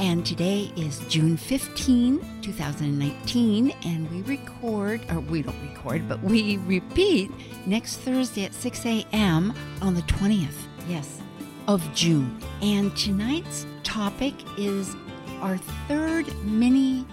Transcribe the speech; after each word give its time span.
and 0.00 0.24
today 0.24 0.72
is 0.76 1.00
June 1.10 1.36
15, 1.36 2.40
2019, 2.40 3.70
and 3.84 4.10
we 4.10 4.22
record, 4.22 5.02
or 5.10 5.20
we 5.20 5.42
don't 5.42 5.60
record, 5.60 6.08
but 6.08 6.22
we 6.22 6.56
repeat 6.58 7.30
next 7.66 7.98
Thursday 7.98 8.44
at 8.44 8.54
6 8.54 8.86
a.m. 8.86 9.52
on 9.82 9.94
the 9.94 10.00
20th, 10.02 10.56
yes, 10.88 11.20
of 11.68 11.86
June. 11.94 12.40
And 12.62 12.96
tonight's 12.96 13.66
topic 13.82 14.32
is 14.56 14.96
our 15.42 15.58
third 15.86 16.34
mini 16.44 17.04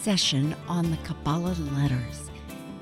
session 0.00 0.54
on 0.68 0.92
the 0.92 0.96
Kabbalah 0.98 1.56
letters 1.72 2.30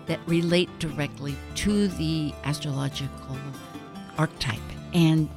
that 0.05 0.21
relate 0.27 0.69
directly 0.79 1.35
to 1.55 1.89
the 1.89 2.35
astrological 2.45 3.39
archetype. 4.19 4.61
And 4.93 5.31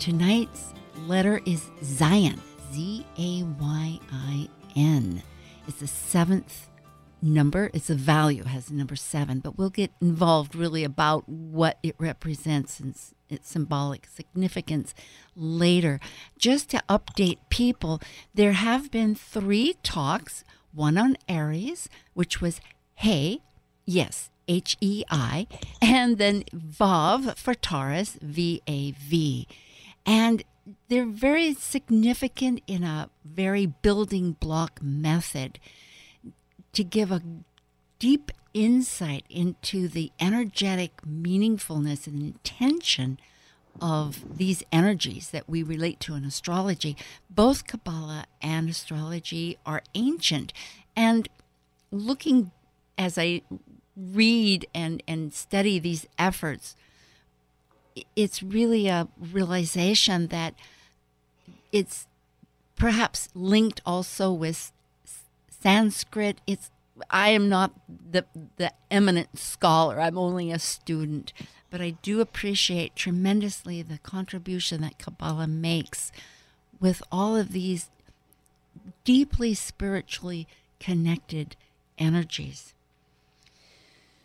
tonight's 0.00 0.74
letter 1.06 1.40
is 1.46 1.70
Zayin, 1.82 2.40
Z 2.72 3.06
A 3.18 3.42
Y 3.42 4.00
I 4.10 4.48
N. 4.74 5.22
It's 5.68 5.80
the 5.80 5.86
seventh 5.86 6.68
number. 7.20 7.70
It's 7.74 7.90
a 7.90 7.94
value, 7.94 8.44
has 8.44 8.70
a 8.70 8.74
number 8.74 8.96
seven, 8.96 9.40
but 9.40 9.58
we'll 9.58 9.70
get 9.70 9.92
involved 10.00 10.54
really 10.54 10.82
about 10.82 11.28
what 11.28 11.78
it 11.82 11.94
represents 11.98 12.80
and 12.80 12.96
its 13.28 13.48
symbolic 13.48 14.06
significance 14.06 14.94
later. 15.36 16.00
Just 16.38 16.70
to 16.70 16.82
update 16.88 17.38
people, 17.48 18.00
there 18.34 18.52
have 18.52 18.90
been 18.90 19.14
three 19.14 19.76
talks 19.82 20.42
one 20.72 20.96
on 20.96 21.16
Aries, 21.28 21.88
which 22.14 22.40
was 22.40 22.60
Hei, 22.96 23.38
yes, 23.84 24.30
H 24.48 24.76
E 24.80 25.04
I, 25.10 25.46
and 25.80 26.18
then 26.18 26.44
Vav 26.54 27.36
for 27.36 27.54
Taurus, 27.54 28.18
V 28.22 28.62
A 28.66 28.92
V. 28.92 29.46
And 30.04 30.42
they're 30.88 31.06
very 31.06 31.54
significant 31.54 32.60
in 32.66 32.84
a 32.84 33.10
very 33.24 33.66
building 33.66 34.32
block 34.32 34.80
method 34.82 35.58
to 36.72 36.84
give 36.84 37.10
a 37.10 37.22
deep 37.98 38.30
insight 38.54 39.24
into 39.28 39.88
the 39.88 40.12
energetic 40.20 41.02
meaningfulness 41.02 42.06
and 42.06 42.22
intention 42.22 43.18
of 43.80 44.36
these 44.38 44.62
energies 44.70 45.30
that 45.30 45.48
we 45.48 45.62
relate 45.62 45.98
to 46.00 46.14
in 46.14 46.24
astrology. 46.24 46.96
Both 47.30 47.66
Kabbalah 47.66 48.26
and 48.40 48.68
astrology 48.68 49.56
are 49.64 49.82
ancient. 49.94 50.52
And 50.94 51.28
looking 51.90 52.50
as 52.98 53.16
I 53.16 53.42
read 53.96 54.66
and, 54.74 55.02
and 55.08 55.32
study 55.32 55.78
these 55.78 56.06
efforts, 56.18 56.76
it's 58.16 58.42
really 58.42 58.88
a 58.88 59.08
realization 59.18 60.28
that 60.28 60.54
it's 61.70 62.06
perhaps 62.76 63.28
linked 63.34 63.80
also 63.84 64.32
with 64.32 64.72
Sanskrit. 65.48 66.40
It's 66.46 66.70
I 67.10 67.30
am 67.30 67.48
not 67.48 67.72
the 67.88 68.26
the 68.56 68.72
eminent 68.90 69.38
scholar. 69.38 70.00
I'm 70.00 70.18
only 70.18 70.50
a 70.50 70.58
student, 70.58 71.32
but 71.70 71.80
I 71.80 71.90
do 72.02 72.20
appreciate 72.20 72.96
tremendously 72.96 73.82
the 73.82 73.98
contribution 73.98 74.82
that 74.82 74.98
Kabbalah 74.98 75.46
makes 75.46 76.12
with 76.80 77.02
all 77.10 77.36
of 77.36 77.52
these 77.52 77.90
deeply 79.04 79.54
spiritually 79.54 80.46
connected 80.80 81.56
energies. 81.98 82.74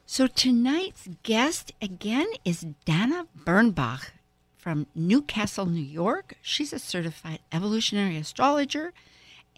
So 0.10 0.26
tonight's 0.26 1.10
guest 1.24 1.74
again 1.82 2.28
is 2.46 2.66
Dana 2.86 3.28
Bernbach 3.44 4.12
from 4.56 4.88
Newcastle, 4.96 5.66
New 5.66 5.82
York. 5.82 6.36
She's 6.42 6.72
a 6.72 6.80
certified 6.80 7.40
evolutionary 7.52 8.16
astrologer 8.16 8.94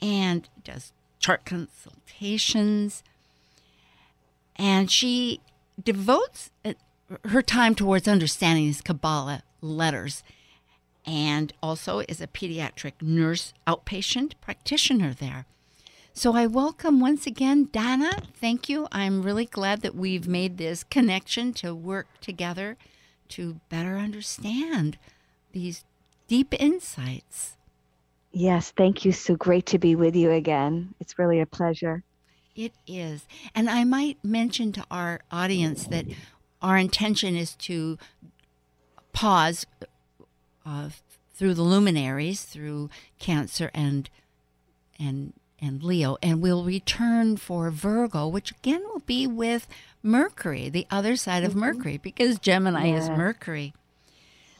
and 0.01 0.49
does 0.63 0.91
chart 1.19 1.45
consultations. 1.45 3.03
And 4.55 4.89
she 4.89 5.39
devotes 5.81 6.49
uh, 6.65 6.73
her 7.25 7.43
time 7.43 7.75
towards 7.75 8.07
understanding 8.07 8.65
these 8.65 8.81
Kabbalah 8.81 9.43
letters 9.61 10.23
and 11.05 11.53
also 11.61 11.99
is 11.99 12.21
a 12.21 12.27
pediatric 12.27 12.93
nurse 13.03 13.53
outpatient 13.67 14.33
practitioner 14.41 15.13
there. 15.13 15.45
So 16.19 16.35
I 16.35 16.47
welcome 16.47 16.99
once 16.99 17.25
again 17.25 17.69
Dana. 17.71 18.11
Thank 18.33 18.67
you. 18.67 18.89
I'm 18.91 19.21
really 19.21 19.45
glad 19.45 19.83
that 19.83 19.95
we've 19.95 20.27
made 20.27 20.57
this 20.57 20.83
connection 20.83 21.53
to 21.53 21.73
work 21.73 22.07
together 22.19 22.75
to 23.29 23.61
better 23.69 23.95
understand 23.95 24.97
these 25.53 25.85
deep 26.27 26.53
insights. 26.59 27.55
Yes, 28.33 28.71
thank 28.71 29.05
you, 29.05 29.13
Sue. 29.13 29.37
Great 29.37 29.65
to 29.67 29.79
be 29.79 29.95
with 29.95 30.13
you 30.13 30.31
again. 30.31 30.93
It's 30.99 31.17
really 31.17 31.39
a 31.39 31.45
pleasure. 31.45 32.03
It 32.53 32.73
is. 32.85 33.25
And 33.55 33.69
I 33.69 33.85
might 33.85 34.17
mention 34.21 34.73
to 34.73 34.85
our 34.91 35.21
audience 35.31 35.85
that 35.85 36.03
our 36.61 36.77
intention 36.77 37.37
is 37.37 37.55
to 37.69 37.97
pause 39.13 39.65
uh, 40.65 40.89
through 41.33 41.53
the 41.53 41.61
luminaries, 41.61 42.43
through 42.43 42.89
Cancer 43.19 43.71
and 43.73 44.09
and 44.99 45.31
and 45.61 45.83
Leo, 45.83 46.17
and 46.21 46.41
we'll 46.41 46.63
return 46.63 47.37
for 47.37 47.69
Virgo, 47.71 48.27
which 48.27 48.51
again 48.51 48.83
will 48.83 49.03
be 49.05 49.27
with 49.27 49.67
Mercury, 50.01 50.69
the 50.69 50.87
other 50.89 51.15
side 51.15 51.43
of 51.43 51.51
mm-hmm. 51.51 51.59
Mercury, 51.59 51.97
because 51.97 52.39
Gemini 52.39 52.87
yeah. 52.87 52.97
is 52.97 53.09
Mercury. 53.09 53.73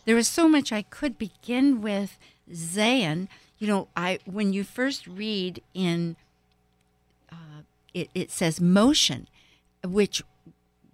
There 0.05 0.17
is 0.17 0.27
so 0.27 0.47
much 0.49 0.71
I 0.71 0.81
could 0.81 1.17
begin 1.17 1.81
with 1.81 2.17
Zayin. 2.51 3.27
You 3.57 3.67
know, 3.67 3.87
I 3.95 4.19
when 4.25 4.53
you 4.53 4.63
first 4.63 5.07
read 5.07 5.61
in 5.73 6.15
uh, 7.31 7.63
it, 7.93 8.09
it 8.13 8.31
says 8.31 8.59
motion, 8.59 9.27
which 9.83 10.23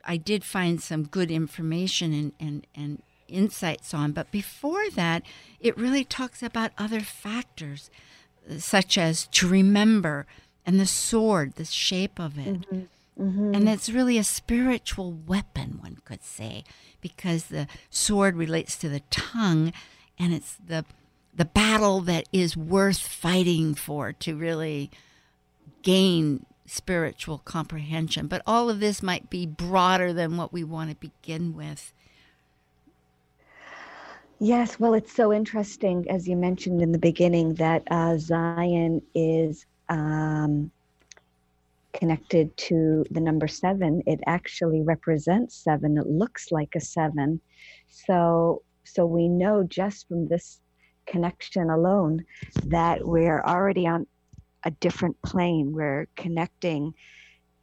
I 0.06 0.18
did 0.18 0.44
find 0.44 0.82
some 0.82 1.04
good 1.04 1.32
information 1.32 2.14
and, 2.14 2.32
and, 2.40 2.68
and 2.76 3.02
insights 3.28 3.94
on. 3.94 4.12
But 4.12 4.32
before 4.32 4.90
that, 4.92 5.24
it 5.60 5.78
really 5.78 6.04
talks 6.04 6.44
about 6.44 6.72
other 6.78 7.00
factors 7.00 7.90
such 8.58 8.98
as 8.98 9.28
to 9.28 9.48
remember 9.48 10.26
and 10.66 10.80
the 10.80 10.86
sword, 10.86 11.56
the 11.56 11.66
shape 11.66 12.20
of 12.20 12.38
it. 12.38 12.62
Mm-hmm. 12.62 12.82
Mm-hmm. 13.22 13.56
And 13.56 13.70
it's 13.70 13.90
really 13.90 14.18
a 14.18 14.24
spiritual 14.24 15.14
weapon, 15.14 15.80
one 15.82 16.00
could 16.04 16.24
say, 16.24 16.64
because 17.00 17.46
the 17.46 17.68
sword 17.90 18.36
relates 18.36 18.76
to 18.78 18.90
the 18.90 19.02
tongue 19.10 19.72
and 20.20 20.34
it's 20.34 20.56
the 20.56 20.86
the 21.34 21.46
battle 21.46 22.00
that 22.00 22.28
is 22.32 22.56
worth 22.56 23.00
fighting 23.00 23.76
for 23.76 24.14
to 24.14 24.36
really 24.36 24.90
gain 25.82 26.46
spiritual 26.66 27.40
comprehension. 27.40 28.28
But 28.28 28.42
all 28.48 28.70
of 28.70 28.80
this 28.80 29.04
might 29.04 29.30
be 29.30 29.46
broader 29.46 30.14
than 30.14 30.38
what 30.38 30.54
we 30.54 30.64
want 30.64 30.92
to 30.92 30.96
begin 30.96 31.54
with. 31.54 31.94
Yes, 34.40 34.80
well, 34.80 34.94
it's 34.94 35.14
so 35.14 35.32
interesting, 35.32 36.06
as 36.10 36.28
you 36.28 36.36
mentioned 36.36 36.82
in 36.82 36.92
the 36.92 37.00
beginning, 37.00 37.54
that 37.56 37.84
uh, 37.90 38.16
Zayin 38.16 39.02
is 39.14 39.66
um, 39.88 40.72
connected 41.94 42.56
to 42.58 43.06
the 43.12 43.22
number 43.22 43.48
seven. 43.48 44.04
It 44.06 44.20
actually 44.28 44.82
represents 44.82 45.56
seven. 45.56 45.98
It 45.98 46.08
looks 46.08 46.52
like 46.52 46.76
a 46.76 46.82
seven. 46.82 47.40
So, 47.88 48.62
so 48.84 49.06
we 49.06 49.30
know 49.30 49.64
just 49.64 50.10
from 50.10 50.28
this 50.28 50.60
connection 51.06 51.70
alone 51.70 52.26
that 52.66 53.08
we're 53.08 53.42
already 53.42 53.88
on 53.88 54.06
a 54.66 54.72
different 54.72 55.22
plane. 55.22 55.72
We're 55.72 56.08
connecting 56.18 56.94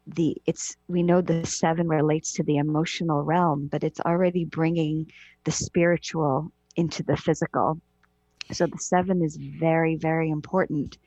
the 0.07 0.37
it's 0.47 0.77
we 0.89 1.03
know 1.03 1.21
the 1.21 1.47
seven 1.47 1.87
relates 1.87 2.33
to 2.33 2.43
the 2.43 2.57
emotional 2.57 3.23
realm 3.23 3.69
but 3.71 3.85
it's 3.85 4.01
already 4.01 4.45
bringing 4.45 5.09
the 5.45 5.53
spiritual 5.53 6.51
into 6.77 7.03
the 7.03 7.17
physical. 7.17 7.81
So 8.53 8.67
the 8.67 8.79
seven 8.79 9.23
is 9.23 9.37
very, 9.37 9.97
very 9.97 10.31
important 10.31 10.99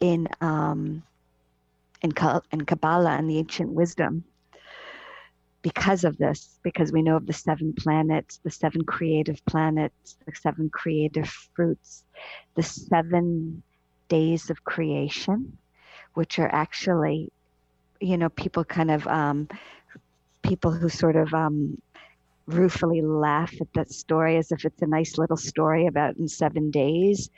in 0.00 0.28
um, 0.40 1.02
in, 2.02 2.12
in 2.52 2.60
Kabbalah 2.64 3.16
and 3.16 3.28
the 3.28 3.38
ancient 3.38 3.72
wisdom 3.72 4.24
because 5.62 6.04
of 6.04 6.16
this, 6.16 6.60
because 6.62 6.92
we 6.92 7.02
know 7.02 7.16
of 7.16 7.26
the 7.26 7.32
seven 7.32 7.72
planets, 7.72 8.38
the 8.44 8.50
seven 8.50 8.84
creative 8.84 9.44
planets, 9.46 10.16
the 10.24 10.32
seven 10.32 10.70
creative 10.70 11.28
fruits, 11.28 12.04
the 12.54 12.62
seven 12.62 13.62
days 14.08 14.48
of 14.48 14.62
creation, 14.62 15.58
which 16.14 16.38
are 16.38 16.48
actually, 16.54 17.32
you 18.00 18.16
know, 18.16 18.28
people 18.28 18.64
kind 18.64 18.92
of, 18.92 19.08
um, 19.08 19.48
people 20.42 20.70
who 20.70 20.88
sort 20.88 21.16
of 21.16 21.34
um, 21.34 21.82
ruefully 22.46 23.02
laugh 23.02 23.52
at 23.60 23.72
that 23.74 23.90
story 23.90 24.36
as 24.36 24.52
if 24.52 24.64
it's 24.64 24.82
a 24.82 24.86
nice 24.86 25.18
little 25.18 25.36
story 25.36 25.86
about 25.86 26.16
in 26.16 26.28
seven 26.28 26.70
days. 26.70 27.30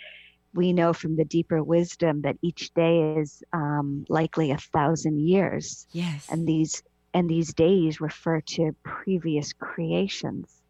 We 0.55 0.73
know 0.73 0.93
from 0.93 1.17
the 1.17 1.25
deeper 1.25 1.63
wisdom 1.63 2.23
that 2.23 2.37
each 2.43 2.73
day 2.75 3.15
is 3.17 3.43
um, 3.53 4.05
likely 4.09 4.51
a 4.51 4.59
thousand 4.59 5.21
years. 5.21 5.87
Yes. 5.93 6.27
And 6.31 6.47
these 6.47 6.83
and 7.15 7.29
these 7.29 7.55
days 7.55 8.01
refer 8.01 8.41
to 8.41 8.75
previous 8.83 9.53
creations. 9.53 10.63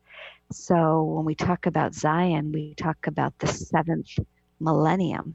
So 0.53 1.03
when 1.03 1.25
we 1.25 1.35
talk 1.35 1.67
about 1.67 1.93
Zayin, 1.93 2.53
we 2.53 2.75
talk 2.75 3.07
about 3.07 3.39
the 3.39 3.49
seventh 3.49 4.19
millennium, 4.61 5.35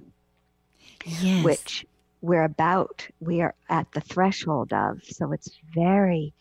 yes. 1.06 1.44
which 1.44 1.86
we're 2.22 2.46
about, 2.46 3.08
we 3.20 3.42
are 3.42 3.54
at 3.70 3.92
the 3.92 4.02
threshold 4.02 4.74
of. 4.74 5.04
So 5.04 5.32
it's 5.34 5.52
very, 5.76 6.34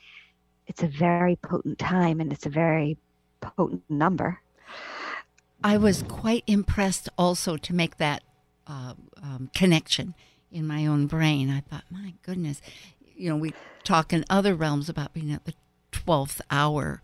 it's 0.66 0.82
a 0.82 0.88
very 0.88 1.36
potent 1.36 1.78
time 1.78 2.20
and 2.20 2.32
it's 2.32 2.46
a 2.46 2.50
very 2.50 2.96
potent 3.40 3.82
number. 3.88 4.40
I 5.64 5.76
was 5.76 6.02
quite 6.02 6.44
impressed 6.46 7.08
also 7.16 7.56
to 7.56 7.74
make 7.74 7.98
that 7.98 8.22
uh, 8.66 8.94
um, 9.22 9.50
connection 9.54 10.14
in 10.50 10.66
my 10.66 10.86
own 10.86 11.06
brain. 11.06 11.50
I 11.50 11.60
thought, 11.60 11.84
my 11.90 12.14
goodness, 12.22 12.60
you 13.16 13.28
know, 13.28 13.36
we 13.36 13.54
talk 13.84 14.12
in 14.12 14.24
other 14.28 14.54
realms 14.54 14.88
about 14.88 15.12
being 15.12 15.32
at 15.32 15.44
the 15.44 15.54
12th 15.92 16.40
hour, 16.50 17.00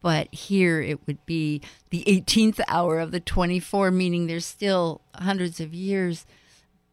but 0.00 0.32
here 0.32 0.80
it 0.80 1.06
would 1.06 1.24
be 1.26 1.60
the 1.90 2.04
18th 2.06 2.60
hour 2.68 2.98
of 3.00 3.10
the 3.10 3.20
24, 3.20 3.90
meaning 3.90 4.26
there's 4.26 4.46
still 4.46 5.00
hundreds 5.14 5.60
of 5.60 5.74
years, 5.74 6.26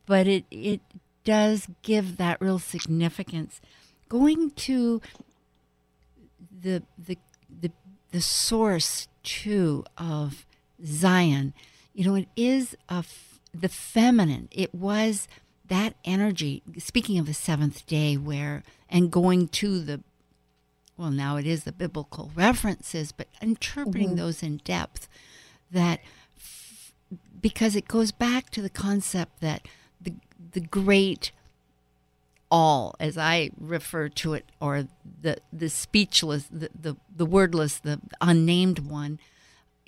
but 0.06 0.28
it, 0.28 0.46
it 0.50 0.82
does 1.24 1.68
give 1.82 2.18
that 2.18 2.42
real 2.42 2.60
significance. 2.60 3.62
Going 4.10 4.52
to 4.52 5.02
the, 6.66 6.84
the, 6.98 7.18
the, 7.62 7.72
the 8.12 8.22
source, 8.22 9.08
too, 9.24 9.86
of 9.98 10.46
Zayin, 10.84 11.54
you 11.94 12.04
know, 12.04 12.16
it 12.16 12.28
is 12.36 12.76
a, 12.90 13.06
the 13.54 13.70
feminine. 13.70 14.50
It 14.52 14.74
was 14.74 15.28
that 15.68 15.96
energy, 16.04 16.64
speaking 16.78 17.20
of 17.20 17.28
the 17.28 17.34
seventh 17.34 17.86
day, 17.86 18.18
where, 18.18 18.64
and 18.90 19.12
going 19.12 19.48
to 19.50 19.80
the, 19.80 20.02
well, 20.98 21.12
now 21.12 21.38
it 21.38 21.46
is 21.46 21.64
the 21.64 21.72
biblical 21.72 22.32
references, 22.36 23.12
but 23.12 23.28
interpreting 23.42 24.10
mm-hmm. 24.10 24.18
those 24.18 24.44
in 24.44 24.58
depth, 24.58 25.08
that 25.72 26.00
f- 26.36 26.94
because 27.40 27.76
it 27.76 27.88
goes 27.88 28.12
back 28.12 28.50
to 28.50 28.62
the 28.62 28.70
concept 28.70 29.40
that 29.42 29.68
the, 30.02 30.14
the 30.52 30.62
great 30.62 31.32
all, 32.56 32.96
as 33.02 33.18
I 33.18 33.50
refer 33.60 34.08
to 34.08 34.34
it, 34.34 34.46
or 34.62 34.88
the, 35.22 35.36
the 35.52 35.68
speechless, 35.68 36.46
the, 36.46 36.70
the, 36.74 36.96
the 37.14 37.26
wordless, 37.26 37.80
the 37.80 38.00
unnamed 38.22 38.80
one, 38.80 39.20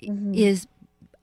mm-hmm. 0.02 0.34
is 0.34 0.66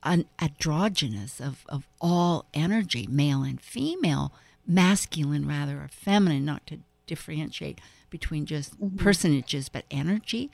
an 0.02 0.26
androgynous 0.42 1.40
of, 1.40 1.64
of 1.70 1.88
all 2.02 2.46
energy, 2.56 3.06
male 3.08 3.44
and 3.44 3.62
female 3.62 4.34
masculine 4.66 5.48
rather 5.48 5.78
or 5.78 5.88
feminine, 5.92 6.46
not 6.46 6.66
to 6.66 6.80
differentiate 7.06 7.80
between 8.10 8.48
just 8.48 8.82
mm-hmm. 8.82 8.98
personages, 8.98 9.70
but 9.70 9.86
energy. 9.92 10.50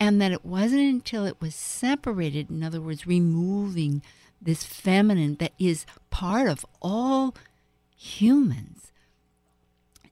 And 0.00 0.20
that 0.20 0.32
it 0.32 0.44
wasn't 0.44 0.92
until 0.92 1.24
it 1.24 1.40
was 1.40 1.54
separated, 1.54 2.50
in 2.50 2.64
other 2.64 2.80
words, 2.80 3.06
removing 3.06 4.02
this 4.42 4.64
feminine 4.64 5.36
that 5.36 5.52
is 5.56 5.86
part 6.10 6.48
of 6.48 6.66
all 6.82 7.36
humans 7.96 8.90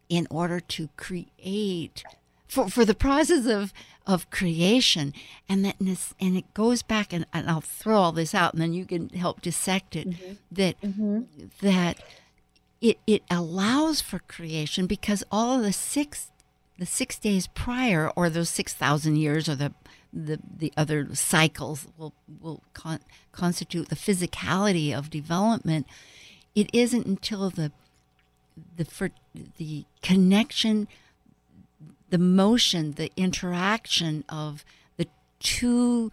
in 0.09 0.27
order 0.31 0.61
to 0.61 0.89
create 0.97 2.05
for, 2.49 2.69
for 2.69 2.85
the 2.85 2.95
process 2.95 3.47
of 3.47 3.73
of 4.06 4.29
creation 4.31 5.15
and 5.49 5.65
that 5.65 5.77
and 5.81 6.37
it 6.37 6.53
goes 6.53 6.83
back 6.83 7.12
and, 7.12 7.27
and 7.33 7.49
I'll 7.49 7.62
throw 7.62 7.97
all 7.97 8.12
this 8.12 8.35
out 8.35 8.53
and 8.53 8.61
then 8.61 8.75
you 8.75 8.85
can 8.85 9.09
help 9.11 9.41
dissect 9.41 9.97
it 9.97 10.11
mm-hmm. 10.11 10.33
that 10.53 10.81
mm-hmm. 10.83 11.23
that 11.62 12.03
it, 12.81 12.99
it 13.06 13.23
allows 13.31 14.03
for 14.03 14.19
creation 14.19 14.87
because 14.87 15.25
all 15.33 15.56
of 15.56 15.62
the 15.62 15.73
six 15.73 16.31
the 16.79 16.85
six 16.85 17.19
days 17.19 17.47
prior 17.47 18.11
or 18.15 18.29
those 18.29 18.51
6000 18.51 19.17
years 19.17 19.49
or 19.49 19.55
the 19.55 19.73
the, 20.12 20.39
the 20.59 20.73
other 20.77 21.12
cycles 21.15 21.89
will 21.97 22.12
will 22.41 22.62
con- 22.75 23.01
constitute 23.33 23.89
the 23.89 23.97
physicality 23.97 24.97
of 24.97 25.09
development 25.09 25.87
it 26.55 26.69
isn't 26.73 27.06
until 27.06 27.49
the 27.49 27.73
the 28.77 28.85
for 28.85 29.11
the 29.56 29.85
connection 30.03 30.89
the 32.11 32.19
motion 32.19 32.93
the 32.93 33.11
interaction 33.17 34.25
of 34.29 34.65
the 34.97 35.06
two 35.41 36.12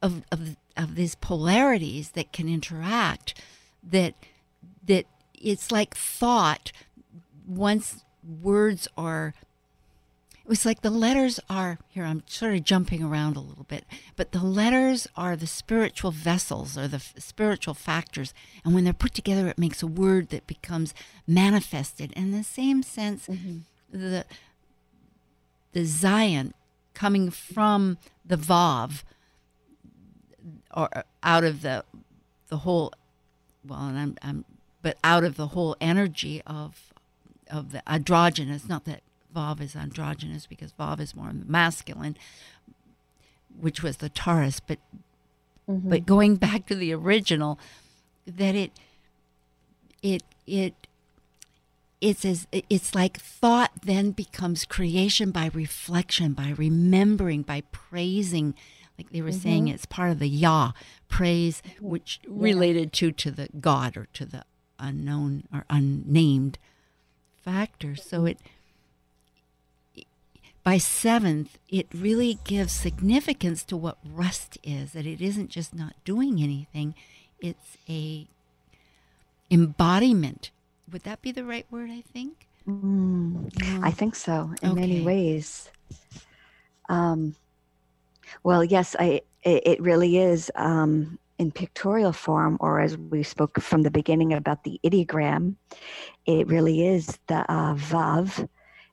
of 0.00 0.22
of 0.32 0.56
of 0.76 0.94
these 0.94 1.14
polarities 1.14 2.10
that 2.10 2.32
can 2.32 2.48
interact 2.48 3.40
that 3.82 4.14
that 4.86 5.06
it's 5.34 5.70
like 5.70 5.94
thought. 5.94 6.72
Once 7.46 8.04
words 8.24 8.86
are 8.96 9.34
it 10.42 10.48
was 10.48 10.64
like 10.64 10.82
the 10.82 10.90
letters 10.90 11.40
are 11.48 11.78
here 11.88 12.04
i'm 12.04 12.22
sort 12.26 12.54
of 12.54 12.64
jumping 12.64 13.02
around 13.02 13.36
a 13.36 13.40
little 13.40 13.64
bit 13.64 13.84
but 14.16 14.32
the 14.32 14.42
letters 14.42 15.06
are 15.16 15.36
the 15.36 15.46
spiritual 15.46 16.10
vessels 16.10 16.76
or 16.76 16.88
the 16.88 16.96
f- 16.96 17.14
spiritual 17.18 17.74
factors 17.74 18.34
and 18.64 18.74
when 18.74 18.84
they're 18.84 18.92
put 18.92 19.14
together 19.14 19.48
it 19.48 19.58
makes 19.58 19.82
a 19.82 19.86
word 19.86 20.28
that 20.30 20.46
becomes 20.46 20.94
manifested 21.26 22.12
in 22.12 22.30
the 22.32 22.44
same 22.44 22.82
sense 22.82 23.26
mm-hmm. 23.26 23.58
the 23.92 24.24
the 25.72 25.80
zayin 25.80 26.52
coming 26.94 27.30
from 27.30 27.98
the 28.24 28.36
vav 28.36 29.02
or 30.74 30.88
out 31.22 31.44
of 31.44 31.62
the 31.62 31.84
the 32.48 32.58
whole 32.58 32.92
well 33.64 33.80
and 33.80 33.98
i'm 33.98 34.16
i'm 34.22 34.44
but 34.82 34.98
out 35.04 35.22
of 35.22 35.36
the 35.36 35.48
whole 35.48 35.76
energy 35.80 36.42
of 36.46 36.92
of 37.52 37.72
the 37.72 37.88
androgynous. 37.88 38.68
Not 38.68 38.84
that 38.86 39.02
Vav 39.34 39.60
is 39.60 39.74
androgynous 39.76 40.46
because 40.46 40.72
Vav 40.72 41.00
is 41.00 41.14
more 41.14 41.32
masculine, 41.32 42.16
which 43.58 43.82
was 43.82 43.98
the 43.98 44.08
Taurus. 44.08 44.60
But 44.60 44.78
mm-hmm. 45.68 45.88
but 45.88 46.06
going 46.06 46.36
back 46.36 46.66
to 46.66 46.74
the 46.74 46.92
original, 46.92 47.58
that 48.26 48.54
it 48.54 48.72
it 50.02 50.22
it 50.46 50.74
it's 52.00 52.24
as 52.24 52.46
it's 52.50 52.94
like 52.94 53.18
thought 53.18 53.70
then 53.84 54.10
becomes 54.10 54.64
creation 54.64 55.30
by 55.30 55.50
reflection, 55.54 56.32
by 56.32 56.54
remembering, 56.56 57.42
by 57.42 57.62
praising. 57.72 58.54
Like 58.98 59.10
they 59.10 59.22
were 59.22 59.30
mm-hmm. 59.30 59.38
saying, 59.38 59.68
it's 59.68 59.86
part 59.86 60.10
of 60.10 60.18
the 60.18 60.28
Yah 60.28 60.72
praise, 61.08 61.62
mm-hmm. 61.66 61.88
which 61.88 62.20
yeah. 62.24 62.30
related 62.34 62.92
to 62.94 63.12
to 63.12 63.30
the 63.30 63.48
God 63.58 63.96
or 63.96 64.08
to 64.14 64.26
the 64.26 64.44
unknown 64.78 65.44
or 65.52 65.64
unnamed 65.70 66.58
factor. 67.42 67.94
So 67.94 68.26
it 68.26 68.38
by 70.64 70.78
seventh, 70.78 71.58
it 71.68 71.88
really 71.92 72.38
gives 72.44 72.72
significance 72.72 73.64
to 73.64 73.76
what 73.76 73.98
rust 74.04 74.58
is. 74.62 74.92
That 74.92 75.06
it 75.06 75.20
isn't 75.20 75.50
just 75.50 75.74
not 75.74 75.94
doing 76.04 76.40
anything; 76.42 76.94
it's 77.40 77.76
a 77.88 78.26
embodiment. 79.50 80.50
Would 80.90 81.02
that 81.02 81.22
be 81.22 81.32
the 81.32 81.44
right 81.44 81.66
word? 81.70 81.90
I 81.90 82.02
think. 82.12 82.46
Mm, 82.68 83.82
I 83.82 83.90
think 83.90 84.14
so 84.14 84.54
in 84.62 84.70
okay. 84.70 84.80
many 84.80 85.00
ways. 85.00 85.70
Um, 86.88 87.34
well, 88.42 88.62
yes, 88.62 88.94
I. 88.98 89.22
It, 89.42 89.66
it 89.66 89.82
really 89.82 90.18
is. 90.18 90.50
Um, 90.54 91.18
in 91.38 91.50
pictorial 91.50 92.12
form, 92.12 92.56
or 92.60 92.78
as 92.80 92.96
we 92.96 93.24
spoke 93.24 93.60
from 93.60 93.82
the 93.82 93.90
beginning 93.90 94.32
about 94.32 94.62
the 94.62 94.78
ideogram, 94.84 95.56
it 96.24 96.46
really 96.46 96.86
is 96.86 97.18
the 97.26 97.40
uh, 97.52 97.74
vav. 97.74 98.48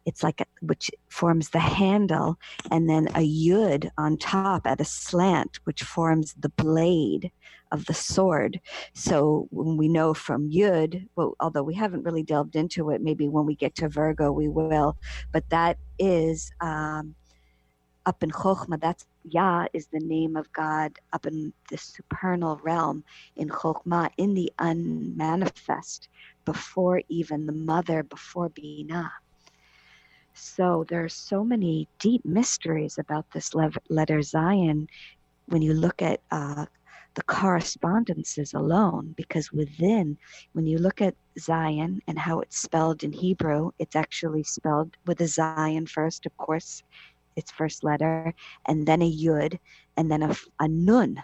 It's 0.10 0.24
like 0.24 0.42
a, 0.42 0.46
which 0.62 0.90
forms 1.08 1.52
the 1.52 1.60
handle, 1.60 2.40
and 2.72 2.90
then 2.90 3.08
a 3.10 3.24
yud 3.46 3.92
on 3.96 4.18
top 4.18 4.66
at 4.66 4.82
a 4.82 4.86
slant, 4.86 5.60
which 5.66 5.84
forms 5.84 6.34
the 6.34 6.50
blade 6.50 7.32
of 7.72 7.86
the 7.86 7.94
sword. 7.94 8.60
So 8.96 9.48
when 9.52 9.78
we 9.78 9.88
know 9.88 10.16
from 10.16 10.50
yud, 10.50 11.06
well, 11.16 11.36
although 11.40 11.62
we 11.62 11.76
haven't 11.76 12.06
really 12.08 12.24
delved 12.24 12.56
into 12.56 12.90
it, 12.90 13.04
maybe 13.04 13.28
when 13.28 13.46
we 13.46 13.56
get 13.56 13.76
to 13.76 13.88
Virgo 13.88 14.32
we 14.32 14.48
will. 14.48 14.98
But 15.32 15.48
that 15.52 15.78
is 16.00 16.52
um, 16.60 17.14
up 18.08 18.24
in 18.24 18.32
Chokhmah. 18.32 18.82
That's 18.82 19.06
Yah 19.24 19.68
is 19.74 19.88
the 19.94 20.00
name 20.00 20.36
of 20.36 20.52
God 20.54 20.94
up 21.14 21.28
in 21.28 21.54
the 21.70 21.78
supernal 21.78 22.60
realm 22.64 23.04
in 23.36 23.50
Chokhmah, 23.50 24.10
in 24.18 24.34
the 24.34 24.52
unmanifest, 24.58 26.10
before 26.46 27.04
even 27.10 27.46
the 27.46 27.54
mother, 27.54 28.02
before 28.02 28.50
Binah. 28.50 29.12
So 30.42 30.86
there 30.88 31.04
are 31.04 31.10
so 31.10 31.44
many 31.44 31.90
deep 32.00 32.24
mysteries 32.24 32.98
about 32.98 33.30
this 33.32 33.54
letter 33.54 34.20
Zayin 34.20 34.88
when 35.48 35.62
you 35.62 35.74
look 35.74 36.02
at 36.02 36.22
uh, 36.32 36.66
the 37.16 37.24
correspondences 37.24 38.54
alone, 38.54 39.14
because 39.18 39.52
within, 39.52 40.18
when 40.54 40.66
you 40.66 40.78
look 40.78 41.02
at 41.02 41.16
Zayin 41.38 42.00
and 42.08 42.18
how 42.18 42.40
it's 42.40 42.58
spelled 42.58 43.04
in 43.04 43.12
Hebrew, 43.12 43.72
it's 43.80 43.98
actually 43.98 44.44
spelled 44.44 44.96
with 45.06 45.20
a 45.20 45.26
Zayin 45.26 45.90
first, 45.90 46.26
of 46.26 46.36
course, 46.38 46.84
its 47.36 47.52
first 47.52 47.84
letter, 47.84 48.34
and 48.66 48.88
then 48.88 49.02
a 49.02 49.12
Yud, 49.12 49.60
and 49.98 50.10
then 50.10 50.24
a, 50.24 50.36
a 50.62 50.70
Nun. 50.70 51.22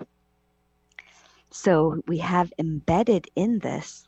So 1.51 2.01
we 2.05 2.17
have 2.17 2.51
embedded 2.59 3.29
in 3.35 3.59
this 3.59 4.07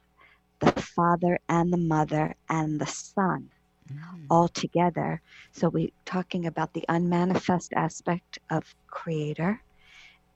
the 0.59 0.73
Father 0.73 1.39
and 1.47 1.71
the 1.71 1.77
Mother 1.77 2.35
and 2.49 2.81
the 2.81 2.87
Son 2.87 3.51
mm. 3.91 4.25
all 4.29 4.47
together. 4.47 5.21
So 5.51 5.69
we're 5.69 5.89
talking 6.05 6.45
about 6.45 6.73
the 6.73 6.85
unmanifest 6.89 7.73
aspect 7.73 8.39
of 8.49 8.75
Creator 8.87 9.61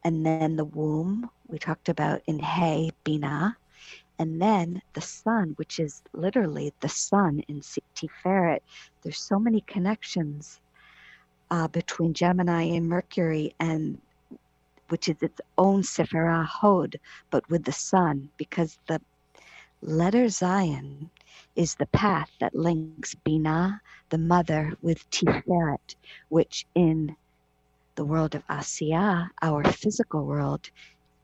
and 0.04 0.26
then 0.26 0.56
the 0.56 0.66
womb 0.66 1.30
we 1.48 1.60
talked 1.60 1.90
about 1.90 2.22
in 2.28 2.40
Hei 2.40 2.90
Binah, 3.06 3.56
and 4.20 4.42
then 4.42 4.82
the 4.94 5.02
sun, 5.02 5.54
which 5.58 5.80
is 5.80 6.02
literally 6.14 6.74
the 6.80 6.90
sun 6.90 7.44
in 7.48 7.62
Tiferet. 7.96 8.60
There's 9.02 9.20
so 9.20 9.40
many 9.40 9.62
connections 9.62 10.62
uh, 11.50 11.68
between 11.68 12.14
Gemini 12.14 12.64
and 12.64 12.88
Mercury, 12.88 13.54
and 13.60 14.00
which 14.90 15.08
is 15.08 15.22
its 15.22 15.42
own 15.58 15.82
Sephirah 15.82 16.46
Hod, 16.46 17.00
but 17.30 17.48
with 17.50 17.64
the 17.64 17.72
sun, 17.72 18.30
because 18.38 18.78
the 18.88 19.02
letter 19.82 20.26
Zayin 20.26 21.10
is 21.56 21.76
the 21.76 21.86
path 21.88 22.30
that 22.40 22.56
links 22.56 23.16
Binah, 23.26 23.80
the 24.10 24.18
mother, 24.18 24.74
with 24.82 25.10
Tiferet, 25.12 25.96
which 26.30 26.66
in 26.76 27.16
the 27.96 28.06
world 28.06 28.36
of 28.36 28.46
Asiya, 28.48 29.30
our 29.42 29.64
physical 29.64 30.26
world, 30.26 30.70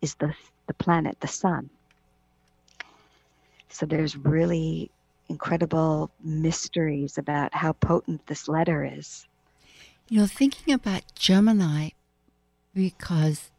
is 0.01 0.15
the, 0.15 0.33
the 0.67 0.73
planet, 0.73 1.17
the 1.21 1.27
sun. 1.27 1.69
So 3.69 3.85
there's 3.85 4.17
really 4.17 4.91
incredible 5.29 6.09
mysteries 6.23 7.17
about 7.17 7.53
how 7.53 7.73
potent 7.73 8.25
this 8.27 8.47
letter 8.47 8.83
is. 8.85 9.25
You 10.09 10.21
know, 10.21 10.27
thinking 10.27 10.73
about 10.73 11.03
Gemini, 11.15 11.89
because 12.73 13.51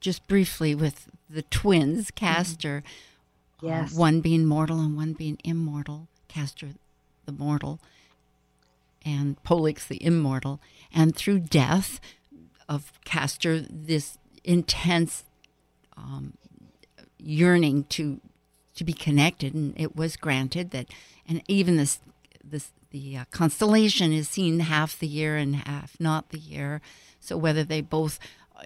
just 0.00 0.26
briefly 0.28 0.74
with 0.74 1.08
the 1.28 1.42
twins, 1.42 2.06
mm-hmm. 2.06 2.24
Castor, 2.26 2.82
mm-hmm. 2.84 3.09
Yes. 3.62 3.92
Uh, 3.92 3.98
one 3.98 4.20
being 4.20 4.46
mortal 4.46 4.80
and 4.80 4.96
one 4.96 5.12
being 5.12 5.38
immortal, 5.44 6.08
Castor 6.28 6.68
the 7.26 7.32
mortal, 7.32 7.80
and 9.04 9.42
Pollux 9.42 9.86
the 9.86 10.02
immortal, 10.04 10.60
and 10.92 11.14
through 11.14 11.40
death, 11.40 12.00
of 12.68 12.92
Castor 13.04 13.60
this 13.68 14.16
intense 14.44 15.24
um, 15.96 16.34
yearning 17.18 17.84
to 17.90 18.20
to 18.74 18.84
be 18.84 18.92
connected, 18.92 19.54
and 19.54 19.74
it 19.78 19.96
was 19.96 20.16
granted 20.16 20.70
that, 20.70 20.86
and 21.28 21.42
even 21.48 21.76
this 21.76 22.00
this 22.42 22.70
the 22.90 23.16
uh, 23.18 23.24
constellation 23.30 24.12
is 24.12 24.28
seen 24.28 24.60
half 24.60 24.98
the 24.98 25.06
year 25.06 25.36
and 25.36 25.56
half 25.56 25.98
not 26.00 26.30
the 26.30 26.38
year. 26.38 26.80
So 27.20 27.36
whether 27.36 27.62
they 27.62 27.80
both, 27.80 28.18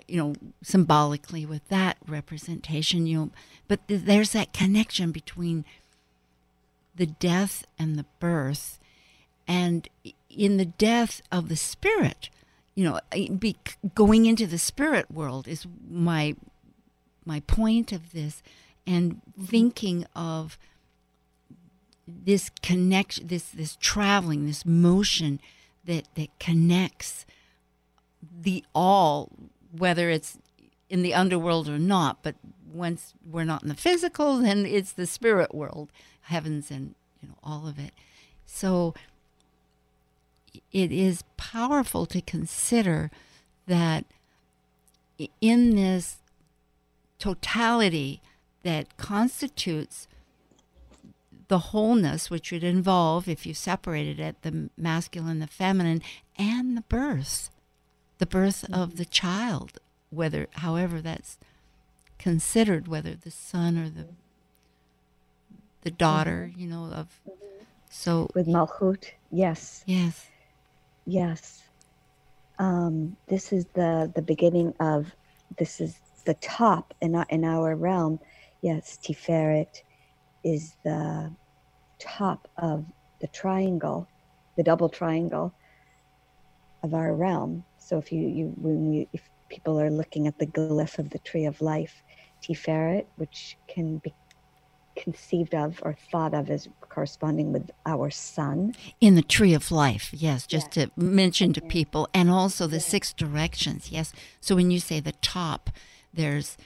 you 0.08 0.16
know, 0.16 0.34
symbolically 0.62 1.46
with 1.46 1.66
that 1.68 1.96
representation, 2.06 3.06
you 3.06 3.18
know, 3.18 3.30
but 3.68 3.86
th- 3.88 4.02
there's 4.02 4.32
that 4.32 4.52
connection 4.52 5.12
between 5.12 5.64
the 6.94 7.06
death 7.06 7.64
and 7.78 7.96
the 7.98 8.06
birth, 8.20 8.78
and 9.46 9.88
in 10.30 10.56
the 10.56 10.64
death 10.64 11.22
of 11.30 11.48
the 11.48 11.56
spirit, 11.56 12.30
you 12.74 12.84
know, 12.84 13.00
be, 13.38 13.56
going 13.94 14.26
into 14.26 14.46
the 14.46 14.58
spirit 14.58 15.10
world 15.10 15.46
is 15.48 15.66
my 15.88 16.34
my 17.26 17.40
point 17.40 17.90
of 17.90 18.12
this, 18.12 18.42
and 18.86 19.20
thinking 19.40 20.06
of 20.14 20.58
this 22.06 22.50
connection, 22.62 23.26
this 23.26 23.48
this 23.50 23.76
traveling, 23.80 24.46
this 24.46 24.66
motion 24.66 25.40
that 25.84 26.06
that 26.14 26.38
connects 26.38 27.26
the 28.40 28.64
all, 28.74 29.30
whether 29.76 30.10
it's 30.10 30.38
in 30.88 31.02
the 31.02 31.14
underworld 31.14 31.68
or 31.68 31.78
not. 31.78 32.22
But 32.22 32.36
once 32.72 33.14
we're 33.28 33.44
not 33.44 33.62
in 33.62 33.68
the 33.68 33.74
physical, 33.74 34.38
then 34.38 34.66
it's 34.66 34.92
the 34.92 35.06
spirit 35.06 35.54
world, 35.54 35.90
heavens, 36.22 36.70
and 36.70 36.94
you 37.20 37.28
know 37.28 37.36
all 37.42 37.66
of 37.66 37.78
it. 37.78 37.92
So 38.46 38.94
it 40.72 40.92
is 40.92 41.24
powerful 41.36 42.06
to 42.06 42.20
consider 42.20 43.10
that 43.66 44.04
in 45.40 45.76
this 45.76 46.18
totality 47.18 48.20
that 48.62 48.96
constitutes 48.96 50.08
the 51.48 51.58
wholeness, 51.58 52.30
which 52.30 52.50
would 52.50 52.64
involve, 52.64 53.28
if 53.28 53.46
you 53.46 53.54
separated 53.54 54.18
it, 54.18 54.36
the 54.42 54.70
masculine, 54.76 55.38
the 55.38 55.46
feminine, 55.46 56.02
and 56.36 56.76
the 56.76 56.82
birth, 56.82 57.50
the 58.18 58.26
birth 58.26 58.64
of 58.64 58.90
mm-hmm. 58.90 58.96
the 58.96 59.04
child, 59.04 59.78
whether, 60.10 60.48
however, 60.52 61.00
that's 61.00 61.38
considered, 62.18 62.88
whether 62.88 63.14
the 63.14 63.30
son 63.30 63.78
or 63.78 63.88
the 63.88 64.06
the 65.82 65.90
daughter, 65.90 66.48
mm-hmm. 66.50 66.60
you 66.60 66.66
know, 66.66 66.84
of 66.84 67.20
so 67.90 68.30
with 68.34 68.46
Malchut, 68.46 69.10
yes, 69.30 69.84
yes, 69.86 70.26
Yes. 71.06 71.62
Um, 72.58 73.16
this 73.26 73.52
is 73.52 73.66
the 73.74 74.10
the 74.14 74.22
beginning 74.22 74.74
of 74.80 75.14
this 75.58 75.80
is 75.80 75.98
the 76.24 76.34
top 76.34 76.94
in 77.00 77.14
our, 77.14 77.26
in 77.28 77.44
our 77.44 77.74
realm. 77.74 78.20
Yes, 78.62 78.98
Tiferet 79.02 79.82
is 80.42 80.76
the 80.84 81.30
top 81.98 82.48
of 82.56 82.86
the 83.20 83.26
triangle, 83.28 84.08
the 84.56 84.62
double 84.62 84.88
triangle 84.88 85.52
of 86.82 86.94
our 86.94 87.12
realm. 87.14 87.64
So 87.84 87.98
if 87.98 88.10
you, 88.10 88.26
you 88.26 88.54
when 88.56 88.92
you 88.92 89.06
if 89.12 89.28
people 89.48 89.78
are 89.78 89.90
looking 89.90 90.26
at 90.26 90.38
the 90.38 90.46
glyph 90.46 90.98
of 90.98 91.10
the 91.10 91.18
tree 91.18 91.44
of 91.44 91.60
life, 91.60 92.02
Tiferet, 92.42 93.04
which 93.16 93.58
can 93.68 93.98
be 93.98 94.12
conceived 94.96 95.54
of 95.54 95.80
or 95.82 95.96
thought 96.10 96.34
of 96.34 96.50
as 96.50 96.68
corresponding 96.80 97.52
with 97.52 97.70
our 97.84 98.10
sun. 98.10 98.74
In 99.00 99.16
the 99.16 99.22
tree 99.22 99.52
of 99.52 99.70
life, 99.70 100.10
yes, 100.12 100.46
just 100.46 100.76
yes. 100.76 100.86
to 100.86 101.00
mention 101.00 101.52
to 101.52 101.60
people, 101.60 102.08
and 102.14 102.30
also 102.30 102.66
the 102.66 102.76
yes. 102.76 102.86
six 102.86 103.12
directions, 103.12 103.90
yes. 103.90 104.12
So 104.40 104.54
when 104.54 104.70
you 104.70 104.80
say 104.80 105.00
the 105.00 105.12
top, 105.12 105.70
there's 106.12 106.56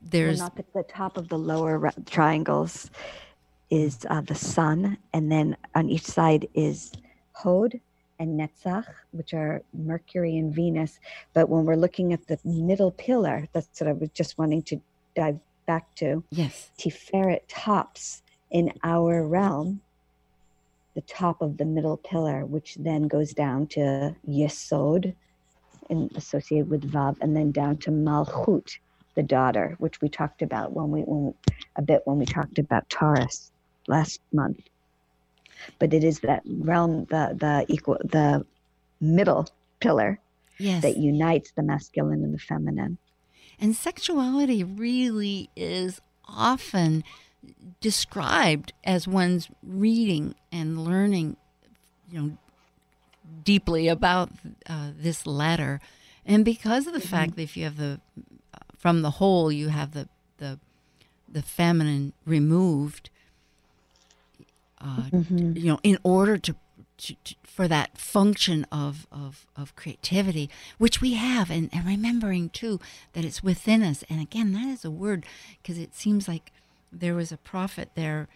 there's 0.00 0.38
well, 0.38 0.46
not 0.46 0.56
the, 0.56 0.64
the, 0.72 0.82
top 0.84 1.16
of 1.16 1.28
the 1.28 1.38
lower 1.38 1.90
triangles 2.04 2.90
is 3.70 4.06
uh, 4.08 4.20
the 4.20 4.36
sun, 4.36 4.98
and 5.12 5.32
then 5.32 5.56
on 5.74 5.88
each 5.88 6.04
side 6.04 6.46
is 6.54 6.92
Hod 7.32 7.80
and 8.18 8.38
Netzach, 8.38 8.86
which 9.12 9.34
are 9.34 9.62
Mercury 9.72 10.36
and 10.36 10.54
Venus. 10.54 10.98
But 11.34 11.48
when 11.48 11.64
we're 11.64 11.76
looking 11.76 12.12
at 12.12 12.26
the 12.26 12.38
middle 12.44 12.90
pillar, 12.90 13.46
that's 13.52 13.80
what 13.80 13.88
I 13.88 13.92
was 13.92 14.10
just 14.10 14.38
wanting 14.38 14.62
to 14.64 14.80
dive 15.14 15.38
back 15.66 15.94
to. 15.96 16.22
Yes. 16.30 16.70
Tiferet 16.78 17.40
tops 17.48 18.22
in 18.50 18.72
our 18.82 19.26
realm 19.26 19.80
the 20.96 21.02
top 21.02 21.42
of 21.42 21.58
the 21.58 21.64
middle 21.64 21.98
pillar, 21.98 22.46
which 22.46 22.74
then 22.76 23.06
goes 23.06 23.34
down 23.34 23.66
to 23.66 24.16
Yesod, 24.26 25.14
and 25.90 26.10
associated 26.16 26.70
with 26.70 26.90
Vav, 26.90 27.18
and 27.20 27.36
then 27.36 27.52
down 27.52 27.76
to 27.76 27.90
Malchut, 27.90 28.78
the 29.14 29.22
daughter, 29.22 29.76
which 29.78 30.00
we 30.00 30.08
talked 30.08 30.40
about 30.40 30.72
when 30.72 30.90
we 30.90 31.02
when, 31.02 31.34
a 31.76 31.82
bit 31.82 32.00
when 32.06 32.18
we 32.18 32.24
talked 32.24 32.58
about 32.58 32.88
Taurus 32.88 33.52
last 33.86 34.20
month. 34.32 34.60
But 35.78 35.94
it 35.94 36.04
is 36.04 36.20
that 36.20 36.42
realm, 36.46 37.06
the 37.06 37.36
the 37.38 37.66
equal, 37.68 37.98
the 38.04 38.44
middle 39.00 39.48
pillar 39.80 40.18
yes. 40.58 40.82
that 40.82 40.96
unites 40.96 41.52
the 41.52 41.62
masculine 41.62 42.22
and 42.22 42.34
the 42.34 42.38
feminine. 42.38 42.98
And 43.58 43.74
sexuality 43.74 44.62
really 44.64 45.50
is 45.56 46.00
often 46.28 47.04
described 47.80 48.72
as 48.84 49.06
one's 49.06 49.48
reading 49.62 50.34
and 50.52 50.84
learning, 50.84 51.36
you 52.10 52.20
know, 52.20 52.38
deeply 53.44 53.88
about 53.88 54.30
uh, 54.68 54.90
this 54.96 55.26
letter. 55.26 55.80
And 56.24 56.44
because 56.44 56.86
of 56.86 56.92
the 56.92 56.98
mm-hmm. 56.98 57.08
fact 57.08 57.36
that 57.36 57.42
if 57.42 57.56
you 57.56 57.64
have 57.64 57.76
the 57.76 58.00
from 58.76 59.02
the 59.02 59.12
whole, 59.12 59.50
you 59.50 59.68
have 59.68 59.92
the 59.92 60.08
the 60.38 60.58
the 61.28 61.42
feminine 61.42 62.12
removed. 62.24 63.10
Uh, 64.80 65.08
mm-hmm. 65.10 65.56
You 65.56 65.66
know, 65.72 65.80
in 65.82 65.98
order 66.02 66.36
to 66.38 66.54
to, 66.98 67.14
to, 67.24 67.34
for 67.42 67.68
that 67.68 67.98
function 67.98 68.66
of, 68.72 69.06
of, 69.12 69.46
of 69.54 69.76
creativity, 69.76 70.48
which 70.78 71.00
we 71.02 71.12
have, 71.12 71.50
and, 71.50 71.68
and 71.72 71.84
remembering 71.84 72.48
too 72.48 72.80
that 73.12 73.22
it's 73.22 73.42
within 73.42 73.82
us. 73.82 74.02
And 74.08 74.18
again, 74.20 74.52
that 74.54 74.66
is 74.66 74.82
a 74.82 74.90
word 74.90 75.26
because 75.60 75.78
it 75.78 75.94
seems 75.94 76.26
like 76.26 76.52
there 76.90 77.14
was 77.14 77.32
a 77.32 77.36
prophet 77.36 77.90
there, 77.94 78.28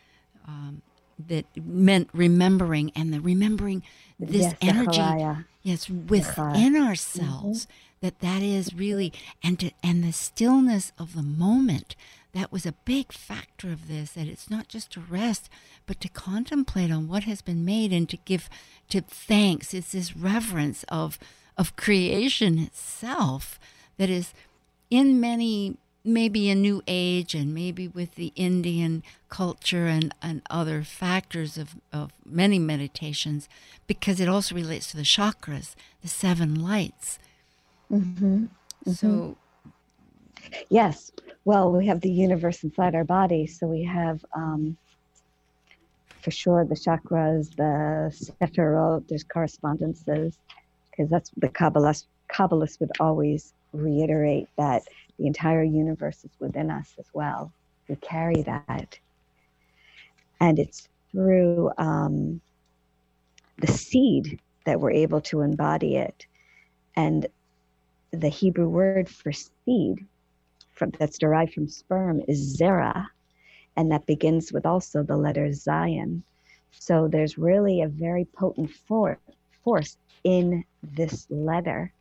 um, 0.47 0.83
that 1.29 1.47
meant 1.57 2.09
remembering 2.13 2.93
and 2.95 3.13
the 3.13 3.21
remembering 3.21 3.83
this 4.19 4.43
Yes, 4.43 4.55
energy 4.61 4.93
Zechariah. 4.97 5.37
yes 5.63 5.91
within 5.91 6.77
ourselves 6.77 7.67
that 8.01 8.21
that 8.21 8.43
is 8.43 8.75
really 8.75 9.13
and 9.43 9.59
to, 9.61 9.71
and 9.83 10.03
the 10.03 10.13
stillness 10.13 10.93
of 10.99 11.15
the 11.15 11.23
moment 11.23 11.95
that 12.33 12.53
was 12.53 12.65
a 12.65 12.73
big 12.85 13.13
factor 13.13 13.71
of 13.73 13.89
this 13.89 14.13
that 14.13 14.27
it's 14.29 14.51
not 14.51 14.69
just 14.69 14.93
to 14.93 15.01
rest 15.01 15.49
but 15.87 16.01
to 16.01 16.09
contemplate 16.09 16.91
on 16.91 17.09
what 17.09 17.25
has 17.25 17.43
been 17.43 17.65
made 17.65 17.93
and 17.93 18.09
to 18.09 18.17
give 18.25 18.49
to 18.89 19.01
thanks 19.01 19.75
it's 19.75 19.93
this 19.93 20.17
reverence 20.17 20.85
of 20.89 21.19
of 21.57 21.77
creation 21.77 22.59
itself 22.59 23.59
that 23.99 24.09
is 24.11 24.33
in 24.91 25.21
many 25.21 25.77
maybe 26.03 26.49
a 26.49 26.55
new 26.55 26.83
age 26.87 27.35
and 27.35 27.53
maybe 27.55 27.87
with 27.87 28.15
the 28.15 28.33
indian 28.37 29.03
culture 29.29 29.87
and, 29.87 30.15
and 30.23 30.41
other 30.49 30.83
factors 30.83 31.59
of, 31.59 31.77
of 31.93 32.11
many 32.25 32.59
meditations 32.59 33.49
because 33.87 34.19
it 34.21 34.29
also 34.29 34.55
relates 34.55 34.91
to 34.91 34.97
the 34.97 35.03
chakras 35.03 35.75
the 36.03 36.09
seven 36.09 36.55
lights 36.63 37.19
Mm-hmm. 37.91 38.45
so 38.93 39.37
Yes. 40.69 41.11
Well, 41.45 41.73
we 41.73 41.87
have 41.87 42.01
the 42.01 42.11
universe 42.11 42.63
inside 42.65 42.95
our 42.95 43.05
body, 43.05 43.47
so 43.47 43.67
we 43.67 43.85
have, 43.85 44.25
um, 44.37 44.77
for 46.23 46.31
sure, 46.31 46.67
the 46.67 46.75
chakras, 46.75 47.55
the 47.57 48.13
sephirot. 48.43 49.09
There's 49.09 49.25
correspondences, 49.25 50.37
because 50.91 51.11
that's 51.11 51.31
the 51.37 51.49
Kabbalist. 51.49 52.05
Kabbalists 52.33 52.79
would 52.81 52.91
always 53.01 53.55
reiterate 53.73 54.47
that 54.59 54.83
the 55.19 55.27
entire 55.27 55.65
universe 55.65 56.23
is 56.25 56.33
within 56.39 56.71
us 56.71 56.95
as 56.99 57.07
well. 57.15 57.53
We 57.89 57.97
carry 57.97 58.43
that, 58.43 58.99
and 60.41 60.59
it's 60.59 60.89
through 61.13 61.71
um, 61.79 62.41
the 63.59 63.67
seed 63.67 64.41
that 64.67 64.79
we're 64.79 64.93
able 64.93 65.23
to 65.23 65.41
embody 65.41 65.97
it, 65.97 66.27
and 66.97 67.27
the 68.13 68.29
Hebrew 68.29 68.69
word 68.69 69.09
for 69.09 69.33
seed 69.33 70.07
from, 70.81 70.91
that's 70.99 71.19
derived 71.19 71.53
from 71.53 71.69
sperm 71.69 72.23
is 72.27 72.57
zera, 72.59 73.07
and 73.77 73.93
that 73.93 74.07
begins 74.07 74.51
with 74.51 74.65
also 74.65 75.03
the 75.03 75.17
letter 75.17 75.49
Zayin. 75.49 76.23
So 76.73 77.07
there's 77.07 77.37
really 77.37 77.83
a 77.83 77.89
very 77.89 78.25
potent 78.25 78.71
for, 78.89 79.19
force 79.63 79.99
in 80.25 80.65
this 80.83 81.27
letter, 81.29 81.93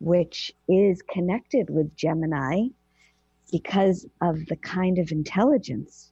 which 0.00 0.52
is 0.68 1.02
connected 1.02 1.70
with 1.70 1.94
Gemini 1.94 2.66
because 3.52 4.06
of 4.20 4.44
the 4.46 4.56
kind 4.56 4.98
of 4.98 5.12
intelligence 5.12 6.10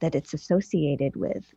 that 0.00 0.14
it's 0.14 0.34
associated 0.34 1.16
with. 1.16 1.54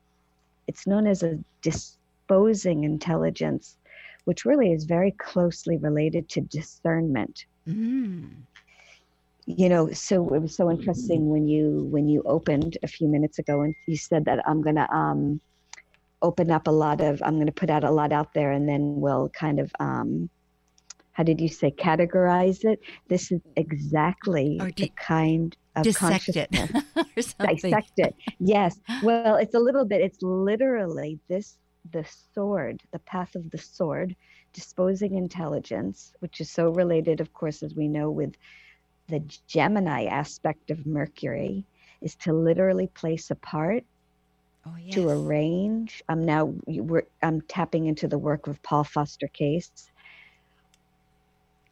It's 0.68 0.88
known 0.88 1.08
as 1.08 1.24
a 1.24 1.40
disposing 1.62 2.86
intelligence, 2.86 3.76
which 4.24 4.46
really 4.46 4.72
is 4.72 4.86
very 4.86 5.12
closely 5.12 5.76
related 5.76 6.30
to 6.30 6.42
discernment 6.42 7.46
mm, 7.68 8.30
you 9.48 9.70
know 9.70 9.92
so 9.92 10.27
it 10.36 10.42
was 10.42 10.56
so 10.56 10.70
interesting 10.70 11.30
when 11.30 11.48
you 11.48 11.88
when 11.89 12.08
you 12.08 12.22
opened 12.25 12.77
a 12.84 12.88
few 12.88 13.08
minutes 13.08 13.39
ago 13.39 13.62
and 13.62 13.74
you 13.88 13.98
said 13.98 14.25
that 14.25 14.39
i'm 14.48 14.62
going 14.62 14.75
to 14.75 14.89
um 14.94 15.39
open 16.22 16.51
up 16.51 16.68
a 16.68 16.72
lot 16.72 17.00
of 17.01 17.22
i'm 17.24 17.36
going 17.36 17.48
to 17.48 17.51
put 17.51 17.70
out 17.70 17.84
a 17.84 17.89
lot 17.89 18.12
out 18.12 18.34
there 18.34 18.51
and 18.51 18.68
then 18.68 19.00
we'll 19.00 19.30
kind 19.30 19.60
of 19.60 19.72
um 19.80 20.30
how 21.18 21.24
did 21.24 21.42
you 21.42 21.48
say 21.50 21.72
categorize 21.72 22.63
it? 22.63 22.80
This 23.08 23.32
is 23.32 23.42
exactly 23.56 24.60
Or 24.62 24.70
the 24.70 24.92
kind 24.96 25.58
of 25.75 25.84
dissect 25.84 26.30
it 26.36 26.48
or 27.18 27.22
something. 27.24 27.72
Dissect 27.72 27.94
it. 27.98 28.16
Yes. 28.39 28.80
Well 29.01 29.38
it's 29.38 29.56
a 29.56 29.60
little 29.60 29.84
bit 29.84 30.01
it's 30.01 30.22
literally 30.22 31.20
this 31.27 31.58
the 31.92 32.06
sword 32.36 32.84
the 32.92 33.00
path 33.00 33.34
of 33.34 33.50
the 33.50 33.58
sword 33.58 34.16
disposing 34.54 35.16
intelligence 35.16 36.13
which 36.20 36.39
is 36.39 36.51
so 36.51 36.70
related 36.70 37.20
of 37.20 37.34
course 37.34 37.63
as 37.63 37.74
we 37.74 37.88
know 37.88 38.12
with 38.12 38.36
the 39.08 39.24
gemini 39.48 40.06
aspect 40.06 40.70
of 40.72 40.86
mercury 40.86 41.64
is 42.02 42.16
to 42.16 42.34
literally 42.34 42.88
place 42.88 43.32
a 43.32 43.36
part 43.36 43.84
oh, 44.66 44.76
yes. 44.84 44.94
to 44.96 45.10
arrange. 45.10 46.04
I'm 46.10 46.26
now 46.26 46.54
we're, 46.66 47.08
i'm 47.24 47.42
tapping 47.42 47.88
into 47.88 48.08
the 48.08 48.17
work 48.17 48.48
of 48.48 48.62
paul 48.63 48.84
foster 48.84 49.28
case 49.28 49.89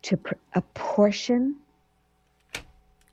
to 0.04 0.17
pr- 0.17 0.34
apportion 0.54 1.56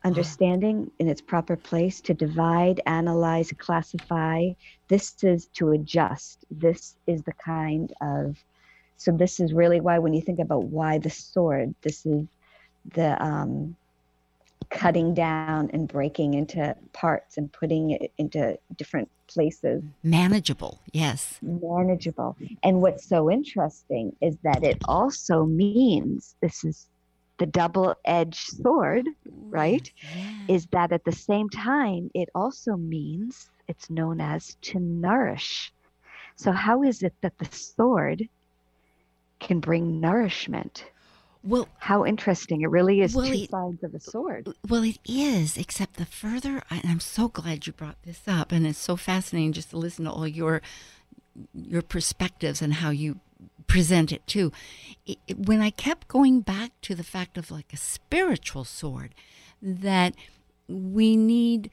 understanding 0.04 0.90
in 0.98 1.08
its 1.08 1.20
proper 1.20 1.56
place 1.56 2.00
to 2.00 2.14
divide 2.14 2.80
analyze 2.86 3.52
classify. 3.58 4.48
This 4.88 5.22
is 5.22 5.46
to 5.54 5.70
adjust. 5.70 6.44
This 6.50 6.96
is 7.06 7.22
the 7.22 7.32
kind 7.32 7.92
of 8.00 8.36
so 8.96 9.10
this 9.10 9.40
is 9.40 9.52
really 9.52 9.80
why 9.80 9.98
when 9.98 10.14
you 10.14 10.20
think 10.20 10.38
about 10.38 10.64
why 10.64 10.98
the 10.98 11.10
sword 11.10 11.74
this 11.82 12.06
is 12.06 12.26
the 12.94 13.20
um, 13.24 13.76
cutting 14.70 15.14
down 15.14 15.70
and 15.72 15.88
breaking 15.88 16.34
into 16.34 16.74
parts 16.92 17.36
and 17.36 17.52
putting 17.52 17.90
it 17.90 18.12
into 18.18 18.58
different 18.76 19.10
places 19.26 19.82
manageable 20.02 20.80
yes 20.92 21.38
manageable. 21.42 22.36
And 22.62 22.80
what's 22.80 23.06
so 23.06 23.30
interesting 23.30 24.14
is 24.20 24.36
that 24.42 24.62
it 24.62 24.78
also 24.86 25.44
means 25.44 26.36
this 26.40 26.64
is 26.64 26.88
the 27.38 27.46
double 27.46 27.94
edged 28.04 28.62
sword, 28.62 29.08
right? 29.50 29.90
yeah. 30.14 30.54
Is 30.54 30.66
that 30.66 30.92
at 30.92 31.04
the 31.04 31.12
same 31.12 31.48
time, 31.48 32.10
it 32.14 32.28
also 32.34 32.76
means 32.76 33.50
it's 33.68 33.90
known 33.90 34.20
as 34.20 34.56
to 34.62 34.78
nourish. 34.78 35.72
So, 36.36 36.52
how 36.52 36.82
is 36.82 37.02
it 37.02 37.14
that 37.20 37.38
the 37.38 37.48
sword 37.50 38.28
can 39.40 39.60
bring 39.60 40.00
nourishment? 40.00 40.84
Well 41.44 41.68
How 41.78 42.04
interesting. 42.06 42.62
It 42.62 42.70
really 42.70 43.00
is 43.00 43.14
Well, 43.14 43.26
two 43.26 43.32
it- 43.32 43.50
sides 43.50 43.82
of 43.82 43.94
a 43.94 44.00
sword. 44.00 44.48
Well, 44.68 44.84
it 44.84 44.98
is, 45.04 45.56
except 45.56 45.96
the 45.96 46.06
further, 46.06 46.62
and 46.70 46.82
I'm 46.84 47.00
so 47.00 47.28
glad 47.28 47.66
you 47.66 47.72
brought 47.72 48.02
this 48.04 48.22
up, 48.26 48.52
and 48.52 48.66
it's 48.66 48.78
so 48.78 48.96
fascinating 48.96 49.52
just 49.52 49.70
to 49.70 49.76
listen 49.76 50.04
to 50.04 50.10
all 50.12 50.28
your 50.28 50.62
your 51.54 51.80
perspectives 51.82 52.60
and 52.60 52.74
how 52.74 52.90
you 52.90 53.18
present 53.66 54.12
it 54.12 54.26
too. 54.26 54.52
It, 55.06 55.18
it- 55.26 55.38
when 55.38 55.60
I 55.60 55.70
kept 55.70 56.06
going 56.08 56.40
back 56.42 56.72
to 56.82 56.94
the 56.94 57.02
fact 57.04 57.36
of 57.38 57.50
like 57.50 57.72
a 57.72 57.76
spiritual 57.78 58.64
sword, 58.64 59.14
that 59.60 60.14
we 60.68 61.16
need. 61.16 61.70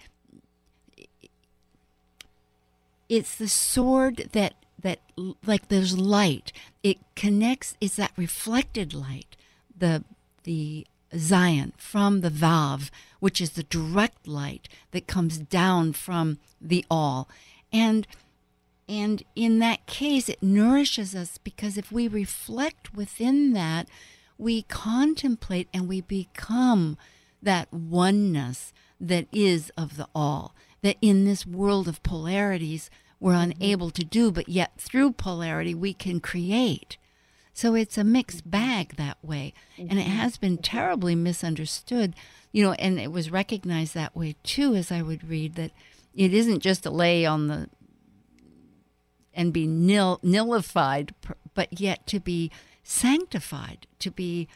It's 3.08 3.36
the 3.36 3.48
sword 3.48 4.30
that 4.34 4.54
that 4.82 5.00
like 5.46 5.68
there's 5.68 5.98
light. 5.98 6.52
It 6.84 6.98
connects. 7.16 7.76
It's 7.82 7.96
that 7.98 8.12
reflected 8.16 8.94
light. 8.94 9.36
The 9.80 10.04
the 10.44 10.86
Zayin 11.14 11.72
from 11.78 12.22
the 12.22 12.30
Vav, 12.30 12.90
which 13.20 13.42
is 13.42 13.52
the 13.52 13.64
direct 13.64 14.28
light 14.28 14.70
that 14.92 15.08
comes 15.08 15.38
down 15.38 15.94
from 15.94 16.38
the 16.62 16.86
All. 16.90 17.28
And 17.72 18.08
and 18.88 19.24
in 19.36 19.60
that 19.60 19.86
case 19.86 20.30
it 20.30 20.42
nourishes 20.42 21.16
us 21.16 21.38
because 21.38 21.78
if 21.78 21.92
we 21.92 22.08
reflect 22.08 22.94
within 22.94 23.54
that, 23.54 23.88
we 24.38 24.64
contemplate 24.64 25.68
and 25.74 25.88
we 25.88 26.02
become 26.02 26.98
that 27.42 27.72
oneness 27.72 28.74
that 29.00 29.28
is 29.32 29.72
of 29.78 29.98
the 29.98 30.08
all. 30.16 30.56
That 30.82 30.98
in 31.02 31.26
this 31.26 31.46
world 31.46 31.88
of 31.88 32.02
polarities 32.04 32.90
we're 33.20 33.34
mm-hmm. 33.34 33.52
unable 33.52 33.92
to 33.92 34.04
do, 34.04 34.32
but 34.32 34.50
yet 34.50 34.72
through 34.78 35.12
polarity 35.14 35.76
we 35.76 35.94
can 35.94 36.20
create. 36.20 36.98
So 37.54 37.76
it's 37.76 37.98
a 37.98 38.04
mixed 38.04 38.50
bag 38.50 38.96
that 38.96 39.18
way. 39.24 39.54
And 39.78 40.00
it 40.00 40.04
has 40.04 40.38
been 40.38 40.58
terribly 40.58 41.16
misunderstood, 41.16 42.16
you 42.52 42.64
know, 42.64 42.74
and 42.74 43.00
it 43.00 43.12
was 43.12 43.32
recognized 43.32 43.94
that 43.96 44.16
way 44.16 44.36
too 44.44 44.76
as 44.76 44.92
I 44.92 45.02
would 45.02 45.28
read 45.28 45.56
that 45.56 45.72
it 46.14 46.34
isn't 46.34 46.60
just 46.60 46.84
to 46.84 46.90
lay 46.90 47.26
on 47.26 47.48
the 47.48 47.70
and 49.34 49.54
be 49.54 49.68
nil 49.68 50.20
nullified, 50.24 51.14
but 51.54 51.80
yet 51.80 52.06
to 52.08 52.20
be 52.20 52.52
sanctified, 52.84 53.88
to 54.00 54.12
be 54.12 54.48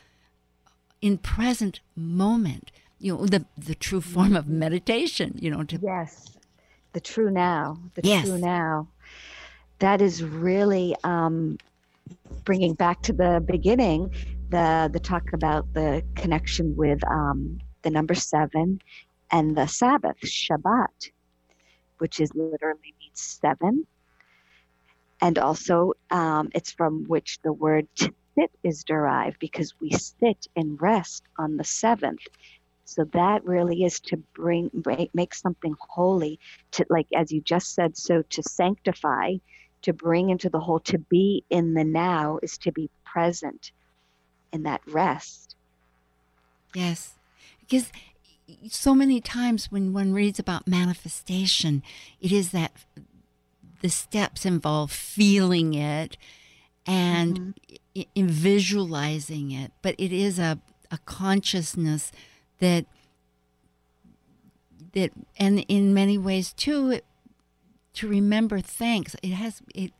in 1.01 1.17
present 1.17 1.79
moment. 1.95 2.71
You 2.99 3.17
know, 3.17 3.25
the 3.25 3.45
the 3.57 3.75
true 3.75 4.01
form 4.01 4.35
of 4.35 4.47
meditation. 4.47 5.37
You 5.39 5.51
know, 5.51 5.63
to 5.63 5.79
Yes, 5.81 6.37
the 6.93 7.01
true 7.01 7.31
now, 7.31 7.77
the 7.95 8.01
Yes. 8.03 8.25
true 8.25 8.37
now. 8.37 8.87
That 9.79 10.01
is 10.01 10.23
really 10.23 10.95
um, 11.03 11.57
bringing 12.43 12.73
back 12.73 13.01
to 13.03 13.13
the 13.13 13.43
beginning 13.45 14.11
the 14.49 14.89
the 14.93 14.99
talk 14.99 15.33
about 15.33 15.73
the 15.73 16.03
connection 16.15 16.75
with 16.75 16.99
um, 17.09 17.59
the 17.81 17.89
number 17.89 18.13
seven 18.13 18.79
and 19.31 19.57
the 19.57 19.65
Sabbath, 19.67 20.17
Shabbat, 20.23 21.09
which 21.97 22.19
is 22.19 22.31
literally 22.35 22.93
means 22.99 23.39
seven, 23.41 23.87
and 25.21 25.39
also 25.39 25.93
um, 26.11 26.49
it's 26.53 26.71
from 26.71 27.05
which 27.07 27.39
the 27.43 27.53
word 27.53 27.87
sit 27.97 28.51
is 28.63 28.83
derived 28.83 29.39
because 29.39 29.73
we 29.79 29.89
sit 29.91 30.47
and 30.55 30.81
rest 30.81 31.23
on 31.39 31.57
the 31.57 31.63
seventh. 31.63 32.21
So 32.85 33.05
that 33.13 33.43
really 33.45 33.83
is 33.83 33.99
to 34.01 34.17
bring 34.35 34.69
make 35.13 35.33
something 35.33 35.75
holy 35.79 36.39
to 36.71 36.85
like 36.89 37.07
as 37.15 37.31
you 37.31 37.41
just 37.41 37.73
said 37.73 37.97
so 37.97 38.21
to 38.29 38.43
sanctify 38.43 39.33
to 39.83 39.93
bring 39.93 40.29
into 40.29 40.49
the 40.49 40.59
whole 40.59 40.79
to 40.79 40.97
be 40.97 41.43
in 41.49 41.73
the 41.73 41.83
now 41.83 42.39
is 42.41 42.57
to 42.57 42.71
be 42.71 42.89
present 43.05 43.71
in 44.51 44.63
that 44.63 44.81
rest. 44.87 45.55
Yes. 46.73 47.13
Because 47.59 47.91
so 48.69 48.93
many 48.93 49.21
times 49.21 49.71
when 49.71 49.93
one 49.93 50.13
reads 50.13 50.39
about 50.39 50.67
manifestation, 50.67 51.83
it 52.19 52.31
is 52.31 52.51
that 52.51 52.71
the 53.81 53.89
steps 53.89 54.45
involve 54.45 54.91
feeling 54.91 55.73
it 55.73 56.17
and 56.85 57.37
mm-hmm. 57.37 58.01
in 58.15 58.27
visualizing 58.27 59.51
it, 59.51 59.71
but 59.81 59.95
it 59.97 60.11
is 60.11 60.39
a, 60.39 60.59
a 60.91 60.97
consciousness 61.05 62.11
that 62.59 62.85
that 64.93 65.11
and 65.37 65.65
in 65.67 65.93
many 65.93 66.17
ways 66.17 66.53
too 66.53 66.91
it, 66.91 67.05
to 67.93 68.07
remember 68.07 68.59
thanks. 68.59 69.15
It 69.21 69.31
has 69.31 69.61
it 69.73 69.91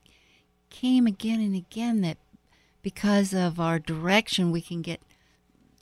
came 0.70 1.06
again 1.06 1.40
and 1.40 1.56
again 1.56 2.02
that 2.02 2.18
because 2.82 3.34
of 3.34 3.60
our 3.60 3.80
direction 3.80 4.52
we 4.52 4.62
can 4.62 4.82
get 4.82 5.00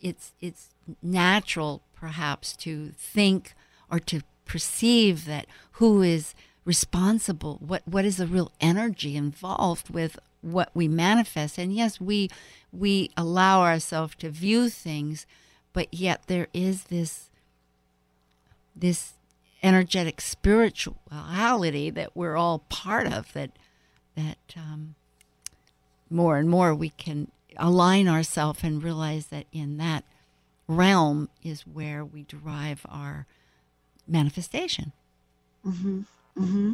it's 0.01 0.33
it's 0.41 0.69
natural 1.01 1.81
perhaps 1.95 2.55
to 2.57 2.91
think 2.97 3.53
or 3.89 3.99
to 3.99 4.21
perceive 4.45 5.25
that 5.25 5.45
who 5.73 6.01
is 6.01 6.35
responsible 6.65 7.57
what 7.65 7.81
what 7.87 8.03
is 8.03 8.17
the 8.17 8.27
real 8.27 8.51
energy 8.59 9.15
involved 9.15 9.89
with 9.89 10.19
what 10.41 10.69
we 10.73 10.87
manifest. 10.87 11.57
And 11.57 11.73
yes 11.73 12.01
we 12.01 12.29
we 12.71 13.11
allow 13.15 13.61
ourselves 13.61 14.15
to 14.15 14.29
view 14.29 14.69
things 14.69 15.25
but 15.73 15.93
yet 15.93 16.23
there 16.27 16.47
is 16.53 16.85
this 16.85 17.29
this 18.75 19.13
energetic 19.63 20.21
spirituality 20.21 21.89
that 21.89 22.15
we're 22.15 22.35
all 22.35 22.59
part 22.69 23.11
of 23.11 23.31
that 23.33 23.51
that 24.15 24.37
um, 24.57 24.95
more 26.09 26.37
and 26.37 26.49
more 26.49 26.75
we 26.75 26.89
can 26.89 27.31
align 27.57 28.07
ourselves 28.07 28.63
and 28.63 28.83
realize 28.83 29.27
that 29.27 29.45
in 29.51 29.77
that 29.77 30.03
realm 30.67 31.29
is 31.43 31.61
where 31.67 32.03
we 32.03 32.23
derive 32.23 32.85
our 32.89 33.25
manifestation. 34.07 34.91
Mm-hmm. 35.65 36.01
Mm-hmm. 36.37 36.71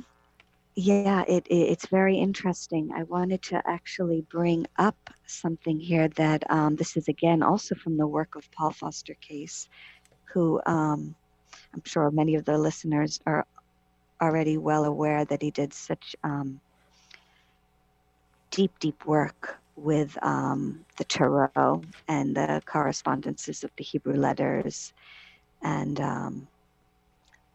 Yeah, 0.76 1.24
it, 1.28 1.48
it, 1.48 1.56
it's 1.56 1.88
very 1.88 2.18
interesting. 2.18 2.92
I 2.96 3.04
wanted 3.04 3.42
to 3.44 3.62
actually 3.66 4.22
bring 4.30 4.68
up 4.78 5.10
something 5.26 5.80
here 5.80 6.08
that 6.10 6.50
um, 6.52 6.76
this 6.76 6.96
is 6.96 7.08
again 7.08 7.42
also 7.42 7.74
from 7.76 7.98
the 7.98 8.06
work 8.06 8.36
of 8.36 8.50
Paul 8.52 8.72
Foster 8.72 9.16
Case, 9.16 9.68
who 10.26 10.62
um, 10.68 11.16
I'm 11.78 11.84
sure 11.86 12.10
many 12.10 12.34
of 12.34 12.46
the 12.46 12.58
listeners 12.58 13.20
are 13.28 13.46
already 14.20 14.58
well 14.58 14.84
aware 14.84 15.24
that 15.26 15.44
he 15.44 15.52
did 15.52 15.76
such 15.76 16.16
um, 16.24 16.60
deep, 18.50 18.80
deep 18.80 19.06
work 19.06 19.60
with 19.76 20.18
um, 20.24 20.84
the 20.98 21.04
Tarot 21.04 21.84
and 22.08 22.36
the 22.36 22.64
correspondences 22.66 23.64
of 23.64 23.70
the 23.78 23.84
Hebrew 23.84 24.16
letters 24.16 24.92
and 25.62 26.02
um, 26.02 26.48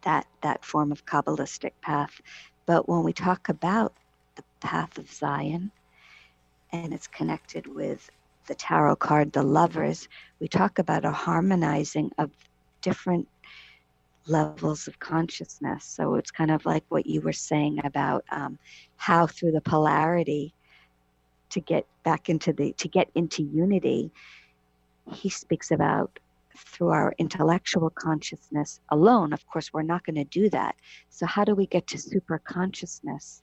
that 0.02 0.26
that 0.42 0.64
form 0.64 0.92
of 0.92 1.04
Kabbalistic 1.04 1.72
path. 1.82 2.20
But 2.64 2.88
when 2.88 3.02
we 3.02 3.12
talk 3.12 3.48
about 3.48 3.92
the 4.36 4.44
path 4.60 4.98
of 4.98 5.06
Zayin 5.10 5.72
and 6.72 6.94
it's 6.94 7.08
connected 7.08 7.66
with 7.66 8.08
the 8.46 8.54
tarot 8.54 8.96
card, 8.96 9.32
the 9.32 9.42
lovers, 9.42 10.08
we 10.40 10.46
talk 10.46 10.78
about 10.78 11.04
a 11.04 11.10
harmonizing 11.10 12.12
of 12.18 12.30
different 12.82 13.28
levels 14.26 14.86
of 14.88 14.98
consciousness. 14.98 15.84
So 15.84 16.14
it's 16.14 16.30
kind 16.30 16.50
of 16.50 16.64
like 16.64 16.84
what 16.88 17.06
you 17.06 17.20
were 17.20 17.32
saying 17.32 17.80
about 17.84 18.24
um, 18.30 18.58
how 18.96 19.26
through 19.26 19.52
the 19.52 19.60
polarity 19.60 20.54
to 21.50 21.60
get 21.60 21.86
back 22.02 22.28
into 22.28 22.52
the 22.52 22.72
to 22.74 22.88
get 22.88 23.10
into 23.14 23.42
unity, 23.42 24.10
he 25.12 25.28
speaks 25.28 25.70
about 25.70 26.18
through 26.56 26.88
our 26.88 27.14
intellectual 27.18 27.90
consciousness 27.90 28.80
alone. 28.90 29.32
Of 29.32 29.46
course, 29.46 29.72
we're 29.72 29.82
not 29.82 30.04
going 30.04 30.16
to 30.16 30.24
do 30.24 30.50
that. 30.50 30.76
So, 31.10 31.26
how 31.26 31.44
do 31.44 31.54
we 31.54 31.66
get 31.66 31.86
to 31.88 31.98
super 31.98 32.38
consciousness? 32.38 33.42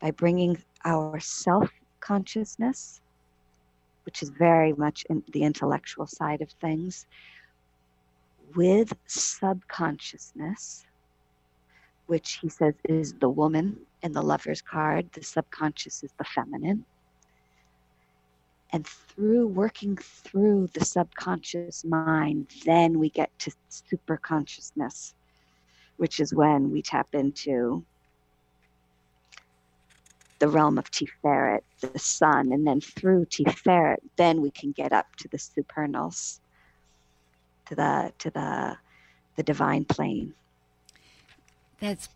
By 0.00 0.10
bringing 0.10 0.58
our 0.84 1.20
self 1.20 1.70
consciousness, 2.00 3.00
which 4.04 4.22
is 4.22 4.30
very 4.30 4.72
much 4.72 5.04
in 5.08 5.22
the 5.32 5.42
intellectual 5.42 6.06
side 6.06 6.42
of 6.42 6.50
things, 6.50 7.06
with 8.54 8.92
subconsciousness, 9.06 10.84
which 12.06 12.38
he 12.40 12.48
says 12.48 12.74
is 12.84 13.14
the 13.14 13.28
woman 13.28 13.78
in 14.02 14.12
the 14.12 14.22
lover's 14.22 14.62
card. 14.62 15.10
The 15.12 15.22
subconscious 15.22 16.02
is 16.02 16.12
the 16.18 16.24
feminine 16.24 16.84
and 18.74 18.84
through 18.84 19.46
working 19.46 19.96
through 19.96 20.68
the 20.74 20.84
subconscious 20.84 21.84
mind, 21.84 22.48
then 22.64 22.98
we 22.98 23.08
get 23.08 23.30
to 23.38 23.52
super 23.68 24.16
consciousness, 24.16 25.14
which 25.96 26.18
is 26.18 26.34
when 26.34 26.72
we 26.72 26.82
tap 26.82 27.06
into 27.12 27.84
the 30.40 30.48
realm 30.48 30.76
of 30.76 30.90
Tiferet, 30.90 31.60
the 31.80 31.96
sun, 32.00 32.52
and 32.52 32.66
then 32.66 32.80
through 32.80 33.26
Tiferet, 33.26 33.98
then 34.16 34.42
we 34.42 34.50
can 34.50 34.72
get 34.72 34.92
up 34.92 35.06
to 35.18 35.28
the 35.28 35.38
supernals, 35.38 36.40
to 37.66 37.74
the 37.74 38.12
to 38.18 38.30
the 38.30 38.76
the 39.36 39.42
divine 39.42 39.84
plane. 39.84 40.34
That's 41.80 42.08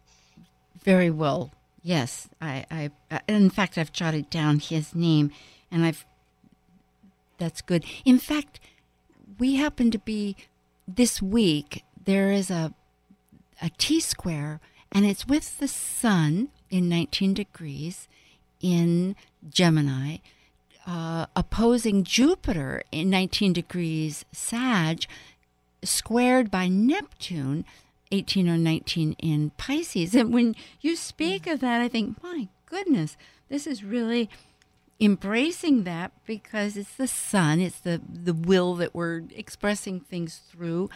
very 0.83 1.11
well. 1.11 1.53
Yes, 1.83 2.29
I, 2.41 2.65
I, 3.11 3.21
in 3.29 3.51
fact, 3.51 3.79
I've 3.79 3.93
jotted 3.93 4.31
down 4.31 4.59
his 4.59 4.95
name, 4.95 5.31
and 5.71 5.85
I've 5.85 6.05
that's 7.39 7.63
good. 7.63 7.85
In 8.05 8.19
fact, 8.19 8.61
we 9.39 9.57
happen 9.57 9.91
to 9.91 9.99
be 9.99 10.37
this 10.87 11.23
week. 11.23 11.85
There 12.05 12.33
is 12.33 12.51
a 12.51 12.75
a 13.61 13.71
T 13.79 14.01
square, 14.01 14.61
and 14.93 15.05
it's 15.07 15.27
with 15.27 15.59
the 15.59 15.69
sun 15.69 16.49
in 16.71 16.89
19 16.89 17.35
degrees 17.35 18.09
in 18.61 19.17
Gemini, 19.49 20.19
uh, 20.87 21.27
opposing 21.37 22.05
Jupiter 22.05 22.83
in 22.91 23.11
19 23.11 23.53
degrees 23.53 24.25
Sag, 24.33 25.05
squared 25.83 26.51
by 26.51 26.69
Neptune 26.69 27.65
18 28.11 28.49
or 28.49 28.57
19 28.57 29.13
in 29.19 29.51
Pisces. 29.57 30.15
And 30.15 30.33
when 30.33 30.57
you 30.81 30.97
speak 30.97 31.47
of 31.47 31.61
that, 31.61 31.81
I 31.81 31.89
think, 31.89 32.23
my 32.23 32.49
goodness, 32.67 33.17
this 33.49 33.67
is 33.67 33.85
really 33.85 34.29
embracing 35.01 35.85
that 35.85 36.13
because 36.27 36.77
it's 36.77 36.95
the 36.97 37.07
sun, 37.07 37.61
it's 37.61 37.81
the 37.81 38.01
the 38.09 38.35
will 38.35 38.75
that 38.77 38.95
we're 38.95 39.23
expressing 39.35 40.01
things 40.01 40.41
through, 40.51 40.91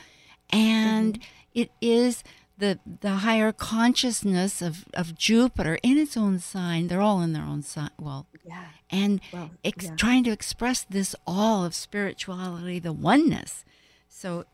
and 0.51 1.15
mm-hmm. 1.15 1.61
it 1.61 1.71
is 1.81 2.25
the 2.59 2.79
the 3.01 3.17
higher 3.17 3.53
consciousness 3.53 4.61
of 4.61 4.85
of 4.95 5.17
Jupiter 5.17 5.79
in 5.83 5.99
its 5.99 6.17
own 6.17 6.39
sign. 6.39 6.89
They're 6.89 7.01
all 7.01 7.23
in 7.23 7.33
their 7.33 7.45
own 7.45 7.63
sign. 7.63 7.91
Well, 7.99 8.27
yeah, 8.45 8.65
and 8.91 9.21
well, 9.33 9.51
ex- 9.65 9.87
yeah. 9.87 9.97
trying 9.97 10.25
to 10.25 10.31
express 10.31 10.85
this 10.89 11.15
all 11.27 11.65
of 11.65 11.75
spirituality, 11.75 12.79
the 12.79 12.93
oneness. 12.93 13.65
So. 14.09 14.45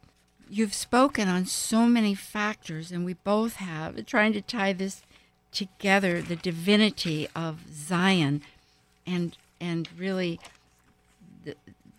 You've 0.50 0.74
spoken 0.74 1.28
on 1.28 1.46
so 1.46 1.86
many 1.86 2.14
factors, 2.14 2.90
and 2.90 3.04
we 3.04 3.14
both 3.14 3.56
have, 3.56 4.04
trying 4.06 4.32
to 4.32 4.40
tie 4.40 4.72
this 4.72 5.02
together 5.52 6.20
the 6.20 6.36
divinity 6.36 7.28
of 7.34 7.64
Zayin 7.70 8.42
and 9.06 9.36
and 9.60 9.88
really 9.96 10.38
the 11.44 11.54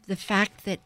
the 0.07 0.15
fact 0.15 0.65
that 0.65 0.79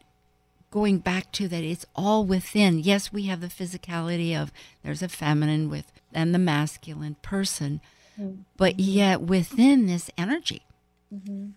going 0.72 0.98
back 0.98 1.32
to 1.34 1.48
that 1.48 1.64
it's 1.64 1.86
all 1.96 2.26
within. 2.26 2.80
Yes, 2.80 3.14
we 3.14 3.24
have 3.24 3.42
the 3.42 3.48
physicality 3.48 4.36
of 4.36 4.52
there's 4.84 5.04
a 5.04 5.10
feminine 5.10 5.70
with 5.70 5.92
and 6.14 6.34
the 6.34 6.40
masculine 6.40 7.16
person, 7.22 7.82
mm-hmm. 8.20 8.42
but 8.58 8.80
yet 8.80 9.22
within 9.22 9.86
this 9.86 10.10
energy. 10.18 10.64
Mm-hmm. 11.14 11.50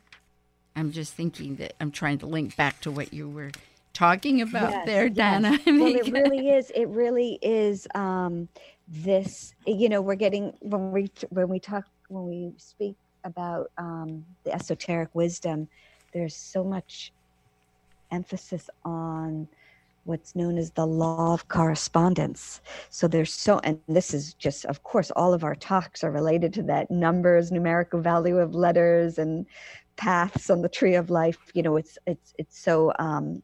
I'm 0.75 0.92
just 0.92 1.14
thinking 1.14 1.57
that 1.57 1.75
I'm 1.81 1.90
trying 1.90 2.19
to 2.19 2.27
link 2.27 2.57
back 2.57 2.81
to 2.83 2.90
what 2.90 3.14
you 3.14 3.29
were 3.29 3.51
talking 3.97 4.43
about 4.43 4.71
yes, 4.71 4.87
there, 4.87 5.09
Dana. 5.09 5.53
Yes. 5.53 5.61
well, 5.67 5.97
it 5.97 6.13
really 6.13 6.51
is. 6.51 6.71
It 6.75 6.89
really 6.89 7.39
is. 7.41 7.89
Um, 7.95 8.49
this, 8.87 9.55
you 9.67 9.89
know, 9.89 10.03
we're 10.03 10.15
getting 10.15 10.53
when 10.61 10.93
we 10.93 11.11
when 11.31 11.49
we 11.49 11.59
talk 11.59 11.85
when 12.09 12.27
we 12.27 12.53
speak 12.59 12.97
about 13.25 13.71
um, 13.79 14.25
the 14.45 14.53
esoteric 14.55 15.09
wisdom, 15.15 15.67
there's 16.13 16.37
so 16.37 16.63
much 16.63 17.13
emphasis 18.13 18.69
on 18.85 19.49
what's 20.05 20.37
known 20.37 20.57
as 20.57 20.71
the 20.71 20.87
law 20.87 21.35
of 21.35 21.49
correspondence. 21.49 22.61
So 22.91 23.09
there's 23.09 23.33
so, 23.33 23.59
and 23.65 23.81
this 23.89 24.15
is 24.15 24.35
just, 24.35 24.65
of 24.67 24.85
course, 24.85 25.11
all 25.11 25.35
of 25.35 25.43
our 25.43 25.57
talks 25.57 26.05
are 26.05 26.13
related 26.13 26.53
to 26.55 26.63
that 26.65 26.91
numbers, 26.91 27.51
numerical 27.51 28.01
value 28.01 28.39
of 28.39 28.55
letters, 28.55 29.19
and 29.19 29.47
paths 29.97 30.51
on 30.51 30.63
the 30.63 30.69
tree 30.69 30.95
of 30.95 31.11
life. 31.11 31.39
You 31.55 31.63
know, 31.63 31.77
it's 31.77 31.99
it's 32.07 32.35
it's 32.39 32.59
so 32.59 32.93
um, 33.01 33.43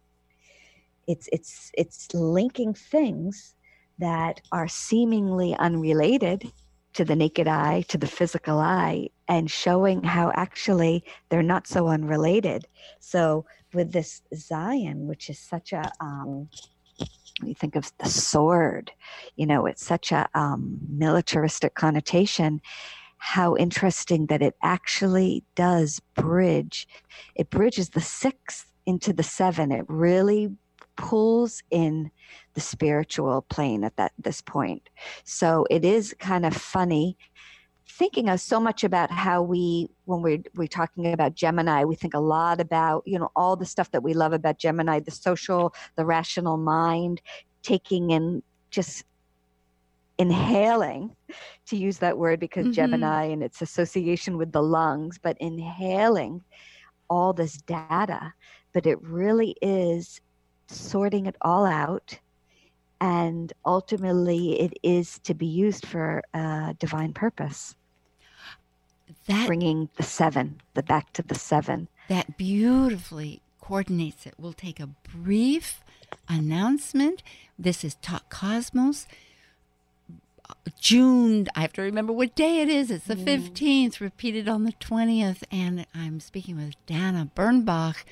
it's 1.07 1.29
it's 1.33 1.71
it's 1.75 2.09
linking 2.15 2.75
things 2.75 3.55
that 3.99 4.41
are 4.53 4.69
seemingly 4.69 5.55
unrelated 5.59 6.51
to 6.95 7.05
the 7.05 7.17
naked 7.17 7.49
eye, 7.49 7.83
to 7.89 7.97
the 7.97 8.07
physical 8.07 8.59
eye, 8.59 9.09
and 9.29 9.51
showing 9.51 10.03
how 10.03 10.31
actually 10.35 11.05
they're 11.29 11.43
not 11.43 11.67
so 11.67 11.89
unrelated. 11.89 12.67
So 13.01 13.47
with 13.73 13.93
this 13.93 14.23
Zayin, 14.35 15.07
which 15.07 15.31
is 15.31 15.39
such 15.39 15.73
a 15.73 15.91
um, 16.01 16.49
you 17.43 17.55
think 17.55 17.77
of 17.77 17.91
the 17.99 18.09
sword, 18.09 18.93
you 19.37 19.47
know, 19.47 19.67
it's 19.67 19.85
such 19.85 20.13
a 20.13 20.29
um, 20.35 20.79
militaristic 20.89 21.75
connotation. 21.75 22.61
How 23.19 23.57
interesting 23.57 24.27
that 24.27 24.43
it 24.43 24.55
actually 24.63 25.45
does 25.55 26.01
bridge. 26.15 26.89
It 27.35 27.51
bridges 27.51 27.91
the 27.91 28.01
sixth 28.01 28.73
into 28.85 29.13
the 29.13 29.23
seven. 29.23 29.73
It 29.73 29.85
really 29.89 30.51
pulls 31.03 31.63
in 31.71 32.11
the 32.55 32.61
spiritual 32.61 33.43
plane 33.43 33.85
at 33.85 33.97
that 33.97 34.13
this 34.19 34.41
point. 34.41 34.89
So 35.25 35.67
it 35.69 35.85
is 35.85 36.15
kind 36.19 36.47
of 36.47 36.55
funny 36.55 37.19
thinking 37.89 38.29
of 38.29 38.41
so 38.41 38.61
much 38.61 38.85
about 38.85 39.11
how 39.11 39.43
we 39.43 39.91
when 40.05 40.23
we're 40.23 40.43
we're 40.55 40.67
talking 40.67 41.13
about 41.13 41.35
gemini 41.35 41.85
we 41.85 41.95
think 41.95 42.15
a 42.15 42.19
lot 42.19 42.59
about 42.59 43.03
you 43.05 43.19
know 43.19 43.31
all 43.37 43.55
the 43.55 43.67
stuff 43.67 43.91
that 43.91 44.03
we 44.03 44.15
love 44.15 44.33
about 44.33 44.57
gemini 44.57 44.99
the 44.99 45.11
social 45.11 45.75
the 45.97 46.05
rational 46.05 46.57
mind 46.57 47.21
taking 47.63 48.11
in 48.11 48.43
just 48.71 49.05
inhaling 50.17 51.15
to 51.67 51.77
use 51.77 51.99
that 51.99 52.17
word 52.17 52.41
because 52.41 52.65
mm-hmm. 52.65 52.73
gemini 52.73 53.25
and 53.25 53.43
its 53.43 53.61
association 53.61 54.39
with 54.39 54.53
the 54.53 54.63
lungs 54.63 55.19
but 55.21 55.37
inhaling 55.39 56.41
all 57.11 57.35
this 57.35 57.59
data 57.59 58.33
but 58.73 58.87
it 58.87 58.99
really 59.03 59.55
is 59.61 60.21
sorting 60.67 61.27
it 61.27 61.37
all 61.41 61.65
out 61.65 62.19
and 63.01 63.53
ultimately 63.67 64.61
it 64.61 64.79
is 64.83 65.19
to 65.21 65.35
be 65.35 65.47
used 65.47 65.85
for 65.85 66.23
a 66.35 66.75
divine 66.79 67.13
purpose 67.13 67.75
that 69.27 69.47
bringing 69.47 69.89
the 69.97 70.03
seven 70.03 70.61
the 70.75 70.83
back 70.83 71.13
to 71.13 71.23
the 71.23 71.35
seven 71.35 71.89
that 72.09 72.37
beautifully 72.37 73.41
coordinates 73.61 74.27
it 74.27 74.35
we'll 74.39 74.53
take 74.53 74.81
a 74.81 74.87
brief 74.87 75.83
announcement 76.29 77.23
this 77.59 77.85
is 77.85 77.95
talk 77.97 78.29
cosmos 78.29 79.07
June, 80.79 81.49
I 81.55 81.61
have 81.63 81.73
to 81.75 81.83
remember 81.83 82.13
what 82.13 82.35
day 82.35 82.61
it 82.61 82.69
is. 82.69 82.91
It's 82.91 83.07
the 83.07 83.17
mm. 83.17 83.25
15th, 83.25 84.01
repeated 84.01 84.49
on 84.49 84.65
the 84.65 84.73
20th. 84.73 85.43
And 85.51 85.87
I'm 85.95 86.21
speaking 86.21 86.57
with 86.57 86.75
Dana 86.87 87.31
Bernbach 87.35 88.05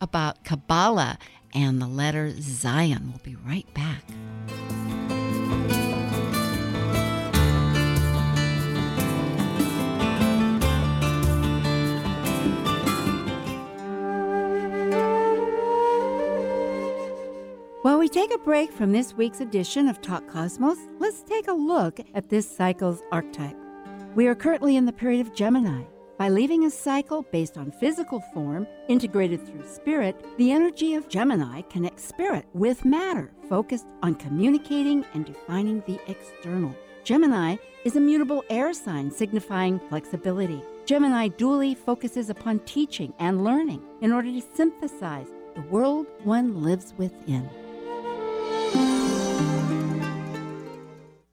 about 0.00 0.44
Kabbalah 0.44 1.18
and 1.54 1.80
the 1.80 1.86
letter 1.86 2.30
Zayin. 2.30 3.08
We'll 3.08 3.20
be 3.22 3.36
right 3.46 3.66
back. 3.74 4.04
While 17.82 17.98
we 17.98 18.08
take 18.08 18.34
a 18.34 18.38
break 18.38 18.70
from 18.70 18.92
this 18.92 19.14
week's 19.16 19.40
edition 19.40 19.88
of 19.88 20.02
Talk 20.02 20.28
Cosmos, 20.28 20.78
let's 20.98 21.22
take 21.22 21.48
a 21.48 21.52
look 21.52 21.98
at 22.14 22.28
this 22.28 22.48
cycle's 22.48 23.02
archetype. 23.10 23.56
We 24.14 24.26
are 24.26 24.34
currently 24.34 24.76
in 24.76 24.84
the 24.84 24.92
period 24.92 25.26
of 25.26 25.34
Gemini. 25.34 25.84
By 26.20 26.28
leaving 26.28 26.66
a 26.66 26.70
cycle 26.70 27.22
based 27.32 27.56
on 27.56 27.70
physical 27.70 28.20
form, 28.20 28.66
integrated 28.88 29.40
through 29.46 29.66
spirit, 29.66 30.22
the 30.36 30.52
energy 30.52 30.92
of 30.92 31.08
Gemini 31.08 31.62
connects 31.62 32.06
spirit 32.06 32.44
with 32.52 32.84
matter, 32.84 33.32
focused 33.48 33.86
on 34.02 34.16
communicating 34.16 35.02
and 35.14 35.24
defining 35.24 35.82
the 35.86 35.98
external. 36.08 36.76
Gemini 37.04 37.56
is 37.86 37.96
a 37.96 38.00
mutable 38.00 38.44
air 38.50 38.74
sign 38.74 39.10
signifying 39.10 39.80
flexibility. 39.88 40.62
Gemini 40.84 41.28
dually 41.28 41.74
focuses 41.74 42.28
upon 42.28 42.58
teaching 42.66 43.14
and 43.18 43.42
learning 43.42 43.80
in 44.02 44.12
order 44.12 44.30
to 44.30 44.42
synthesize 44.54 45.28
the 45.54 45.62
world 45.62 46.06
one 46.24 46.62
lives 46.62 46.92
within. 46.98 47.48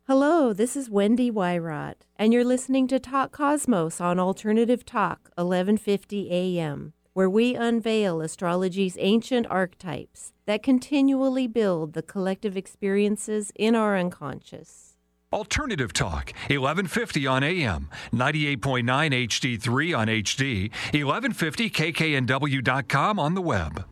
Hello, 0.08 0.54
this 0.54 0.78
is 0.78 0.90
Wendy 0.90 1.30
Wyrot, 1.30 1.96
and 2.16 2.32
you're 2.32 2.46
listening 2.46 2.88
to 2.88 2.98
Talk 2.98 3.34
Cosmos 3.34 4.00
on 4.00 4.22
Alternative 4.22 4.86
Talk, 4.86 5.32
1150 5.36 6.32
AM, 6.32 6.94
where 7.12 7.30
we 7.30 7.56
unveil 7.56 8.22
astrology's 8.22 8.96
ancient 9.02 9.46
archetypes 9.50 10.32
that 10.46 10.64
continually 10.64 11.46
build 11.46 11.92
the 11.92 12.02
collective 12.02 12.56
experiences 12.56 13.52
in 13.54 13.76
our 13.76 13.98
unconscious. 13.98 14.96
Alternative 15.34 15.92
Talk, 15.92 16.32
1150 16.48 17.28
on 17.28 17.44
AM, 17.44 17.90
98.9 18.14 18.86
HD3 18.86 19.98
on 19.98 20.08
HD, 20.08 20.72
1150kknw.com 20.94 23.20
on 23.20 23.34
the 23.34 23.42
web. 23.42 23.84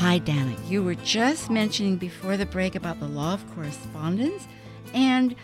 Hi, 0.00 0.18
Dana. 0.18 0.54
You 0.68 0.84
were 0.84 0.94
just 0.94 1.50
mentioning 1.50 1.96
before 1.96 2.36
the 2.36 2.46
break 2.46 2.76
about 2.76 3.00
the 3.00 3.08
law 3.08 3.34
of 3.34 3.50
correspondence 3.52 4.46
and 4.94 5.34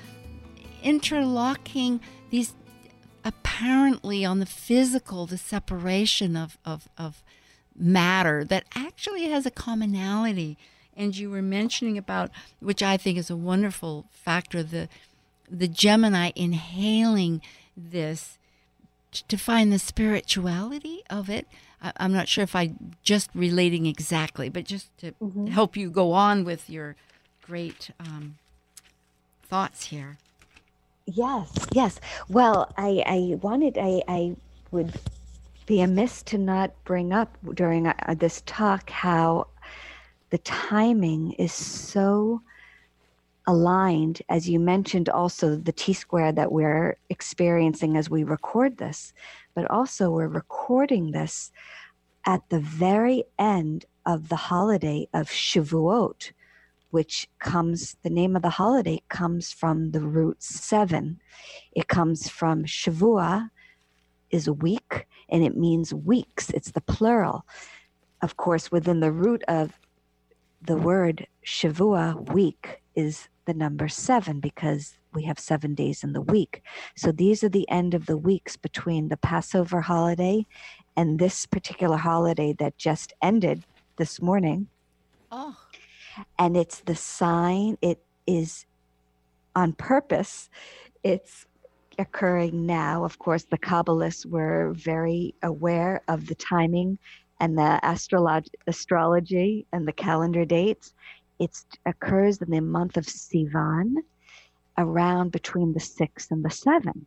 interlocking 0.80 1.98
these 2.30 2.54
apparently 3.24 4.24
on 4.24 4.38
the 4.38 4.46
physical, 4.46 5.26
the 5.26 5.38
separation 5.38 6.36
of, 6.36 6.56
of, 6.64 6.88
of 6.96 7.24
matter 7.76 8.44
that 8.44 8.64
actually 8.76 9.24
has 9.28 9.44
a 9.44 9.50
commonality. 9.50 10.56
And 10.96 11.16
you 11.16 11.30
were 11.30 11.42
mentioning 11.42 11.98
about, 11.98 12.30
which 12.60 12.80
I 12.80 12.96
think 12.96 13.18
is 13.18 13.30
a 13.30 13.36
wonderful 13.36 14.06
factor, 14.12 14.62
the 14.62 14.88
the 15.50 15.66
Gemini 15.66 16.30
inhaling 16.36 17.42
this 17.76 18.38
to 19.10 19.36
find 19.36 19.72
the 19.72 19.80
spirituality 19.80 21.02
of 21.10 21.28
it 21.28 21.48
I, 21.84 21.92
am 22.04 22.12
not 22.12 22.28
sure 22.28 22.42
if 22.42 22.56
I 22.56 22.72
just 23.02 23.30
relating 23.34 23.86
exactly, 23.86 24.48
but 24.48 24.64
just 24.64 24.96
to 24.98 25.12
mm-hmm. 25.12 25.46
help 25.48 25.76
you 25.76 25.90
go 25.90 26.12
on 26.12 26.44
with 26.44 26.70
your 26.70 26.96
great 27.42 27.90
um, 28.00 28.36
thoughts 29.42 29.86
here. 29.86 30.16
Yes, 31.06 31.52
yes. 31.72 32.00
Well, 32.28 32.72
I, 32.78 33.02
I 33.06 33.34
wanted, 33.42 33.76
I, 33.76 34.02
I 34.08 34.36
would 34.70 34.94
be 35.66 35.82
amiss 35.82 36.22
to 36.22 36.38
not 36.38 36.72
bring 36.84 37.12
up 37.12 37.36
during 37.52 37.86
uh, 37.86 38.14
this 38.18 38.42
talk 38.46 38.88
how 38.88 39.48
the 40.30 40.38
timing 40.38 41.32
is 41.32 41.52
so 41.52 42.40
aligned, 43.46 44.22
as 44.30 44.48
you 44.48 44.58
mentioned, 44.58 45.10
also 45.10 45.56
the 45.56 45.72
T 45.72 45.92
square 45.92 46.32
that 46.32 46.50
we're 46.50 46.96
experiencing 47.10 47.96
as 47.98 48.08
we 48.08 48.24
record 48.24 48.78
this, 48.78 49.12
but 49.54 49.70
also 49.70 50.10
we're 50.10 50.28
recording 50.28 51.10
this 51.10 51.52
at 52.26 52.48
the 52.48 52.60
very 52.60 53.24
end 53.38 53.84
of 54.06 54.28
the 54.28 54.36
holiday 54.36 55.08
of 55.12 55.28
Shavuot, 55.28 56.32
which 56.90 57.28
comes, 57.38 57.96
the 58.02 58.10
name 58.10 58.36
of 58.36 58.42
the 58.42 58.50
holiday 58.50 59.02
comes 59.08 59.52
from 59.52 59.90
the 59.90 60.00
root 60.00 60.42
seven. 60.42 61.20
It 61.72 61.88
comes 61.88 62.28
from 62.28 62.64
Shavua, 62.64 63.50
is 64.30 64.46
a 64.46 64.52
week, 64.52 65.06
and 65.28 65.44
it 65.44 65.56
means 65.56 65.94
weeks. 65.94 66.50
It's 66.50 66.72
the 66.72 66.80
plural. 66.80 67.46
Of 68.22 68.36
course, 68.36 68.72
within 68.72 69.00
the 69.00 69.12
root 69.12 69.42
of 69.48 69.78
the 70.62 70.76
word 70.76 71.26
Shavua, 71.44 72.32
week, 72.32 72.82
is 72.94 73.28
the 73.44 73.54
number 73.54 73.88
seven 73.88 74.40
because 74.40 74.96
we 75.14 75.24
have 75.24 75.38
seven 75.38 75.74
days 75.74 76.02
in 76.04 76.12
the 76.12 76.20
week. 76.20 76.62
So 76.96 77.12
these 77.12 77.44
are 77.44 77.48
the 77.48 77.68
end 77.70 77.94
of 77.94 78.06
the 78.06 78.16
weeks 78.16 78.56
between 78.56 79.08
the 79.08 79.16
Passover 79.16 79.80
holiday 79.80 80.46
and 80.96 81.18
this 81.18 81.46
particular 81.46 81.96
holiday 81.96 82.54
that 82.58 82.76
just 82.78 83.12
ended 83.22 83.64
this 83.96 84.20
morning. 84.20 84.68
Oh. 85.30 85.56
And 86.38 86.56
it's 86.56 86.80
the 86.80 86.94
sign, 86.94 87.76
it 87.82 88.00
is 88.26 88.66
on 89.56 89.72
purpose. 89.72 90.50
It's 91.02 91.46
occurring 91.98 92.66
now. 92.66 93.04
Of 93.04 93.18
course, 93.18 93.44
the 93.44 93.58
Kabbalists 93.58 94.26
were 94.26 94.72
very 94.74 95.34
aware 95.42 96.02
of 96.08 96.26
the 96.26 96.34
timing 96.34 96.98
and 97.40 97.58
the 97.58 97.80
astrolog- 97.82 98.48
astrology 98.66 99.66
and 99.72 99.86
the 99.86 99.92
calendar 99.92 100.44
dates. 100.44 100.94
It 101.38 101.64
occurs 101.84 102.40
in 102.40 102.50
the 102.50 102.60
month 102.60 102.96
of 102.96 103.06
Sivan, 103.06 103.96
around 104.78 105.32
between 105.32 105.72
the 105.72 105.80
6 105.80 106.30
and 106.30 106.44
the 106.44 106.50
7. 106.50 107.06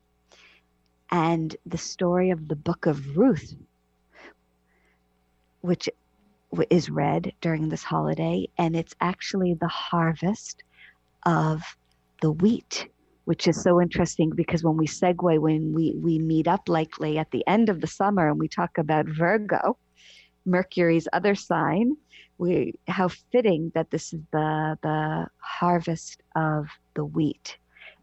And 1.11 1.55
the 1.65 1.77
story 1.77 2.31
of 2.31 2.47
the 2.47 2.55
book 2.55 2.85
of 2.85 3.17
Ruth 3.17 3.55
which 5.61 5.89
is 6.69 6.89
read 6.89 7.33
during 7.41 7.69
this 7.69 7.83
holiday, 7.83 8.47
and 8.57 8.75
it's 8.75 8.95
actually 9.01 9.53
the 9.53 9.67
harvest 9.67 10.63
of 11.25 11.61
the 12.21 12.31
wheat, 12.31 12.87
which 13.25 13.47
is 13.47 13.61
so 13.61 13.81
interesting 13.81 14.31
because 14.33 14.63
when 14.63 14.77
we 14.77 14.87
segue, 14.87 15.39
when 15.39 15.73
we, 15.73 15.93
we 15.97 16.19
meet 16.19 16.47
up 16.47 16.69
likely 16.69 17.17
at 17.17 17.29
the 17.31 17.45
end 17.47 17.67
of 17.69 17.81
the 17.81 17.87
summer 17.87 18.29
and 18.29 18.39
we 18.39 18.47
talk 18.47 18.77
about 18.77 19.05
Virgo, 19.07 19.77
Mercury's 20.45 21.07
other 21.11 21.35
sign, 21.35 21.97
we 22.37 22.73
how 22.87 23.09
fitting 23.31 23.71
that 23.75 23.91
this 23.91 24.13
is 24.13 24.21
the 24.31 24.77
the 24.81 25.27
harvest 25.39 26.21
of 26.35 26.67
the 26.95 27.05
wheat, 27.05 27.57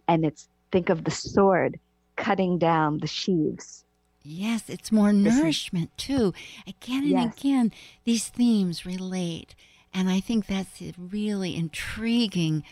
and 0.09 0.25
it's 0.25 0.49
think 0.73 0.89
of 0.89 1.05
the 1.05 1.11
sword 1.11 1.79
cutting 2.17 2.59
down 2.59 2.99
the 2.99 3.07
sheaves. 3.07 3.85
Yes, 4.23 4.71
it's 4.71 4.91
more 4.91 5.13
nourishment 5.13 5.97
too. 5.99 6.33
Again 6.67 7.05
and 7.05 7.11
Yes. 7.13 7.35
again, 7.37 7.73
these 8.05 8.29
themes 8.29 8.87
relate. 8.87 9.55
And 9.93 10.09
I 10.09 10.19
think 10.19 10.47
that's 10.47 10.81
a 10.81 10.93
really 10.99 11.55
intriguing 11.55 12.65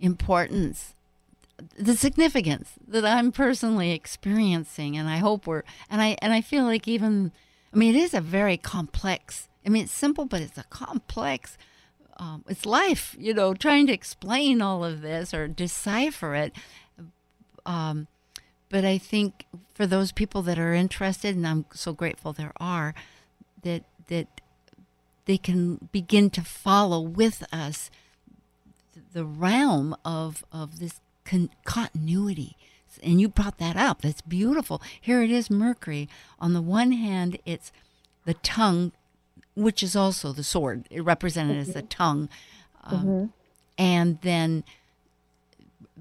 importance, 0.00 0.94
the 1.78 1.96
significance 1.96 2.72
that 2.86 3.04
I'm 3.04 3.32
personally 3.32 3.92
experiencing. 3.92 4.96
And 4.96 5.08
I 5.08 5.18
hope 5.18 5.46
we're, 5.46 5.62
and 5.88 6.02
I, 6.02 6.16
and 6.20 6.32
I 6.32 6.40
feel 6.42 6.64
like 6.64 6.86
even, 6.88 7.32
I 7.72 7.76
mean, 7.76 7.94
it 7.94 7.98
is 7.98 8.12
a 8.12 8.20
very 8.20 8.56
complex, 8.56 9.48
I 9.66 9.68
mean, 9.68 9.84
it's 9.84 9.92
simple, 9.92 10.24
but 10.24 10.40
it's 10.40 10.56
a 10.56 10.64
complex, 10.64 11.58
um, 12.18 12.44
it's 12.48 12.64
life, 12.64 13.16
you 13.18 13.34
know, 13.34 13.52
trying 13.52 13.86
to 13.88 13.92
explain 13.92 14.62
all 14.62 14.84
of 14.84 15.02
this 15.02 15.34
or 15.34 15.48
decipher 15.48 16.34
it. 16.36 16.52
Um, 17.66 18.06
but 18.70 18.84
I 18.84 18.96
think 18.96 19.46
for 19.74 19.86
those 19.86 20.12
people 20.12 20.42
that 20.42 20.58
are 20.58 20.72
interested, 20.72 21.34
and 21.36 21.46
I'm 21.46 21.66
so 21.74 21.92
grateful 21.92 22.32
there 22.32 22.52
are, 22.58 22.94
that 23.62 23.84
that 24.08 24.40
they 25.24 25.36
can 25.36 25.88
begin 25.90 26.30
to 26.30 26.42
follow 26.42 27.00
with 27.00 27.42
us 27.52 27.90
the 29.12 29.24
realm 29.24 29.96
of 30.04 30.44
of 30.52 30.78
this 30.78 31.00
con- 31.24 31.50
continuity. 31.64 32.56
And 33.02 33.20
you 33.20 33.28
brought 33.28 33.58
that 33.58 33.76
up. 33.76 34.02
That's 34.02 34.22
beautiful. 34.22 34.80
Here 34.98 35.22
it 35.22 35.30
is, 35.30 35.50
Mercury. 35.50 36.08
On 36.38 36.54
the 36.54 36.62
one 36.62 36.92
hand, 36.92 37.38
it's 37.44 37.70
the 38.24 38.34
tongue, 38.34 38.92
which 39.56 39.82
is 39.82 39.96
also 39.96 40.32
the 40.32 40.44
sword, 40.44 40.86
it 40.90 41.00
represented 41.00 41.56
as 41.56 41.72
the 41.74 41.82
tongue, 41.82 42.28
um, 42.84 43.32
and 43.76 44.20
then 44.22 44.62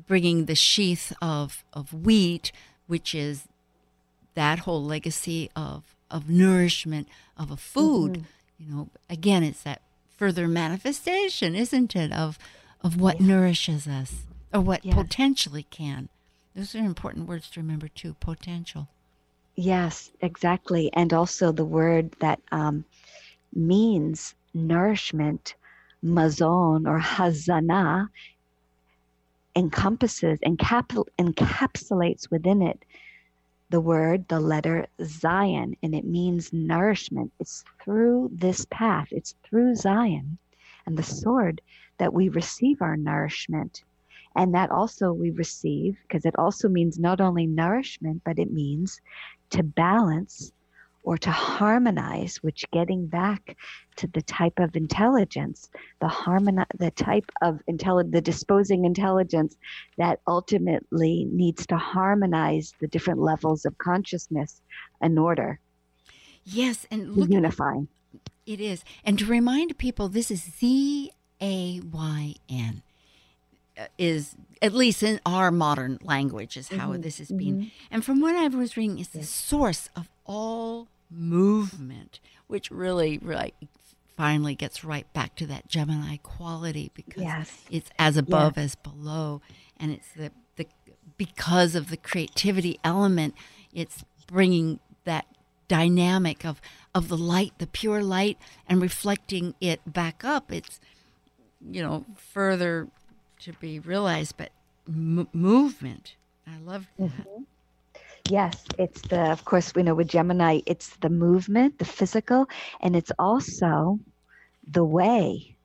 bringing 0.08 0.46
the 0.46 0.56
sheath 0.56 1.12
of, 1.22 1.64
of 1.74 1.94
wheat, 1.94 2.52
which 2.86 3.16
is 3.16 3.48
that 4.36 4.60
whole 4.60 4.84
legacy 4.84 5.50
of, 5.56 5.96
of 6.12 6.30
nourishment 6.30 7.08
of 7.38 7.50
a 7.50 7.58
food. 7.58 8.26
You 8.60 8.70
know, 8.70 8.90
again, 9.10 9.44
it's 9.44 9.64
that 9.64 9.82
further 10.18 10.48
manifestation, 10.48 11.56
isn't 11.56 11.96
it, 11.96 12.12
of 12.12 12.38
of 12.82 13.02
what 13.02 13.20
nourishes 13.20 13.88
us 13.88 14.14
or 14.54 14.62
what 14.62 14.86
Yes. 14.86 14.94
potentially 14.96 15.64
can. 15.64 16.10
Those 16.56 16.76
are 16.76 16.80
important 16.80 17.28
words 17.28 17.50
to 17.52 17.60
remember 17.60 17.88
too. 17.88 18.14
Potential. 18.20 18.90
Yes, 19.56 20.12
exactly. 20.22 20.92
And 20.94 21.12
also 21.12 21.52
the 21.52 21.66
word 21.66 22.12
that 22.20 22.40
um, 22.52 22.86
means 23.56 24.36
nourishment, 24.54 25.56
mazon 26.02 26.86
or 26.88 27.00
hazana, 27.00 28.10
encompasses, 29.56 30.40
encapsul- 30.46 31.08
encapsulates 31.18 32.30
within 32.30 32.62
it 32.62 32.84
the 33.70 33.82
word, 33.82 34.28
the 34.28 34.40
letter 34.40 34.88
Zayin, 35.02 35.76
and 35.82 35.96
it 35.96 36.06
means 36.06 36.54
nourishment. 36.54 37.32
It's 37.40 37.64
through 37.84 38.30
this 38.34 38.66
path, 38.70 39.08
it's 39.12 39.36
through 39.44 39.74
Zayin 39.74 40.38
and 40.86 40.98
the 40.98 41.04
sword 41.04 41.62
that 41.98 42.14
we 42.14 42.30
receive 42.30 42.82
our 42.82 42.96
nourishment. 42.96 43.84
And 44.36 44.54
that 44.54 44.70
also 44.70 45.14
we 45.14 45.32
receive, 45.32 45.98
because 46.04 46.26
it 46.26 46.38
also 46.38 46.70
means 46.70 47.00
not 47.00 47.22
only 47.22 47.48
nourishment, 47.48 48.22
but 48.24 48.38
it 48.38 48.52
means 48.52 49.02
to 49.52 49.64
balance 49.64 50.52
or 51.06 51.18
to 51.20 51.32
harmonize, 51.32 52.38
which 52.38 52.66
getting 52.72 53.06
back 53.06 53.56
to 53.96 54.08
the 54.08 54.22
type 54.24 54.60
of 54.60 54.76
intelligence, 54.76 55.70
the 56.02 56.08
harmoni- 56.08 56.66
the 56.78 56.92
type 56.92 57.32
of 57.42 57.62
intelli- 57.70 58.12
the 58.12 58.22
disposing 58.22 58.86
intelligence 58.86 59.56
that 59.98 60.20
ultimately 60.28 61.26
needs 61.32 61.66
to 61.68 61.78
harmonize 61.78 62.74
the 62.82 62.88
different 62.88 63.20
levels 63.20 63.66
of 63.66 63.78
consciousness 63.78 64.62
in 65.02 65.18
order 65.18 65.60
Yes, 66.46 66.86
and 66.92 67.16
look 67.16 67.30
unify. 67.30 67.80
It 68.46 68.62
is. 68.62 68.84
And 69.04 69.18
to 69.18 69.26
remind 69.26 69.78
people, 69.78 70.10
this 70.10 70.30
is 70.30 70.44
Z 70.44 71.12
A 71.42 71.80
Y 71.80 72.36
N, 72.48 72.84
uh, 73.78 73.88
is 73.98 74.36
at 74.62 74.74
least 74.74 75.02
in 75.02 75.20
our 75.26 75.50
modern 75.50 75.98
language, 76.04 76.56
is 76.56 76.68
how 76.68 76.94
this 76.98 77.20
is 77.20 77.32
being. 77.32 77.72
And 77.90 78.06
from 78.06 78.22
what 78.22 78.36
I 78.36 78.48
was 78.48 78.78
reading, 78.78 79.00
it's 79.00 79.10
the 79.10 79.24
source 79.24 79.90
of 79.96 80.08
all 80.26 80.88
movement, 81.10 82.20
which 82.48 82.70
really, 82.72 83.18
really 83.18 83.54
finally 84.18 84.56
gets 84.56 84.84
right 84.84 85.12
back 85.14 85.36
to 85.36 85.46
that 85.48 85.68
Gemini 85.68 86.18
quality 86.18 86.92
because 86.94 87.24
Yes. 87.24 87.66
it's 87.70 87.90
as 88.00 88.16
above 88.18 88.58
as 88.58 88.76
below. 88.76 89.42
And 89.78 89.92
it's 89.92 90.08
the, 90.16 90.32
the, 90.56 90.68
because 91.18 91.76
of 91.76 91.90
the 91.90 91.98
creativity 91.98 92.80
element, 92.84 93.36
it's 93.74 94.04
bringing 94.28 94.80
that 95.04 95.26
dynamic 95.68 96.46
of 96.46 96.62
of 96.94 97.10
the 97.10 97.18
light, 97.18 97.52
the 97.58 97.68
pure 97.68 98.02
light, 98.02 98.38
and 98.70 98.82
reflecting 98.82 99.54
it 99.60 99.82
back 99.92 100.24
up. 100.24 100.52
It's 100.52 100.80
you 101.60 101.82
know 101.84 102.06
further 102.16 102.88
to 103.42 103.54
be 103.54 103.80
realized, 103.80 104.36
but 104.38 104.52
m- 104.88 105.28
movement. 105.34 106.16
I 106.48 106.58
love 106.60 106.88
that. 106.98 107.10
Mm-hmm. 107.10 107.44
Yes, 108.30 108.66
it's 108.78 109.02
the, 109.04 109.32
of 109.32 109.46
course, 109.46 109.74
we 109.76 109.84
know 109.84 109.96
with 109.96 110.08
Gemini, 110.10 110.62
it's 110.66 110.96
the 110.98 111.10
movement, 111.10 111.78
the 111.80 111.86
physical, 111.86 112.48
and 112.82 112.96
it's 112.96 113.12
also 113.20 114.00
the 114.68 114.84
way, 114.84 115.58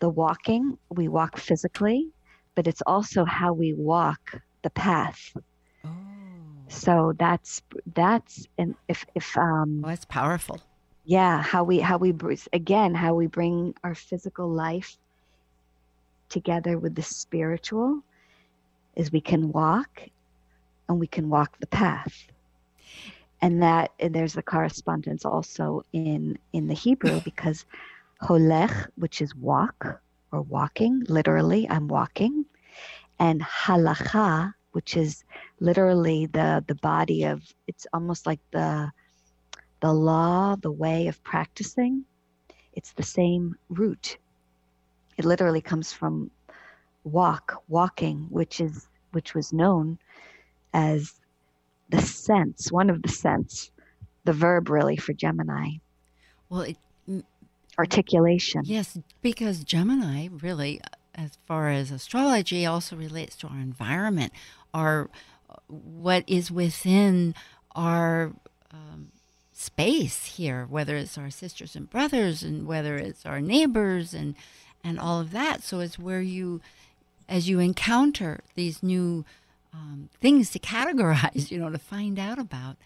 the 0.00 0.08
walking. 0.08 0.78
We 0.90 1.08
walk 1.08 1.38
physically, 1.38 2.10
but 2.54 2.66
it's 2.66 2.82
also 2.86 3.24
how 3.24 3.52
we 3.52 3.74
walk 3.74 4.40
the 4.62 4.70
path. 4.70 5.32
Oh, 5.84 5.90
So 6.68 7.12
that's 7.18 7.62
that's 7.94 8.46
and 8.58 8.74
if 8.88 9.04
if 9.14 9.36
um 9.36 9.84
oh, 9.84 9.88
that's 9.88 10.04
powerful. 10.04 10.60
yeah 11.04 11.42
how 11.42 11.64
we 11.64 11.78
how 11.80 11.98
we 11.98 12.14
again 12.52 12.94
how 12.94 13.14
we 13.14 13.26
bring 13.26 13.74
our 13.82 13.94
physical 13.94 14.48
life 14.48 14.96
together 16.28 16.78
with 16.78 16.94
the 16.94 17.02
spiritual 17.02 18.02
is 18.96 19.12
we 19.12 19.20
can 19.20 19.52
walk 19.52 20.02
and 20.88 20.98
we 21.00 21.06
can 21.06 21.28
walk 21.28 21.58
the 21.60 21.66
path 21.66 22.26
and 23.42 23.62
that 23.62 23.92
and 24.00 24.14
there's 24.14 24.36
a 24.36 24.42
correspondence 24.42 25.24
also 25.24 25.82
in 25.92 26.38
in 26.52 26.68
the 26.68 26.74
hebrew 26.74 27.20
because 27.24 27.64
holech 28.22 28.88
which 28.96 29.22
is 29.22 29.34
walk 29.36 30.00
or 30.32 30.42
walking 30.42 31.02
literally 31.08 31.68
i'm 31.70 31.88
walking 31.88 32.44
and 33.18 33.40
halacha 33.42 34.52
which 34.72 34.96
is 34.96 35.24
literally 35.60 36.26
the 36.26 36.64
the 36.68 36.74
body 36.76 37.24
of 37.24 37.42
it's 37.66 37.86
almost 37.92 38.26
like 38.26 38.40
the 38.52 38.90
the 39.80 39.92
law, 39.92 40.56
the 40.56 40.72
way 40.72 41.06
of 41.06 41.22
practicing, 41.22 42.04
it's 42.72 42.92
the 42.92 43.02
same 43.02 43.56
root. 43.68 44.18
It 45.16 45.24
literally 45.24 45.60
comes 45.60 45.92
from 45.92 46.30
walk, 47.04 47.62
walking, 47.68 48.26
which 48.30 48.60
is 48.60 48.88
which 49.12 49.34
was 49.34 49.52
known 49.52 49.98
as 50.72 51.14
the 51.88 52.00
sense, 52.02 52.70
one 52.70 52.90
of 52.90 53.02
the 53.02 53.08
sense, 53.08 53.70
the 54.24 54.32
verb 54.32 54.68
really 54.68 54.96
for 54.96 55.12
Gemini, 55.12 55.70
Well, 56.48 56.62
it, 56.62 56.76
articulation. 57.78 58.62
yes, 58.64 58.98
because 59.22 59.64
Gemini 59.64 60.28
really, 60.42 60.80
as 61.14 61.38
far 61.46 61.70
as 61.70 61.90
astrology, 61.90 62.66
also 62.66 62.96
relates 62.96 63.36
to 63.36 63.46
our 63.48 63.58
environment, 63.58 64.32
our 64.74 65.08
what 65.68 66.24
is 66.26 66.50
within 66.50 67.34
our 67.74 68.32
um, 68.72 69.08
space 69.52 70.26
here, 70.26 70.66
whether 70.68 70.96
it's 70.96 71.16
our 71.16 71.30
sisters 71.30 71.74
and 71.74 71.88
brothers, 71.88 72.42
and 72.42 72.66
whether 72.66 72.96
it's 72.96 73.24
our 73.24 73.40
neighbors, 73.40 74.12
and 74.12 74.34
and 74.84 74.98
all 74.98 75.20
of 75.20 75.30
that. 75.32 75.62
So 75.62 75.80
it's 75.80 75.98
where 75.98 76.20
you, 76.20 76.60
as 77.28 77.48
you 77.48 77.58
encounter 77.58 78.40
these 78.54 78.82
new 78.82 79.24
um, 79.72 80.08
things 80.20 80.50
to 80.50 80.58
categorize, 80.74 81.50
you 81.50 81.58
know, 81.58 81.70
to 81.70 81.78
find 81.78 82.18
out 82.18 82.38
about. 82.38 82.76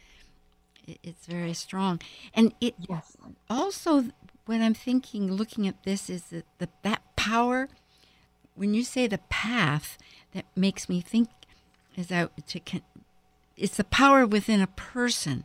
It, 0.86 0.98
it's 1.02 1.26
very 1.26 1.54
strong, 1.54 2.00
and 2.34 2.52
it 2.60 2.74
Yes. 2.88 3.16
also 3.48 4.06
when 4.46 4.60
I'm 4.62 4.74
thinking, 4.74 5.30
looking 5.32 5.68
at 5.68 5.84
this, 5.84 6.10
is 6.10 6.24
that 6.24 6.44
the, 6.58 6.68
that 6.82 7.02
power. 7.16 7.68
When 8.54 8.74
you 8.74 8.82
say 8.84 9.06
the 9.06 9.18
path, 9.30 9.96
that 10.34 10.44
makes 10.54 10.88
me 10.88 11.00
think 11.00 11.28
is 11.96 12.10
out 12.12 12.32
to. 12.48 12.60
con- 12.60 12.82
It's 13.56 13.76
the 13.76 13.84
power 13.84 14.26
within 14.26 14.60
a 14.60 14.66
person, 14.66 15.44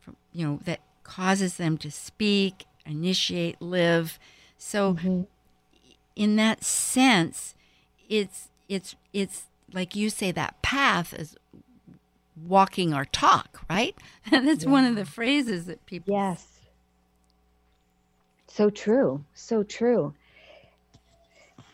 from 0.00 0.16
you 0.32 0.46
know 0.46 0.60
that 0.64 0.80
causes 1.02 1.56
them 1.58 1.76
to 1.78 1.90
speak, 1.90 2.64
initiate, 2.86 3.60
live. 3.60 4.18
So, 4.56 4.96
in 6.16 6.36
that 6.36 6.64
sense, 6.64 7.54
it's 8.08 8.48
it's 8.68 8.94
it's 9.12 9.44
like 9.72 9.94
you 9.96 10.10
say 10.10 10.32
that 10.32 10.60
path 10.62 11.12
is 11.12 11.36
walking 12.36 12.92
our 12.92 13.04
talk, 13.04 13.62
right? 13.68 13.96
That's 14.30 14.66
one 14.66 14.84
of 14.84 14.96
the 14.96 15.04
phrases 15.04 15.66
that 15.66 15.84
people 15.86 16.12
Yes. 16.14 16.46
So 18.48 18.70
true. 18.70 19.24
So 19.34 19.62
true. 19.62 20.14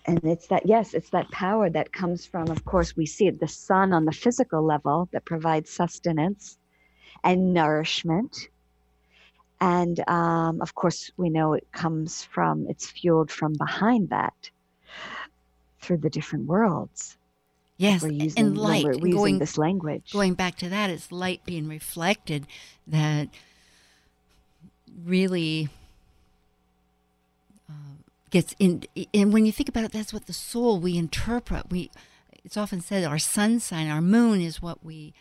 And 0.06 0.22
it's 0.24 0.46
that, 0.48 0.66
yes, 0.66 0.94
it's 0.94 1.10
that 1.10 1.28
power 1.30 1.68
that 1.70 1.92
comes 1.92 2.26
from, 2.26 2.48
of 2.48 2.64
course, 2.64 2.96
we 2.96 3.06
see 3.06 3.26
it, 3.26 3.40
the 3.40 3.48
sun 3.48 3.92
on 3.92 4.04
the 4.04 4.12
physical 4.12 4.62
level 4.62 5.08
that 5.12 5.24
provides 5.24 5.70
sustenance 5.70 6.58
and 7.24 7.52
nourishment. 7.52 8.48
And 9.60 10.06
um, 10.08 10.60
of 10.60 10.74
course, 10.74 11.10
we 11.16 11.28
know 11.28 11.54
it 11.54 11.66
comes 11.72 12.22
from, 12.22 12.66
it's 12.68 12.86
fueled 12.86 13.32
from 13.32 13.54
behind 13.54 14.10
that 14.10 14.50
through 15.80 15.98
the 15.98 16.10
different 16.10 16.46
worlds. 16.46 17.16
Yes, 17.78 18.02
using, 18.02 18.32
and 18.36 18.56
light. 18.58 18.84
we're 18.84 18.94
using 18.94 19.10
going, 19.12 19.38
this 19.38 19.58
language. 19.58 20.10
going 20.12 20.34
back 20.34 20.56
to 20.56 20.68
that, 20.68 20.88
it's 20.88 21.12
light 21.12 21.44
being 21.44 21.68
reflected 21.68 22.46
that 22.86 23.28
really 25.04 25.68
uh, 27.68 28.00
gets 28.30 28.54
in. 28.58 28.84
And 29.12 29.32
when 29.32 29.44
you 29.44 29.52
think 29.52 29.68
about 29.68 29.84
it, 29.84 29.92
that's 29.92 30.12
what 30.12 30.26
the 30.26 30.32
soul 30.32 30.80
we 30.80 30.96
interpret. 30.96 31.70
We, 31.70 31.90
it's 32.44 32.56
often 32.56 32.80
said 32.80 33.04
our 33.04 33.18
sun 33.18 33.60
sign, 33.60 33.88
our 33.88 34.00
moon, 34.00 34.40
is 34.40 34.62
what 34.62 34.82
we, 34.82 35.12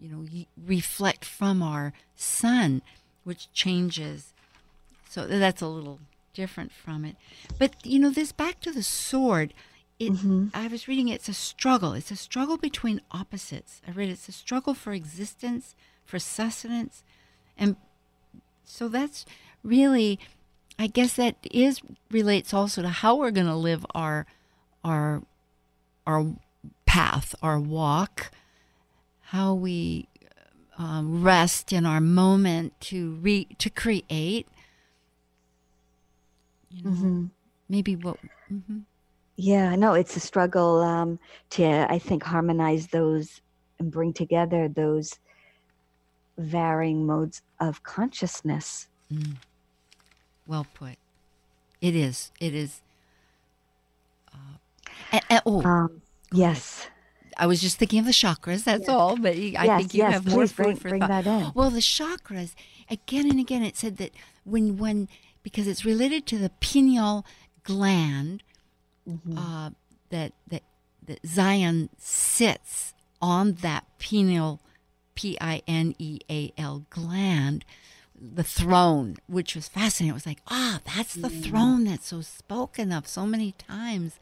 you 0.00 0.08
know, 0.08 0.26
reflect 0.66 1.24
from 1.24 1.62
our 1.62 1.92
sun, 2.16 2.82
which 3.22 3.52
changes. 3.52 4.32
So 5.08 5.24
that's 5.26 5.62
a 5.62 5.68
little 5.68 6.00
different 6.34 6.72
from 6.72 7.04
it. 7.04 7.16
But 7.58 7.74
you 7.84 8.00
know, 8.00 8.10
this 8.10 8.32
back 8.32 8.60
to 8.60 8.72
the 8.72 8.82
sword. 8.82 9.54
It, 9.98 10.12
Mhm. 10.12 10.50
I 10.52 10.68
was 10.68 10.88
reading 10.88 11.08
it's 11.08 11.28
a 11.28 11.34
struggle. 11.34 11.92
It's 11.94 12.10
a 12.10 12.16
struggle 12.16 12.58
between 12.58 13.00
opposites. 13.12 13.80
I 13.86 13.92
read 13.92 14.10
it's 14.10 14.28
a 14.28 14.32
struggle 14.32 14.74
for 14.74 14.92
existence, 14.92 15.74
for 16.04 16.18
sustenance, 16.18 17.02
and 17.56 17.76
so 18.64 18.88
that's 18.88 19.24
really, 19.62 20.18
I 20.78 20.86
guess 20.88 21.14
that 21.16 21.36
is 21.50 21.80
relates 22.10 22.52
also 22.52 22.82
to 22.82 22.88
how 22.90 23.16
we're 23.16 23.30
going 23.30 23.46
to 23.46 23.56
live 23.56 23.86
our 23.94 24.26
our 24.84 25.22
our 26.06 26.36
path, 26.86 27.34
our 27.42 27.58
walk, 27.58 28.30
how 29.32 29.54
we 29.54 30.08
um, 30.78 31.22
rest 31.22 31.72
in 31.72 31.86
our 31.86 32.00
moment 32.00 32.78
to 32.82 33.12
re 33.22 33.46
to 33.58 33.70
create. 33.70 34.46
You 36.70 36.82
know, 36.84 36.90
Mhm. 36.90 37.30
maybe 37.68 37.96
what. 37.96 38.18
mhm. 38.52 38.84
Yeah, 39.36 39.76
no, 39.76 39.92
it's 39.92 40.16
a 40.16 40.20
struggle 40.20 40.80
um, 40.82 41.18
to, 41.50 41.90
I 41.92 41.98
think, 41.98 42.22
harmonize 42.22 42.86
those 42.88 43.40
and 43.78 43.90
bring 43.90 44.12
together 44.14 44.66
those 44.68 45.18
varying 46.38 47.06
modes 47.06 47.42
of 47.60 47.82
consciousness. 47.82 48.88
Mm. 49.12 49.36
Well 50.46 50.66
put. 50.74 50.96
It 51.80 51.94
is. 51.94 52.32
It 52.40 52.54
is. 52.54 52.80
Uh, 54.32 54.56
and, 55.12 55.22
and- 55.28 55.42
oh, 55.44 55.62
Um, 55.62 56.02
yes. 56.32 56.86
I 57.38 57.46
was 57.46 57.60
just 57.60 57.76
thinking 57.78 57.98
of 57.98 58.06
the 58.06 58.12
chakras. 58.12 58.64
That's 58.64 58.80
Yes. 58.80 58.88
all. 58.88 59.16
But 59.18 59.34
I 59.34 59.36
yes, 59.36 59.78
think 59.80 59.92
you 59.94 59.98
yes, 59.98 60.12
have 60.14 60.26
more 60.26 60.38
please 60.44 60.52
bring, 60.54 60.76
for 60.76 60.88
bring 60.88 61.00
thought. 61.02 61.24
that 61.24 61.26
in. 61.26 61.52
Well, 61.54 61.68
the 61.68 61.80
chakras 61.80 62.54
again 62.90 63.28
and 63.30 63.38
again. 63.38 63.62
It 63.62 63.76
said 63.76 63.98
that 63.98 64.12
when 64.44 64.78
when 64.78 65.06
because 65.42 65.66
it's 65.66 65.84
related 65.84 66.24
to 66.28 66.38
the 66.38 66.48
pineal 66.60 67.26
gland 67.62 68.42
Mhm. 69.08 69.36
uh, 69.38 69.70
that 70.10 70.32
that 70.48 70.62
that 71.06 71.22
Zayin 71.22 71.88
sits 71.98 72.94
on 73.22 73.54
that 73.62 73.84
pineal 73.98 74.60
P 75.14 75.36
I 75.40 75.62
N 75.66 75.94
E 75.98 76.18
A 76.28 76.52
L 76.58 76.84
gland, 76.90 77.64
the 78.20 78.42
throne, 78.44 79.16
which 79.26 79.54
was 79.54 79.68
fascinating. 79.68 80.10
It 80.10 80.14
was 80.14 80.26
like, 80.26 80.42
ah, 80.48 80.80
that's 80.94 81.14
the 81.14 81.30
throne 81.30 81.84
that's 81.84 82.08
so 82.08 82.20
spoken 82.22 82.92
of 82.92 83.06
so 83.06 83.24
many 83.26 83.52
times, 83.52 84.18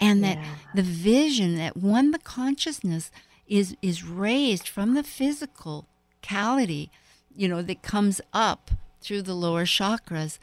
and 0.00 0.22
that 0.24 0.38
Yeah. 0.38 0.54
the 0.74 0.82
vision 0.82 1.56
that 1.56 1.76
one 1.76 2.10
the 2.10 2.18
consciousness 2.18 3.10
is 3.46 3.76
is 3.82 4.02
raised 4.02 4.68
from 4.68 4.94
the 4.94 5.02
physical 5.02 5.86
physicality, 6.22 6.88
you 7.36 7.46
know, 7.48 7.60
that 7.62 7.82
comes 7.82 8.20
up 8.32 8.70
through 9.00 9.20
the 9.22 9.34
lower 9.34 9.64
chakras 9.66 10.38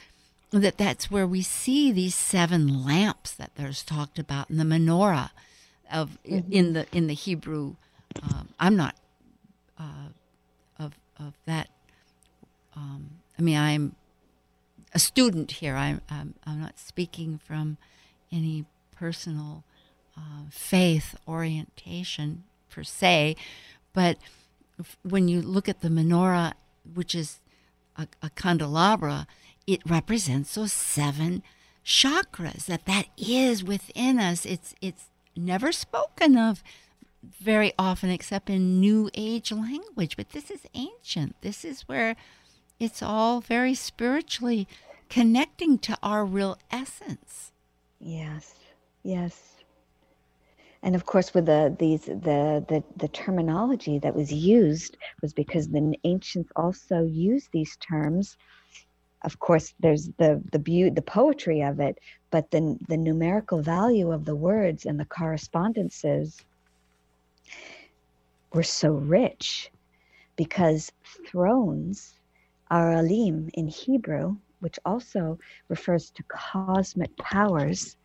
that 0.59 0.77
that's 0.77 1.09
where 1.09 1.25
we 1.25 1.41
see 1.41 1.91
these 1.91 2.15
seven 2.15 2.85
lamps 2.85 3.33
that 3.33 3.55
there's 3.55 3.83
talked 3.83 4.19
about 4.19 4.49
in 4.49 4.57
the 4.57 4.63
menorah 4.63 5.29
of 5.91 6.17
in 6.25 6.73
the 6.73 6.85
in 6.91 7.07
the 7.07 7.13
Hebrew. 7.13 7.75
Um, 8.21 8.49
I'm 8.59 8.75
not 8.75 8.95
uh, 9.79 10.09
of 10.77 10.93
of 11.17 11.33
that. 11.45 11.69
Um, 12.75 13.11
I 13.39 13.41
mean, 13.41 13.57
I'm 13.57 13.95
a 14.93 14.99
student 14.99 15.51
here. 15.51 15.75
I'm 15.75 16.01
I'm, 16.09 16.33
I'm 16.45 16.59
not 16.59 16.79
speaking 16.79 17.39
from 17.43 17.77
any 18.31 18.65
personal 18.95 19.63
uh, 20.17 20.43
faith 20.49 21.15
orientation 21.27 22.43
per 22.69 22.83
se, 22.83 23.35
but 23.93 24.17
when 25.03 25.27
you 25.27 25.41
look 25.41 25.69
at 25.69 25.81
the 25.81 25.89
menorah, 25.89 26.53
which 26.93 27.15
is 27.15 27.39
a, 27.97 28.07
a 28.21 28.29
candelabra, 28.31 29.27
it 29.73 29.81
represents 29.85 30.55
those 30.55 30.73
seven 30.73 31.43
chakras 31.85 32.65
that 32.65 32.85
that 32.85 33.07
is 33.17 33.63
within 33.63 34.19
us. 34.19 34.45
It's 34.45 34.75
it's 34.81 35.05
never 35.35 35.71
spoken 35.71 36.37
of 36.37 36.63
very 37.23 37.73
often 37.77 38.09
except 38.09 38.49
in 38.49 38.79
new 38.79 39.09
age 39.13 39.51
language, 39.51 40.17
but 40.17 40.29
this 40.29 40.49
is 40.49 40.65
ancient. 40.73 41.35
This 41.41 41.63
is 41.63 41.81
where 41.83 42.15
it's 42.79 43.03
all 43.03 43.41
very 43.41 43.75
spiritually 43.75 44.67
connecting 45.09 45.77
to 45.79 45.97
our 46.01 46.25
real 46.25 46.57
essence. 46.71 47.51
Yes, 47.99 48.55
yes. 49.03 49.57
And 50.83 50.95
of 50.95 51.05
course, 51.05 51.33
with 51.33 51.45
the 51.45 51.75
these 51.77 52.05
the, 52.05 52.65
the 52.67 52.83
the 52.97 53.07
terminology 53.09 53.99
that 53.99 54.15
was 54.15 54.33
used 54.33 54.97
was 55.21 55.31
because 55.33 55.69
the 55.69 55.95
ancients 56.03 56.51
also 56.55 57.03
used 57.03 57.49
these 57.51 57.77
terms. 57.77 58.35
Of 59.23 59.39
course, 59.39 59.73
there's 59.79 60.09
the 60.17 60.41
the 60.51 60.59
beauty, 60.59 60.89
the 60.89 61.01
poetry 61.01 61.61
of 61.61 61.79
it, 61.79 61.99
but 62.31 62.51
the 62.51 62.77
the 62.87 62.97
numerical 62.97 63.61
value 63.61 64.11
of 64.11 64.25
the 64.25 64.35
words 64.35 64.85
and 64.85 64.99
the 64.99 65.05
correspondences 65.05 66.43
were 68.53 68.63
so 68.63 68.91
rich 68.93 69.71
because 70.35 70.91
thrones 71.27 72.15
are 72.69 72.93
alim 72.93 73.49
in 73.53 73.67
Hebrew, 73.67 74.37
which 74.59 74.79
also 74.85 75.37
refers 75.69 76.09
to 76.11 76.23
cosmic 76.23 77.15
powers 77.17 77.95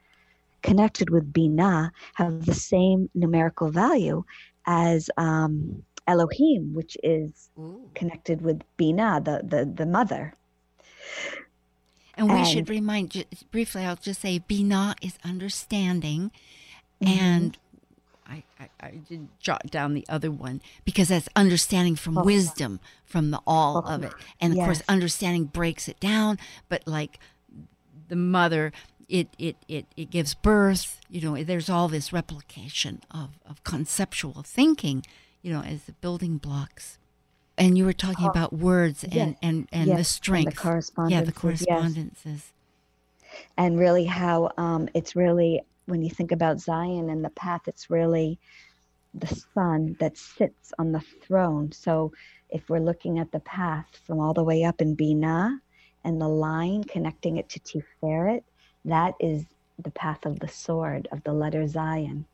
connected 0.63 1.11
with 1.11 1.33
Binah 1.33 1.91
have 2.15 2.45
the 2.45 2.55
same 2.55 3.09
numerical 3.15 3.71
value 3.71 4.25
as 4.67 5.09
um, 5.17 5.83
Elohim, 6.09 6.75
which 6.75 6.97
is 7.03 7.51
connected 7.95 8.43
with 8.43 8.61
Binah, 8.79 9.25
the, 9.25 9.43
the, 9.47 9.65
the 9.65 9.87
mother. 9.87 10.35
And 12.15 12.31
we 12.31 12.39
And- 12.39 12.47
should 12.49 12.69
remind 12.71 13.25
briefly, 13.51 13.85
I'll 13.85 13.97
just 13.97 14.21
say 14.23 14.41
Binah 14.41 14.95
is 15.03 15.19
understanding. 15.25 16.31
Mm-hmm. 17.03 17.19
And 17.19 17.59
I, 18.27 18.43
I, 18.59 18.69
I 18.81 18.91
did 19.09 19.29
jot 19.39 19.71
down 19.71 19.93
the 19.95 20.07
other 20.09 20.31
one 20.31 20.63
because 20.85 21.09
that's 21.09 21.29
understanding 21.37 21.95
from 21.95 22.17
Oh. 22.19 22.25
wisdom, 22.25 22.81
from 23.05 23.31
the 23.31 23.41
all 23.47 23.79
of 23.79 24.03
it. 24.03 24.13
And 24.41 24.55
of 24.55 24.59
course, 24.65 24.83
understanding 24.89 25.45
breaks 25.45 25.89
it 25.89 26.01
down, 26.01 26.39
but 26.71 26.87
like 26.89 27.19
the 28.09 28.17
mother, 28.17 28.73
it, 29.09 29.29
it, 29.39 29.57
it, 29.69 29.87
it 29.97 30.11
gives 30.11 30.35
birth. 30.35 31.01
You 31.11 31.21
know, 31.21 31.45
there's 31.45 31.69
all 31.69 31.89
this 31.89 32.13
replication 32.13 33.03
of, 33.11 33.31
of 33.49 33.63
conceptual 33.63 34.43
thinking, 34.43 35.05
you 35.43 35.53
know, 35.53 35.61
as 35.61 35.83
the 35.85 35.93
building 35.93 36.39
blocks. 36.39 36.99
And 37.59 37.79
you 37.79 37.85
were 37.87 37.95
talking 37.95 38.27
about 38.27 38.53
words 38.53 39.03
and, 39.03 39.15
yes, 39.15 39.37
and, 39.43 39.69
and 39.73 39.87
yes, 39.87 39.87
the 39.87 39.91
and 39.91 39.99
the 39.99 40.05
strength. 40.05 40.65
yeah, 41.09 41.23
the 41.23 41.33
correspondences, 41.33 42.25
yes. 42.25 42.53
and 43.57 43.79
really 43.79 44.05
how 44.05 44.51
um, 44.59 44.89
it's 44.93 45.17
really 45.17 45.63
when 45.87 46.03
you 46.03 46.11
think 46.11 46.33
about 46.33 46.59
Zayin 46.59 47.11
and 47.11 47.25
the 47.25 47.31
path, 47.31 47.63
it's 47.67 47.89
really 47.89 48.39
the 49.15 49.43
sun 49.55 49.97
that 49.99 50.19
sits 50.19 50.73
on 50.79 50.93
the 50.93 51.01
throne. 51.23 51.73
So 51.73 52.13
if 52.51 52.69
we're 52.69 52.81
looking 52.81 53.19
at 53.19 53.33
the 53.33 53.41
path 53.41 53.87
from 54.05 54.21
all 54.21 54.35
the 54.35 54.45
way 54.45 54.65
up 54.65 54.81
in 54.81 54.97
Binah 54.97 55.59
and 56.05 56.21
the 56.21 56.29
line 56.29 56.85
connecting 56.85 57.39
it 57.39 57.49
to 57.51 57.61
Tiferet, 57.61 58.43
that 58.85 59.15
is 59.19 59.45
the 59.79 59.91
path 59.91 60.27
of 60.27 60.41
the 60.41 60.49
sword 60.49 61.09
of 61.13 61.23
the 61.25 61.33
letter 61.33 61.63
Zayin. 61.65 62.25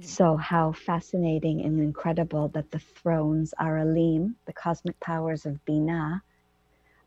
So 0.00 0.36
how 0.36 0.72
fascinating 0.72 1.62
and 1.62 1.80
incredible 1.80 2.48
that 2.48 2.70
the 2.70 2.78
thrones 2.78 3.54
are 3.58 3.78
Elim, 3.78 4.36
the 4.46 4.52
cosmic 4.52 4.98
powers 5.00 5.46
of 5.46 5.64
Binah, 5.64 6.22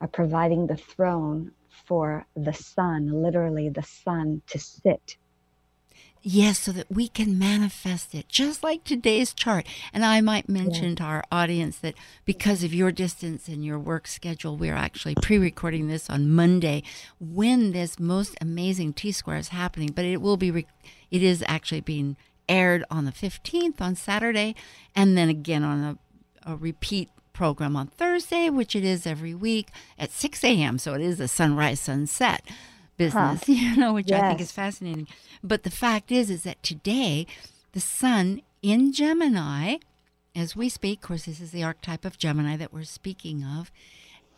are 0.02 0.08
providing 0.08 0.68
the 0.68 0.78
throne 0.78 1.52
for 1.70 2.26
the 2.36 2.54
sun, 2.54 3.22
literally 3.22 3.70
the 3.70 3.84
sun, 3.84 4.42
to 4.48 4.60
sit. 4.60 5.18
Yes, 6.28 6.58
so 6.58 6.72
that 6.72 6.92
we 6.92 7.08
can 7.08 7.38
manifest 7.38 8.16
it, 8.16 8.28
just 8.28 8.64
like 8.64 8.84
today's 8.84 9.32
chart. 9.32 9.68
And 9.94 10.04
I 10.04 10.22
might 10.22 10.50
mention 10.50 10.90
yeah. 10.90 10.96
to 10.96 11.04
our 11.04 11.24
audience 11.32 11.78
that 11.78 11.94
because 12.26 12.64
of 12.64 12.74
your 12.74 12.92
distance 12.92 13.48
and 13.48 13.64
your 13.64 13.78
work 13.78 14.08
schedule, 14.08 14.58
we're 14.58 14.74
actually 14.74 15.14
pre 15.22 15.38
recording 15.38 15.88
this 15.88 16.10
on 16.10 16.32
Monday 16.32 16.82
when 17.20 17.74
this 17.74 18.00
most 18.00 18.36
amazing 18.42 18.94
T 18.94 19.12
square 19.12 19.38
is 19.38 19.50
happening. 19.50 19.92
But 19.94 20.06
it 20.06 20.20
will 20.20 20.36
be, 20.36 20.50
re- 20.50 20.68
it 21.12 21.22
is 21.22 21.44
actually 21.48 21.82
being 21.82 22.18
aired 22.48 22.84
on 22.90 23.06
the 23.06 23.12
15th 23.12 23.82
on 23.82 23.96
Saturday, 23.96 24.56
and 24.96 25.18
then 25.18 25.30
again 25.30 25.64
on 25.64 25.84
a, 26.46 26.52
a 26.52 26.56
repeat 26.56 27.10
program 27.34 27.76
on 27.76 27.88
Thursday, 27.88 28.50
which 28.50 28.76
it 28.76 28.84
is 28.84 29.06
every 29.06 29.36
week 29.36 29.70
at 30.00 30.12
6 30.12 30.44
a.m. 30.44 30.78
So 30.78 30.94
it 30.94 31.02
is 31.02 31.20
a 31.20 31.28
sunrise, 31.28 31.80
sunset 31.80 32.42
business, 32.98 33.44
huh. 33.46 33.52
you 33.52 33.76
know, 33.76 33.94
which 33.94 34.10
yes. 34.10 34.22
I 34.22 34.28
think 34.30 34.42
is 34.42 34.52
fascinating. 34.52 35.08
But 35.44 35.64
the 35.64 35.70
fact 35.72 36.12
is, 36.12 36.30
is 36.30 36.44
that 36.44 36.62
today 36.64 37.28
the 37.74 37.80
sun 37.80 38.42
in 38.62 38.94
Gemini, 38.94 39.78
as 40.36 40.56
we 40.56 40.70
speak, 40.70 41.00
of 41.00 41.08
course, 41.08 41.26
this 41.26 41.40
is 41.40 41.52
the 41.52 41.64
archetype 41.64 42.06
of 42.06 42.18
Gemini 42.18 42.58
that 42.58 42.74
we're 42.74 42.84
speaking 42.84 43.44
of, 43.44 43.72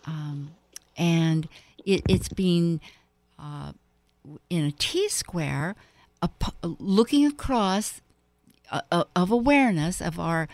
um, 0.05 0.51
and 0.97 1.47
it, 1.85 2.01
it's 2.09 2.29
being 2.29 2.81
uh, 3.39 3.73
in 4.49 4.65
a 4.65 4.71
T 4.71 5.07
square, 5.09 5.75
a, 6.21 6.29
looking 6.79 7.25
across 7.25 8.01
uh, 8.71 8.81
uh, 8.91 9.03
of 9.15 9.31
awareness 9.31 10.01
of 10.01 10.19
our 10.19 10.47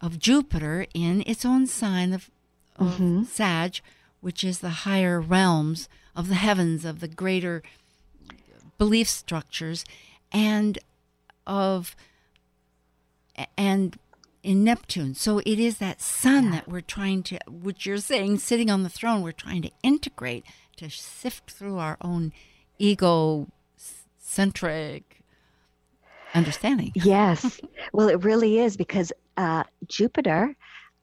of 0.00 0.18
Jupiter 0.18 0.86
in 0.94 1.22
its 1.26 1.44
own 1.44 1.66
sign 1.66 2.12
of, 2.12 2.28
of 2.76 2.94
mm-hmm. 2.94 3.22
Sag, 3.22 3.80
which 4.20 4.42
is 4.42 4.58
the 4.58 4.70
higher 4.70 5.20
realms 5.20 5.88
of 6.16 6.28
the 6.28 6.34
heavens, 6.34 6.84
of 6.84 6.98
the 6.98 7.08
greater 7.08 7.62
belief 8.78 9.08
structures, 9.08 9.84
and 10.32 10.78
of 11.46 11.94
and 13.56 13.98
in 14.42 14.64
Neptune. 14.64 15.14
So 15.14 15.38
it 15.38 15.58
is 15.58 15.78
that 15.78 16.00
sun 16.00 16.46
yeah. 16.46 16.50
that 16.50 16.68
we're 16.68 16.80
trying 16.80 17.22
to, 17.24 17.38
which 17.48 17.86
you're 17.86 17.98
saying, 17.98 18.38
sitting 18.38 18.70
on 18.70 18.82
the 18.82 18.88
throne, 18.88 19.22
we're 19.22 19.32
trying 19.32 19.62
to 19.62 19.70
integrate 19.82 20.44
to 20.76 20.90
sift 20.90 21.50
through 21.50 21.78
our 21.78 21.96
own 22.00 22.32
ego 22.78 23.46
centric 24.32 25.22
understanding. 26.34 26.92
yes. 26.94 27.60
Well, 27.92 28.08
it 28.08 28.24
really 28.24 28.58
is 28.58 28.76
because 28.76 29.12
uh, 29.36 29.64
Jupiter 29.88 30.56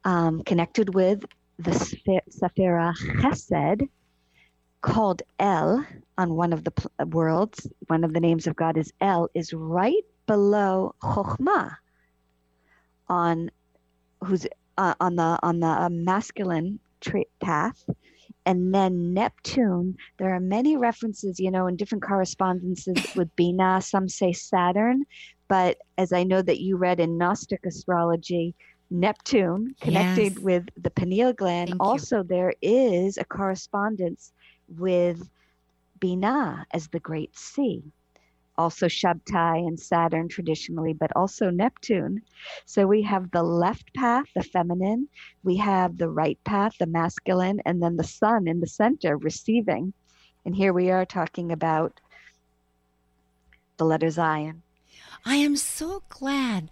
um, 0.04 0.44
connected 0.44 0.96
with 0.96 1.24
the 1.60 1.72
Sephira 1.72 2.96
Chesed 3.22 3.88
called 4.82 5.22
El 5.40 5.86
on 6.18 6.36
one 6.36 6.54
of 6.54 6.64
the 6.64 6.72
pl- 6.72 6.92
worlds, 7.08 7.68
one 7.88 8.04
of 8.04 8.14
the 8.14 8.20
names 8.20 8.48
of 8.48 8.56
God 8.56 8.78
is 8.78 8.92
El, 9.02 9.30
is 9.34 9.54
right 9.54 10.06
below 10.26 10.96
Chokhmah 11.04 11.76
on 13.10 13.52
who's 14.24 14.48
uh, 14.78 14.94
on 15.00 15.16
the 15.16 15.38
on 15.44 15.60
the 15.60 15.90
masculine 15.92 16.80
tra- 17.02 17.26
path 17.42 17.84
and 18.50 18.74
then 18.74 19.14
Neptune, 19.14 19.96
there 20.18 20.34
are 20.34 20.40
many 20.40 20.76
references, 20.76 21.40
you 21.40 21.52
know, 21.52 21.68
in 21.68 21.76
different 21.76 22.04
correspondences 22.04 22.96
with 23.16 23.36
Binah. 23.36 23.84
Some 23.84 24.10
say 24.10 24.34
Saturn, 24.34 25.06
but 25.48 25.78
as 26.00 26.12
I 26.12 26.24
know 26.24 26.42
that 26.42 26.60
you 26.60 26.76
read 26.76 27.00
in 27.00 27.16
Gnostic 27.16 27.64
astrology, 27.64 28.56
Neptune 28.90 29.76
connected 29.82 30.34
yes. 30.34 30.40
with 30.40 30.66
the 30.82 30.90
pineal 30.90 31.32
gland. 31.32 31.70
Thank 31.70 31.84
also, 31.84 32.18
you. 32.18 32.24
there 32.24 32.54
is 32.64 33.20
a 33.20 33.24
correspondence 33.24 34.34
with 34.68 35.30
Binah 36.00 36.66
as 36.72 36.88
the 36.88 37.00
great 37.00 37.38
sea. 37.38 37.84
Also, 38.60 38.88
Shabtai 38.88 39.66
and 39.66 39.80
Saturn 39.80 40.28
traditionally, 40.28 40.92
but 40.92 41.16
also 41.16 41.50
Neptune. 41.50 42.22
So 42.66 42.86
we 42.86 43.02
have 43.04 43.32
the 43.32 43.42
left 43.42 43.94
path, 43.94 44.26
the 44.36 44.44
feminine, 44.44 45.08
we 45.44 45.56
have 45.56 45.98
the 45.98 46.10
right 46.10 46.38
path, 46.44 46.74
the 46.78 46.86
masculine, 46.86 47.62
and 47.66 47.82
then 47.82 47.96
the 47.96 48.04
sun 48.04 48.50
in 48.50 48.60
the 48.60 48.68
center 48.68 49.16
receiving. 49.16 49.94
And 50.44 50.54
here 50.54 50.74
we 50.74 50.92
are 50.92 51.06
talking 51.06 51.54
about 51.54 52.02
the 53.78 53.86
letter 53.86 54.08
Zayin. 54.08 54.58
I 55.24 55.36
am 55.36 55.56
so 55.56 56.04
glad 56.10 56.70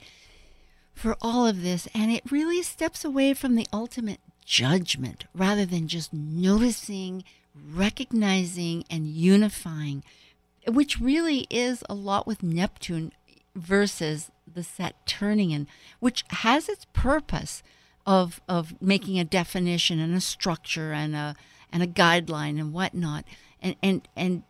for 0.93 1.15
all 1.21 1.47
of 1.47 1.63
this, 1.63 1.87
and 1.95 2.11
it 2.11 2.29
really 2.29 2.63
steps 2.63 3.05
away 3.05 3.33
from 3.33 3.55
the 3.55 3.67
ultimate 3.71 4.19
judgment 4.43 5.23
rather 5.33 5.65
than 5.65 5.87
just 5.87 6.11
noticing 6.13 7.23
recognizing 7.73 8.83
and 8.89 9.07
unifying, 9.07 10.03
which 10.67 10.99
really 10.99 11.47
is 11.49 11.83
a 11.89 11.93
lot 11.93 12.27
with 12.27 12.43
Neptune 12.43 13.13
versus 13.55 14.31
the 14.51 14.63
Saturnian, 14.63 15.67
which 15.99 16.23
has 16.29 16.69
its 16.69 16.85
purpose 16.93 17.63
of 18.05 18.41
of 18.47 18.81
making 18.81 19.19
a 19.19 19.25
definition 19.25 19.99
and 19.99 20.15
a 20.15 20.21
structure 20.21 20.93
and 20.93 21.15
a 21.15 21.35
and 21.71 21.83
a 21.83 21.87
guideline 21.87 22.59
and 22.59 22.73
whatnot. 22.73 23.25
And 23.61 23.75
and 23.83 24.07
and 24.15 24.43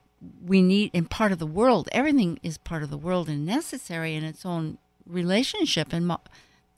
we 0.45 0.61
need 0.61 0.91
in 0.93 1.05
part 1.05 1.32
of 1.32 1.39
the 1.39 1.47
world, 1.47 1.89
everything 1.91 2.39
is 2.43 2.57
part 2.57 2.84
of 2.84 2.89
the 2.89 2.97
world 2.97 3.30
and 3.30 3.45
necessary 3.45 4.15
in 4.15 4.24
its 4.24 4.45
own 4.45 4.78
relationship 5.05 5.93
and 5.93 6.11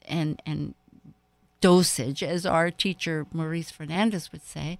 and 0.06 0.42
and 0.46 0.74
dosage, 1.62 2.24
as 2.24 2.46
our 2.46 2.72
teacher 2.72 3.28
Maurice 3.34 3.72
Fernandez 3.72 4.32
would 4.32 4.44
say. 4.44 4.80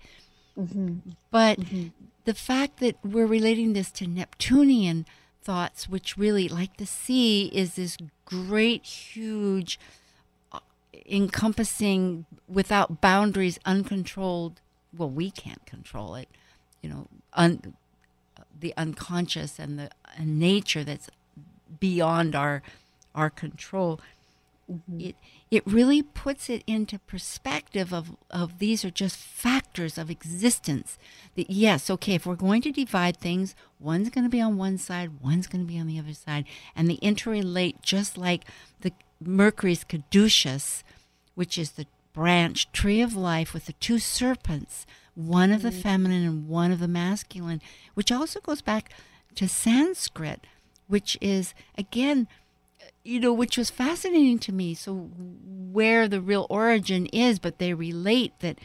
Mm-hmm. 0.58 1.12
But 1.32 1.60
mm-hmm. 1.60 1.88
The 2.30 2.36
fact 2.36 2.80
that 2.80 2.96
we're 3.04 3.26
relating 3.26 3.74
this 3.74 3.90
to 3.90 4.06
Neptunian 4.06 5.08
thoughts, 5.42 5.90
which 5.90 6.16
really, 6.16 6.48
like 6.48 6.78
the 6.78 6.86
sea, 6.86 7.48
is 7.52 7.74
this 7.74 7.98
great, 8.24 8.86
huge, 8.86 9.80
uh, 10.52 10.60
encompassing, 11.08 12.28
without 12.48 13.02
boundaries, 13.02 13.58
uncontrolled. 13.66 14.62
Well, 14.96 15.10
we 15.10 15.32
can't 15.32 15.66
control 15.66 16.14
it, 16.14 16.30
you 16.84 16.90
know, 16.92 17.08
un, 17.34 17.74
the 18.60 18.76
unconscious 18.78 19.58
and 19.58 19.80
the 19.80 19.90
nature 20.24 20.84
that's 20.84 21.10
beyond 21.80 22.36
our 22.36 22.62
our 23.16 23.32
control. 23.32 24.00
Mm-hmm. 24.70 25.02
It 25.02 25.16
it 25.50 25.64
really 25.66 26.04
puts 26.04 26.50
it 26.50 26.64
into 26.68 27.00
perspective 27.00 27.92
of, 27.92 28.16
of 28.30 28.60
these 28.60 28.86
are 28.86 28.92
just 28.92 29.18
factors 29.18 29.98
of 29.98 30.12
existence. 30.12 30.98
That 31.36 31.50
yes, 31.50 31.90
okay, 31.90 32.16
if 32.16 32.26
we're 32.26 32.36
going 32.36 32.62
to 32.64 32.72
divide 32.72 33.18
things, 33.18 33.56
one's 33.80 34.10
going 34.10 34.26
to 34.26 34.30
be 34.30 34.42
on 34.42 34.58
one 34.58 34.78
side, 34.78 35.22
one's 35.22 35.48
going 35.48 35.66
to 35.66 35.72
be 35.72 35.80
on 35.80 35.88
the 35.88 35.98
other 35.98 36.14
side, 36.14 36.46
and 36.76 36.88
they 36.88 36.98
interrelate 36.98 37.82
just 37.82 38.18
like 38.18 38.46
the 38.82 38.92
Mercury's 39.20 39.84
caduceus, 39.84 40.84
which 41.34 41.58
is 41.58 41.72
the 41.72 41.88
branch 42.14 42.72
tree 42.72 43.02
of 43.02 43.16
life 43.16 43.54
with 43.54 43.66
the 43.66 43.74
two 43.74 43.98
serpents, 43.98 44.86
one 45.16 45.52
of 45.52 45.62
the 45.62 45.70
mm-hmm. 45.70 45.82
feminine 45.82 46.26
and 46.26 46.48
one 46.48 46.72
of 46.72 46.80
the 46.80 46.88
masculine, 46.88 47.62
which 47.96 48.12
also 48.12 48.40
goes 48.40 48.62
back 48.62 48.92
to 49.36 49.48
Sanskrit, 49.48 50.46
which 50.88 51.18
is 51.22 51.54
again 51.78 52.28
you 53.04 53.20
know, 53.20 53.34
which 53.34 53.58
was 53.58 53.70
fascinating 53.70 54.40
to 54.40 54.52
me. 54.52 54.74
So 54.74 54.94
where 54.94 56.08
the 56.08 56.22
real 56.22 56.48
origin 56.50 57.06
is, 57.08 57.40
but 57.40 57.60
they 57.60 57.74
relate 57.74 58.34
that 58.40 58.60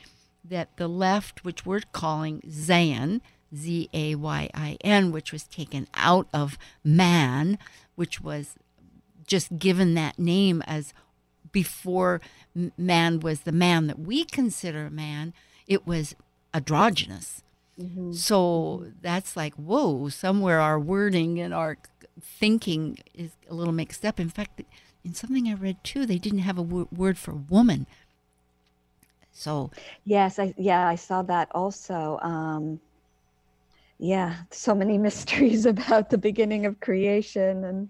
that 0.45 0.77
the 0.77 0.89
left, 0.89 1.45
which 1.45 1.65
we're 1.65 1.81
calling 1.93 2.41
Zayin, 2.43 3.21
Z 3.55 3.89
A 3.95 4.15
Y 4.15 4.51
I 4.53 4.77
N, 4.83 5.13
which 5.13 5.33
was 5.33 5.45
taken 5.45 5.87
out 5.95 6.29
of 6.35 6.59
man, 6.83 7.59
which 7.95 8.21
was 8.21 8.57
just 9.27 9.59
given 9.59 9.95
that 9.95 10.19
name 10.19 10.63
as 10.67 10.93
before 11.51 12.21
man 12.77 13.21
was 13.21 13.41
the 13.43 13.53
man 13.53 13.87
that 13.87 13.99
we 13.99 14.25
consider 14.25 14.91
man, 14.91 15.33
it 15.67 15.87
was 15.87 16.15
androgynous. 16.53 17.43
Mm-hmm. 17.81 18.13
So 18.13 18.87
that's 19.01 19.37
like, 19.37 19.55
whoa, 19.55 20.09
somewhere 20.09 20.61
our 20.61 20.79
wording 20.79 21.41
and 21.41 21.55
our 21.55 21.79
thinking 22.21 22.99
is 23.15 23.33
a 23.49 23.55
little 23.55 23.73
mixed 23.73 24.05
up. 24.05 24.21
In 24.21 24.29
fact, 24.29 24.63
in 25.05 25.15
something 25.15 25.49
I 25.49 25.55
read 25.55 25.83
too, 25.85 26.07
they 26.07 26.19
didn't 26.19 26.41
have 26.41 26.59
a 26.59 26.63
w- 26.63 26.89
word 26.93 27.19
for 27.19 27.35
woman. 27.35 27.87
So 29.33 29.71
yes, 30.05 30.39
I 30.39 30.55
yeah 30.57 30.89
I 30.89 30.95
saw 30.95 31.23
that 31.23 31.49
also. 31.53 32.19
Um, 32.23 32.81
yeah, 33.99 34.37
so 34.51 34.75
many 34.75 34.99
mysteries 35.09 35.67
about 35.67 36.11
the 36.11 36.19
beginning 36.19 36.67
of 36.67 36.81
creation 36.81 37.65
and. 37.65 37.89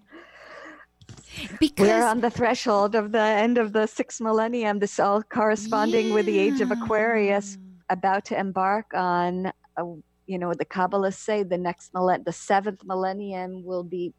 Because 1.59 1.89
we're 1.89 2.05
on 2.05 2.21
the 2.21 2.31
threshold 2.31 2.95
of 2.95 3.11
the 3.11 3.19
end 3.19 3.59
of 3.59 3.73
the 3.73 3.87
sixth 3.87 4.21
millennium. 4.21 4.79
This 4.79 4.99
all 5.01 5.23
corresponding 5.23 6.09
yeah. 6.09 6.15
with 6.15 6.27
the 6.27 6.39
age 6.39 6.61
of 6.61 6.71
Aquarius, 6.71 7.59
about 7.91 8.25
to 8.27 8.39
embark 8.39 8.87
on 8.95 9.53
a 9.77 9.85
you 10.27 10.39
know, 10.39 10.55
the 10.55 10.65
Kabbalists 10.65 11.19
say 11.19 11.43
the 11.43 11.59
next 11.59 11.93
millennium, 11.93 12.25
the 12.25 12.33
seventh 12.33 12.85
millennium 12.85 13.65
will 13.65 13.85
be 13.85 14.13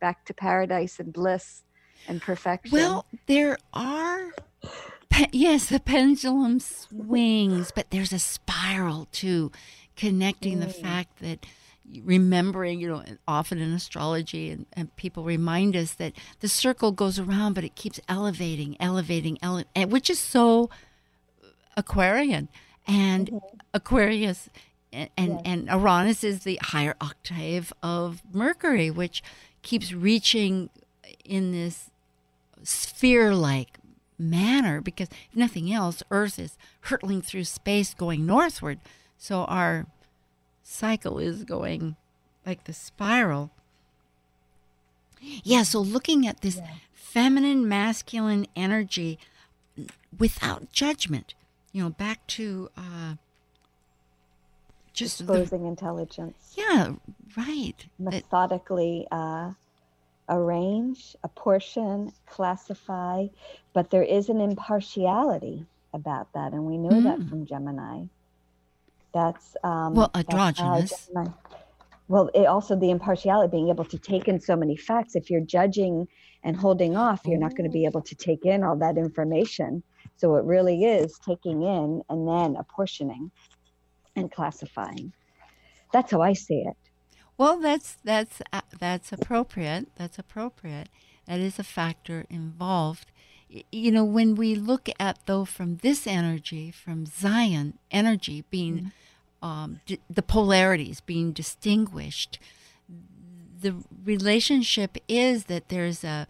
back 0.00 0.24
to 0.26 0.34
paradise 0.34 0.98
and 0.98 1.12
bliss 1.12 1.64
and 2.06 2.22
perfection. 2.22 2.72
Well, 2.72 3.04
there 3.26 3.58
are, 3.72 4.32
yes, 5.32 5.66
the 5.66 5.80
pendulum 5.80 6.60
swings, 6.60 7.72
but 7.74 7.90
there's 7.90 8.12
a 8.12 8.18
spiral 8.18 9.08
too, 9.12 9.52
connecting 9.96 10.58
mm. 10.58 10.66
the 10.66 10.72
fact 10.72 11.18
that 11.20 11.44
remembering, 12.04 12.80
you 12.80 12.88
know, 12.88 13.02
often 13.26 13.58
in 13.58 13.72
astrology, 13.72 14.50
and, 14.50 14.66
and 14.74 14.94
people 14.96 15.24
remind 15.24 15.74
us 15.74 15.94
that 15.94 16.12
the 16.40 16.48
circle 16.48 16.92
goes 16.92 17.18
around, 17.18 17.54
but 17.54 17.64
it 17.64 17.74
keeps 17.74 17.98
elevating, 18.08 18.76
elevating, 18.78 19.38
ele- 19.42 19.64
which 19.88 20.10
is 20.10 20.18
so 20.18 20.70
Aquarian. 21.76 22.48
And 22.86 23.28
mm-hmm. 23.28 23.56
Aquarius 23.74 24.48
and, 24.92 25.10
and, 25.16 25.32
yes. 25.32 25.42
and 25.44 25.68
Uranus 25.68 26.24
is 26.24 26.44
the 26.44 26.58
higher 26.62 26.96
octave 27.00 27.72
of 27.82 28.22
Mercury, 28.32 28.90
which 28.90 29.22
keeps 29.62 29.92
reaching 29.92 30.70
in 31.24 31.52
this 31.52 31.90
sphere 32.62 33.34
like 33.34 33.78
manner 34.18 34.80
because 34.80 35.08
if 35.08 35.36
nothing 35.36 35.72
else, 35.72 36.02
Earth 36.10 36.38
is 36.38 36.56
hurtling 36.82 37.22
through 37.22 37.44
space 37.44 37.94
going 37.94 38.26
northward. 38.26 38.80
So 39.16 39.44
our 39.44 39.86
cycle 40.62 41.18
is 41.18 41.44
going 41.44 41.96
like 42.44 42.64
the 42.64 42.72
spiral. 42.72 43.50
Yeah, 45.20 45.64
so 45.64 45.80
looking 45.80 46.26
at 46.26 46.40
this 46.40 46.56
yeah. 46.56 46.66
feminine 46.92 47.68
masculine 47.68 48.46
energy 48.54 49.18
without 50.16 50.72
judgment, 50.72 51.34
you 51.72 51.82
know, 51.82 51.90
back 51.90 52.26
to 52.28 52.70
uh, 52.76 53.14
just 54.98 55.20
exposing 55.20 55.62
the, 55.62 55.68
intelligence. 55.68 56.54
Yeah, 56.56 56.92
right. 57.36 57.74
Methodically 57.98 59.06
uh, 59.10 59.52
arrange, 60.28 61.16
apportion, 61.22 62.12
classify, 62.26 63.26
but 63.72 63.90
there 63.90 64.02
is 64.02 64.28
an 64.28 64.40
impartiality 64.40 65.66
about 65.94 66.32
that, 66.34 66.52
and 66.52 66.64
we 66.64 66.76
know 66.76 66.90
mm. 66.90 67.04
that 67.04 67.28
from 67.28 67.46
Gemini. 67.46 68.04
That's 69.14 69.56
um, 69.64 69.94
well 69.94 70.10
androgynous. 70.14 71.10
Well, 72.08 72.30
it 72.34 72.46
also 72.46 72.74
the 72.74 72.90
impartiality, 72.90 73.50
being 73.50 73.68
able 73.68 73.84
to 73.84 73.98
take 73.98 74.28
in 74.28 74.40
so 74.40 74.56
many 74.56 74.76
facts. 74.76 75.14
If 75.14 75.28
you're 75.30 75.42
judging 75.42 76.08
and 76.42 76.56
holding 76.56 76.96
off, 76.96 77.20
you're 77.26 77.38
not 77.38 77.54
going 77.54 77.68
to 77.68 77.72
be 77.72 77.84
able 77.84 78.00
to 78.02 78.14
take 78.14 78.46
in 78.46 78.64
all 78.64 78.76
that 78.76 78.96
information. 78.96 79.82
So 80.16 80.36
it 80.36 80.44
really 80.44 80.84
is 80.84 81.18
taking 81.18 81.62
in 81.62 82.02
and 82.08 82.26
then 82.26 82.56
apportioning 82.56 83.30
and 84.18 84.30
classifying. 84.30 85.12
That's 85.92 86.12
how 86.12 86.20
I 86.20 86.34
see 86.34 86.58
it. 86.66 86.76
Well, 87.38 87.60
that's 87.60 87.96
that's 88.04 88.42
uh, 88.52 88.60
that's 88.78 89.12
appropriate. 89.12 89.88
That's 89.96 90.18
appropriate. 90.18 90.88
That 91.26 91.40
is 91.40 91.58
a 91.58 91.64
factor 91.64 92.26
involved. 92.28 93.12
You 93.70 93.92
know, 93.92 94.04
when 94.04 94.34
we 94.34 94.54
look 94.54 94.88
at 94.98 95.20
though 95.26 95.44
from 95.44 95.76
this 95.76 96.06
energy, 96.06 96.70
from 96.70 97.06
Zayin 97.06 97.74
energy 97.90 98.44
being 98.50 98.92
mm-hmm. 99.42 99.48
um, 99.48 99.80
d- 99.86 100.00
the 100.10 100.22
polarities 100.22 101.00
being 101.00 101.32
distinguished, 101.32 102.38
the 103.60 103.76
relationship 104.04 104.98
is 105.06 105.44
that 105.44 105.68
there's 105.68 106.02
a, 106.04 106.26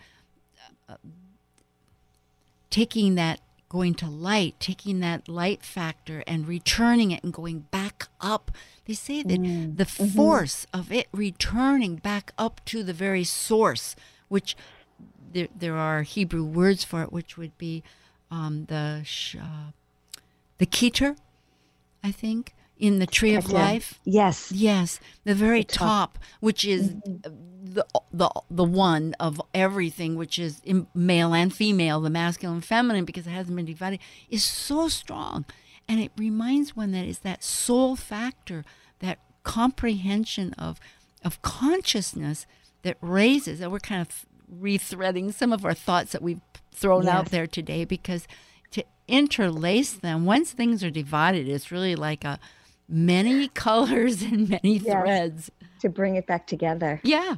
a 0.89 0.99
taking 2.71 3.15
that 3.15 3.41
going 3.69 3.95
to 3.95 4.07
light, 4.07 4.55
taking 4.59 5.01
that 5.01 5.29
light 5.29 5.63
factor 5.63 6.23
and 6.27 6.49
returning 6.49 7.11
it 7.11 7.23
and 7.23 7.33
going 7.33 7.61
back 7.71 8.09
up. 8.21 8.51
They 8.87 8.95
say 8.95 9.23
that 9.23 9.41
mm. 9.41 9.77
the 9.77 9.85
mm-hmm. 9.85 10.07
force 10.07 10.67
of 10.73 10.91
it 10.91 11.09
returning 11.13 11.97
back 11.97 12.33
up 12.39 12.61
to 12.67 12.83
the 12.83 12.95
very 12.95 13.25
source, 13.25 13.95
which 14.29 14.57
there, 15.33 15.49
there 15.57 15.77
are 15.77 16.03
Hebrew 16.03 16.45
words 16.45 16.85
for 16.85 17.03
it, 17.03 17.13
which 17.13 17.37
would 17.37 17.57
be 17.59 17.83
um, 18.31 18.67
the 18.67 19.05
uh, 19.41 19.73
the 20.59 20.67
keter, 20.67 21.17
I 22.03 22.11
think, 22.11 22.55
in 22.79 22.99
the 22.99 23.07
tree 23.07 23.35
of 23.35 23.51
life. 23.51 23.99
Yes. 24.05 24.53
Yes, 24.53 25.01
the 25.25 25.35
very 25.35 25.61
the 25.61 25.73
top. 25.73 26.15
top. 26.15 26.19
which 26.41 26.65
is 26.65 26.91
mm-hmm. 26.91 27.75
the 27.75 27.85
the 28.13 28.31
the 28.51 28.65
one 28.65 29.15
of 29.21 29.41
everything, 29.55 30.15
which 30.17 30.39
is 30.39 30.63
male 30.95 31.35
and 31.35 31.53
female, 31.53 32.01
the 32.01 32.11
masculine 32.11 32.57
and 32.57 32.65
feminine, 32.65 33.05
because 33.05 33.27
it 33.27 33.31
hasn't 33.31 33.57
been 33.57 33.67
divided, 33.67 34.01
is 34.31 34.45
so 34.45 34.89
strong, 34.89 35.45
and 35.89 36.01
it 36.01 36.13
reminds 36.17 36.77
one 36.77 36.93
that 36.93 37.05
is 37.05 37.21
that 37.21 37.43
soul 37.43 37.97
factor, 37.97 38.65
that 39.01 39.19
comprehension 39.43 40.53
of 40.55 40.79
of 41.25 41.43
consciousness 41.43 42.47
that 42.83 42.97
raises. 43.01 43.61
And 43.61 43.73
we're 43.73 43.81
kind 43.81 44.01
of 44.01 44.27
rethreading 44.61 45.35
some 45.35 45.53
of 45.53 45.65
our 45.65 45.75
thoughts 45.75 46.13
that 46.13 46.23
we've 46.23 46.41
thrown 46.73 47.05
yes. 47.05 47.15
out 47.15 47.27
there 47.31 47.47
today 47.47 47.85
because 47.85 48.27
to 48.71 48.85
interlace 49.09 49.93
them 49.93 50.25
once 50.25 50.53
things 50.53 50.85
are 50.85 50.91
divided 50.91 51.49
it's 51.49 51.73
really 51.73 51.97
like 51.97 52.25
a 52.25 52.39
many 52.89 53.49
colors 53.49 54.23
and 54.31 54.49
many 54.49 54.79
yes, 54.79 54.93
threads 54.93 55.51
to 55.81 55.89
bring 55.89 56.17
it 56.17 56.27
back 56.27 56.47
together. 56.47 57.01
Yeah. 57.05 57.37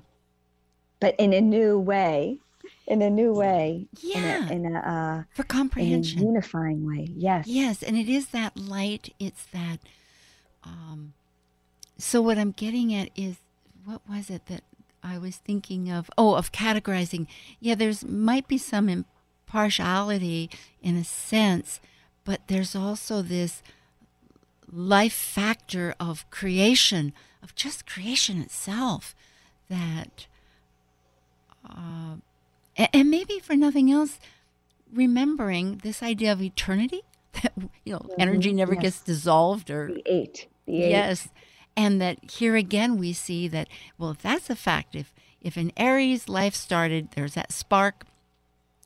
But 1.00 1.14
in 1.18 1.32
a 1.32 1.40
new 1.40 1.78
way, 1.78 2.38
in 2.86 3.02
a 3.02 3.10
new 3.10 3.32
way. 3.32 3.86
Yeah. 4.00 4.48
In 4.50 4.66
a, 4.66 4.68
in 4.68 4.76
a 4.76 4.78
uh, 4.78 5.22
for 5.34 5.44
comprehension, 5.44 6.22
unifying 6.22 6.86
way. 6.86 7.08
Yes. 7.16 7.46
Yes, 7.46 7.82
and 7.82 7.96
it 7.96 8.08
is 8.08 8.28
that 8.28 8.56
light. 8.56 9.14
It's 9.18 9.44
that. 9.46 9.78
Um, 10.64 11.14
so 11.96 12.20
what 12.20 12.36
I'm 12.38 12.50
getting 12.50 12.94
at 12.94 13.10
is, 13.16 13.36
what 13.84 14.02
was 14.08 14.28
it 14.28 14.46
that 14.46 14.62
I 15.02 15.18
was 15.18 15.36
thinking 15.36 15.90
of? 15.90 16.10
Oh, 16.18 16.34
of 16.34 16.52
categorizing. 16.52 17.26
Yeah, 17.60 17.74
there's 17.74 18.04
might 18.04 18.48
be 18.48 18.58
some 18.58 18.88
impartiality 18.88 20.50
in 20.82 20.96
a 20.96 21.04
sense, 21.04 21.80
but 22.24 22.40
there's 22.48 22.74
also 22.74 23.22
this 23.22 23.62
life 24.72 25.12
factor 25.12 25.94
of 25.98 26.28
creation, 26.30 27.12
of 27.42 27.54
just 27.54 27.86
creation 27.86 28.40
itself, 28.40 29.14
that, 29.68 30.26
uh, 31.68 32.16
and 32.76 33.10
maybe 33.10 33.38
for 33.38 33.56
nothing 33.56 33.90
else, 33.90 34.18
remembering 34.92 35.80
this 35.82 36.02
idea 36.02 36.32
of 36.32 36.42
eternity, 36.42 37.02
that, 37.42 37.52
you 37.84 37.92
know, 37.92 38.00
mm-hmm. 38.00 38.20
energy 38.20 38.52
never 38.52 38.74
yes. 38.74 38.82
gets 38.82 39.00
dissolved 39.02 39.70
or. 39.70 39.88
The 39.88 40.02
eight. 40.06 40.48
The 40.66 40.82
eight. 40.82 40.90
Yes. 40.90 41.28
And 41.76 42.00
that 42.00 42.30
here 42.30 42.56
again 42.56 42.98
we 42.98 43.12
see 43.12 43.48
that, 43.48 43.68
well, 43.96 44.10
if 44.10 44.22
that's 44.22 44.50
a 44.50 44.56
fact, 44.56 44.94
if, 44.94 45.12
if 45.40 45.56
in 45.56 45.72
Aries 45.76 46.28
life 46.28 46.54
started, 46.54 47.10
there's 47.12 47.34
that 47.34 47.52
spark 47.52 48.04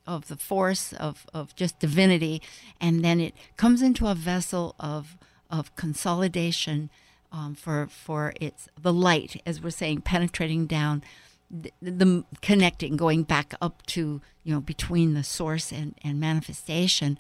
of 0.06 0.28
the 0.28 0.36
force 0.36 0.92
of, 0.92 1.26
of 1.32 1.56
just 1.56 1.78
divinity, 1.78 2.42
and 2.80 3.04
then 3.04 3.20
it 3.20 3.34
comes 3.56 3.80
into 3.80 4.06
a 4.06 4.14
vessel 4.14 4.74
of 4.78 5.16
of 5.50 5.74
consolidation 5.76 6.90
um, 7.32 7.54
for 7.54 7.88
for 7.88 8.32
its 8.40 8.68
the 8.80 8.92
light, 8.92 9.42
as 9.44 9.60
we're 9.60 9.70
saying, 9.70 10.02
penetrating 10.02 10.66
down, 10.66 11.02
the, 11.50 11.72
the, 11.82 12.24
connecting, 12.42 12.96
going 12.96 13.24
back 13.24 13.54
up 13.60 13.84
to 13.86 14.20
you 14.44 14.54
know 14.54 14.60
between 14.60 15.14
the 15.14 15.24
source 15.24 15.72
and, 15.72 15.94
and 16.02 16.20
manifestation. 16.20 17.18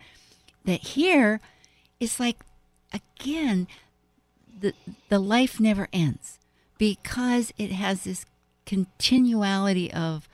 That 0.64 0.80
here 0.80 1.40
is 2.00 2.18
like 2.20 2.38
again, 2.92 3.66
the 4.60 4.72
the 5.08 5.18
life 5.18 5.58
never 5.58 5.88
ends 5.92 6.38
because 6.78 7.52
it 7.58 7.72
has 7.72 8.04
this 8.04 8.24
continuality 8.66 9.92
of 9.92 10.28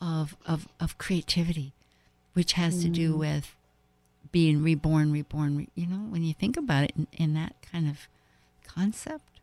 of 0.00 0.36
of, 0.46 0.68
of 0.78 0.98
creativity, 0.98 1.72
which 2.34 2.52
has 2.52 2.76
mm. 2.78 2.82
to 2.82 2.88
do 2.88 3.14
mm. 3.14 3.18
with 3.18 3.56
being 4.32 4.62
reborn, 4.62 5.12
reborn, 5.12 5.68
you 5.74 5.86
know, 5.86 5.96
when 5.96 6.22
you 6.22 6.34
think 6.34 6.56
about 6.56 6.84
it 6.84 6.92
in, 6.96 7.06
in 7.12 7.34
that 7.34 7.54
kind 7.70 7.88
of 7.88 8.08
concept. 8.66 9.40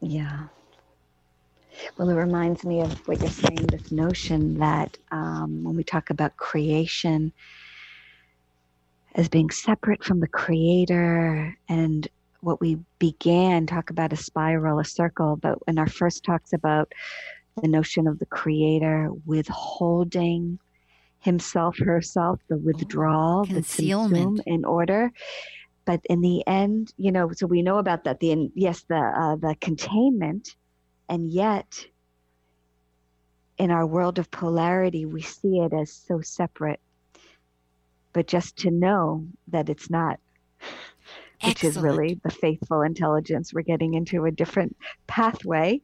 Yeah. 0.00 0.44
Well, 1.96 2.08
it 2.08 2.14
reminds 2.14 2.64
me 2.64 2.80
of 2.80 3.06
what 3.06 3.20
you're 3.20 3.30
saying 3.30 3.66
this 3.68 3.92
notion 3.92 4.58
that 4.58 4.96
um, 5.10 5.62
when 5.62 5.76
we 5.76 5.84
talk 5.84 6.10
about 6.10 6.36
creation 6.36 7.32
as 9.14 9.28
being 9.28 9.50
separate 9.50 10.02
from 10.02 10.20
the 10.20 10.28
creator 10.28 11.56
and 11.68 12.08
what 12.40 12.60
we 12.60 12.78
began 12.98 13.66
talk 13.66 13.90
about 13.90 14.12
a 14.12 14.16
spiral 14.16 14.78
a 14.78 14.84
circle 14.84 15.36
but 15.36 15.58
in 15.66 15.78
our 15.78 15.88
first 15.88 16.22
talks 16.24 16.52
about 16.52 16.92
the 17.60 17.68
notion 17.68 18.06
of 18.06 18.18
the 18.20 18.26
creator 18.26 19.10
withholding 19.26 20.58
himself, 21.20 21.78
herself, 21.78 22.40
the 22.48 22.56
withdrawal, 22.56 23.44
concealment 23.44 24.38
the 24.44 24.52
in 24.52 24.64
order. 24.64 25.12
But 25.84 26.00
in 26.10 26.20
the 26.20 26.46
end, 26.46 26.92
you 26.96 27.12
know, 27.12 27.30
so 27.32 27.46
we 27.46 27.62
know 27.62 27.78
about 27.78 28.04
that. 28.04 28.20
The 28.20 28.50
yes, 28.54 28.84
the 28.88 28.96
uh, 28.96 29.36
the 29.36 29.56
containment, 29.60 30.54
and 31.08 31.30
yet, 31.30 31.86
in 33.56 33.70
our 33.70 33.86
world 33.86 34.18
of 34.18 34.30
polarity, 34.30 35.06
we 35.06 35.22
see 35.22 35.58
it 35.58 35.72
as 35.72 35.92
so 35.92 36.20
separate. 36.20 36.80
But 38.12 38.26
just 38.26 38.56
to 38.58 38.70
know 38.70 39.26
that 39.48 39.68
it's 39.68 39.88
not, 39.90 40.18
which 41.42 41.64
Excellent. 41.64 41.76
is 41.76 41.82
really 41.82 42.20
the 42.22 42.30
faithful 42.30 42.82
intelligence. 42.82 43.54
We're 43.54 43.62
getting 43.62 43.94
into 43.94 44.24
a 44.24 44.30
different 44.30 44.76
pathway, 45.06 45.80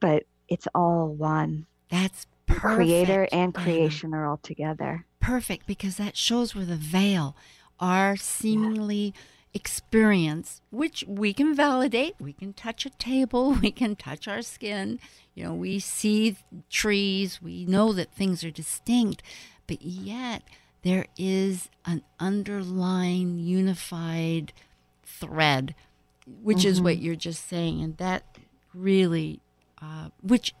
but 0.00 0.24
it's 0.48 0.68
all 0.74 1.08
one. 1.08 1.66
That's 1.90 2.26
Perfect, 2.58 2.88
creator 2.88 3.28
and 3.32 3.54
creation 3.54 4.14
are 4.14 4.26
all 4.26 4.38
together. 4.38 5.04
Perfect, 5.20 5.66
because 5.66 5.96
that 5.96 6.16
shows 6.16 6.54
where 6.54 6.64
the 6.64 6.76
veil, 6.76 7.36
our 7.80 8.16
seemingly 8.16 9.14
yeah. 9.14 9.22
experience, 9.54 10.60
which 10.70 11.04
we 11.06 11.32
can 11.32 11.54
validate. 11.54 12.14
We 12.18 12.32
can 12.32 12.52
touch 12.52 12.86
a 12.86 12.90
table, 12.90 13.52
we 13.62 13.70
can 13.70 13.96
touch 13.96 14.28
our 14.28 14.42
skin. 14.42 15.00
You 15.34 15.44
know, 15.44 15.54
we 15.54 15.78
see 15.78 16.36
trees, 16.70 17.40
we 17.40 17.64
know 17.64 17.92
that 17.92 18.12
things 18.12 18.42
are 18.42 18.50
distinct, 18.50 19.22
but 19.66 19.82
yet 19.82 20.42
there 20.82 21.06
is 21.16 21.68
an 21.84 22.02
underlying 22.18 23.38
unified 23.38 24.52
thread, 25.04 25.74
which 26.26 26.58
mm-hmm. 26.58 26.68
is 26.68 26.80
what 26.80 26.98
you're 26.98 27.14
just 27.14 27.48
saying. 27.48 27.82
And 27.82 27.96
that 27.98 28.38
really, 28.74 29.40
uh, 29.80 30.08
which 30.22 30.54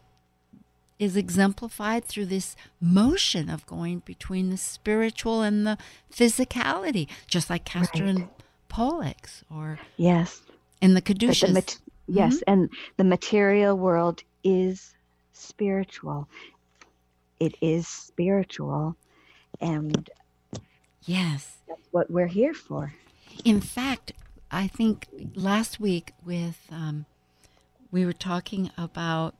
is 0.98 1.16
exemplified 1.16 2.04
through 2.04 2.26
this 2.26 2.56
motion 2.80 3.48
of 3.48 3.66
going 3.66 4.00
between 4.00 4.50
the 4.50 4.56
spiritual 4.56 5.42
and 5.42 5.66
the 5.66 5.78
physicality, 6.12 7.08
just 7.26 7.48
like 7.48 7.64
Castor 7.64 8.04
right. 8.04 8.14
and 8.16 8.28
Pollux, 8.68 9.44
or 9.50 9.78
yes, 9.96 10.42
in 10.80 10.94
the 10.94 11.00
caduceus. 11.00 11.52
Mat- 11.52 11.78
yes, 12.06 12.36
mm-hmm. 12.36 12.50
and 12.50 12.70
the 12.96 13.04
material 13.04 13.76
world 13.76 14.22
is 14.44 14.94
spiritual. 15.32 16.28
It 17.40 17.56
is 17.60 17.86
spiritual, 17.86 18.96
and 19.60 20.10
yes, 21.04 21.58
that's 21.68 21.88
what 21.92 22.10
we're 22.10 22.26
here 22.26 22.54
for. 22.54 22.92
In 23.44 23.60
fact, 23.60 24.12
I 24.50 24.66
think 24.66 25.06
last 25.34 25.78
week 25.78 26.12
with 26.24 26.58
um, 26.70 27.06
we 27.90 28.04
were 28.04 28.12
talking 28.12 28.70
about 28.76 29.34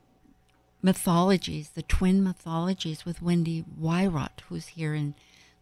mythologies, 0.82 1.70
the 1.70 1.82
twin 1.82 2.22
mythologies 2.22 3.04
with 3.04 3.22
Wendy 3.22 3.64
Wyrot, 3.80 4.40
who's 4.48 4.68
here 4.68 4.94
in 4.94 5.14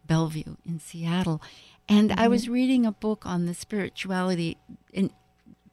Bellevue 0.06 0.56
in 0.66 0.78
Seattle. 0.80 1.42
And 1.88 2.10
mm-hmm. 2.10 2.20
I 2.20 2.28
was 2.28 2.48
reading 2.48 2.84
a 2.84 2.92
book 2.92 3.24
on 3.26 3.46
the 3.46 3.54
spirituality 3.54 4.56
in, 4.92 5.10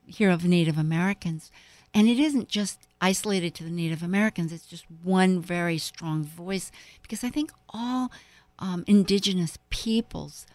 here 0.06 0.30
of 0.30 0.46
Native 0.46 0.78
Americans. 0.78 1.52
And 1.94 2.08
it 2.08 2.20
isn't 2.20 2.48
just 2.48 2.80
isolated 3.02 3.54
to 3.56 3.64
the 3.64 3.70
Native 3.70 4.02
Americans, 4.02 4.52
it's 4.52 4.66
just 4.66 4.86
one 5.04 5.42
very 5.42 5.78
strong 5.78 6.24
voice 6.24 6.72
because 7.02 7.24
I 7.24 7.30
think 7.30 7.52
all 7.70 8.12
um, 8.60 8.84
indigenous 8.88 9.58
peoples, 9.70 10.48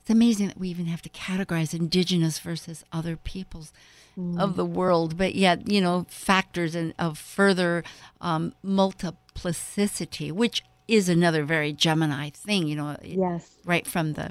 it's 0.00 0.10
amazing 0.10 0.48
that 0.48 0.58
we 0.58 0.68
even 0.68 0.86
have 0.86 1.02
to 1.02 1.08
categorize 1.08 1.72
indigenous 1.72 2.38
versus 2.38 2.84
other 2.92 3.16
peoples 3.16 3.72
mm. 4.18 4.40
of 4.40 4.56
the 4.56 4.64
world, 4.64 5.16
but 5.16 5.34
yet, 5.34 5.70
you 5.70 5.80
know, 5.80 6.06
factors 6.08 6.74
in, 6.74 6.94
of 6.98 7.18
further 7.18 7.84
um, 8.20 8.54
multiplicity, 8.62 10.32
which 10.32 10.62
is 10.88 11.08
another 11.08 11.44
very 11.44 11.72
Gemini 11.72 12.30
thing, 12.30 12.68
you 12.68 12.76
know. 12.76 12.96
Yes. 13.02 13.56
Right 13.64 13.86
from 13.86 14.14
the 14.14 14.30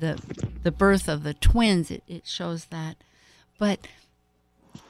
the 0.00 0.20
the 0.62 0.72
birth 0.72 1.08
of 1.08 1.22
the 1.22 1.34
twins, 1.34 1.90
it, 1.90 2.02
it 2.08 2.26
shows 2.26 2.66
that. 2.66 2.96
But 3.58 3.86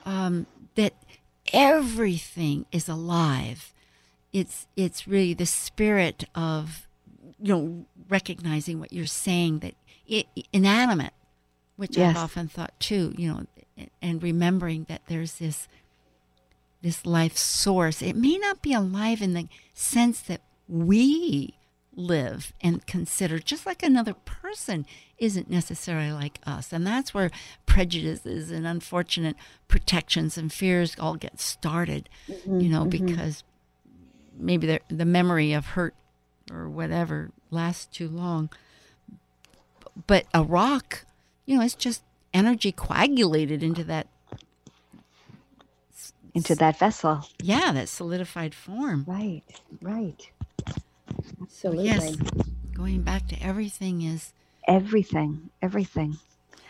um, 0.07 0.47
that 0.75 0.95
everything 1.53 2.67
is 2.73 2.89
alive. 2.89 3.73
It's 4.33 4.67
it's 4.77 5.07
really 5.07 5.35
the 5.35 5.47
spirit 5.47 6.25
of 6.35 6.87
you 7.41 7.55
know 7.55 7.87
recognizing 8.09 8.81
what 8.81 8.93
you're 8.93 9.07
saying 9.07 9.61
that 9.61 9.75
it, 10.07 10.27
inanimate, 10.53 11.13
which 11.77 11.97
yes. 11.97 12.17
I've 12.17 12.25
often 12.25 12.49
thought 12.49 12.79
too. 12.81 13.15
You 13.17 13.33
know, 13.33 13.47
and 14.01 14.23
remembering 14.23 14.85
that 14.89 15.03
there's 15.07 15.35
this 15.39 15.69
this 16.83 17.07
life 17.07 17.37
source. 17.37 18.03
It 18.03 18.15
may 18.15 18.37
not 18.37 18.61
be 18.61 18.75
alive 18.75 19.23
in 19.23 19.33
the 19.33 19.49
sense 19.73 20.21
that 20.21 20.43
we 20.69 21.55
live 21.97 22.53
and 22.61 22.87
consider, 22.87 23.39
just 23.39 23.65
like 23.65 23.83
another 23.83 24.13
person 24.13 24.85
isn't 25.19 25.49
necessarily 25.49 26.13
like 26.13 26.41
us. 26.47 26.73
And 26.73 26.87
that's 26.87 27.15
where 27.15 27.31
prejudices 27.65 28.51
and 28.51 28.67
unfortunate 28.67 29.37
protections 29.67 30.37
and 30.37 30.53
fears 30.53 30.95
all 30.99 31.17
get 31.17 31.41
started, 31.41 32.09
mm-hmm, 32.29 32.61
you 32.61 32.69
know, 32.69 32.85
mm-hmm. 32.85 33.07
because 33.07 33.45
maybe 34.37 34.79
the 34.89 35.05
memory 35.05 35.53
of 35.53 35.67
hurt 35.69 35.95
or 36.51 36.69
whatever 36.69 37.31
lasts 37.51 37.87
too 37.87 38.09
long. 38.09 38.51
But 40.07 40.27
a 40.35 40.43
rock, 40.43 41.07
you 41.47 41.57
know, 41.57 41.65
it's 41.65 41.75
just 41.75 42.03
energy 42.35 42.73
coagulated 42.73 43.63
into 43.63 43.85
that 43.85 44.09
into 46.35 46.57
that 46.57 46.79
vessel. 46.79 47.27
Yeah, 47.41 47.73
that 47.73 47.89
solidified 47.89 48.55
form. 48.55 49.05
Right, 49.07 49.43
right. 49.81 50.29
Absolutely. 51.41 51.49
So 51.49 51.73
yes, 51.73 52.17
going 52.75 53.03
back 53.03 53.29
to 53.29 53.41
everything 53.41 54.03
is 54.03 54.33
everything, 54.67 55.51
everything. 55.63 56.19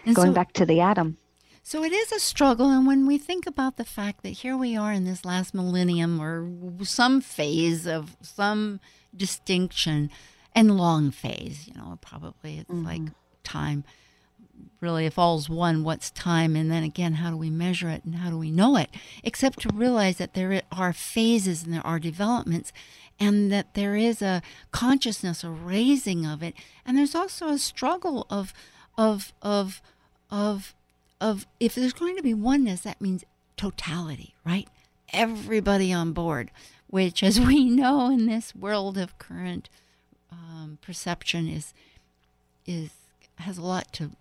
And 0.05 0.15
going 0.15 0.31
so, 0.31 0.35
back 0.35 0.53
to 0.55 0.67
the 0.67 0.81
atom. 0.81 1.17
So 1.63 1.83
it 1.83 1.93
is 1.93 2.13
a 2.13 2.21
struggle, 2.21 2.71
and 2.71 2.87
when 2.87 3.07
we 3.07 3.17
think 3.17 3.47
about 3.47 3.79
the 3.79 3.87
fact 3.87 4.23
that 4.23 4.29
here 4.29 4.55
we 4.55 4.77
are 4.77 4.93
in 4.93 5.05
this 5.07 5.25
last 5.25 5.55
millennium 5.55 6.21
or 6.21 6.47
some 6.85 7.23
phase 7.23 7.87
of 7.87 8.19
some 8.21 8.81
distinction 9.17 10.11
and 10.55 10.77
long 10.77 11.11
phase, 11.11 11.67
you 11.67 11.73
know, 11.75 11.99
probably 12.03 12.59
it's 12.59 12.71
mm-hmm. 12.71 12.85
like 12.85 13.01
time 13.45 13.85
really 14.81 15.07
if 15.07 15.19
all's 15.19 15.49
one 15.49 15.85
what's 15.85 16.11
time? 16.11 16.57
And 16.57 16.71
then 16.71 16.83
again 16.83 17.15
how 17.15 17.31
do 17.31 17.37
we 17.37 17.51
measure 17.51 17.89
it 17.89 18.05
and 18.05 18.17
how 18.17 18.31
do 18.31 18.39
we 18.39 18.51
know 18.51 18.77
it? 18.77 18.91
Except 19.23 19.61
to 19.61 19.69
realize 19.73 20.17
that 20.19 20.35
there 20.35 20.63
are 20.71 20.93
phases 20.93 21.63
and 21.65 21.73
there 21.73 21.87
are 21.87 21.99
developments 21.99 22.73
and 23.19 23.51
that 23.53 23.75
there 23.75 23.97
is 23.97 24.21
a 24.21 24.43
consciousness 24.73 25.45
a 25.45 25.51
raising 25.51 26.27
of 26.27 26.43
it. 26.43 26.55
And 26.85 26.97
there's 26.99 27.15
also 27.15 27.49
a 27.49 27.59
struggle 27.59 28.27
of 28.31 28.53
of 28.97 29.33
of 29.43 29.81
of 30.31 30.75
of 31.21 31.47
if 31.61 31.75
there's 31.75 31.93
going 31.93 32.17
to 32.17 32.23
be 32.23 32.35
oneness 32.35 32.81
that 32.83 33.01
means 33.01 33.25
totality 33.57 34.35
right? 34.45 34.69
Everybody 35.13 35.93
on 35.93 36.13
board 36.13 36.51
which 36.89 37.23
as 37.23 37.41
we 37.41 37.65
know 37.69 38.11
in 38.11 38.27
this 38.27 38.55
world 38.55 38.99
of 38.99 39.19
current 39.19 39.69
um, 40.31 40.79
perception 40.81 41.49
is 41.49 41.75
is 42.67 42.91
has 43.39 43.59
a 43.59 43.63
lot 43.63 43.93
to 43.93 44.13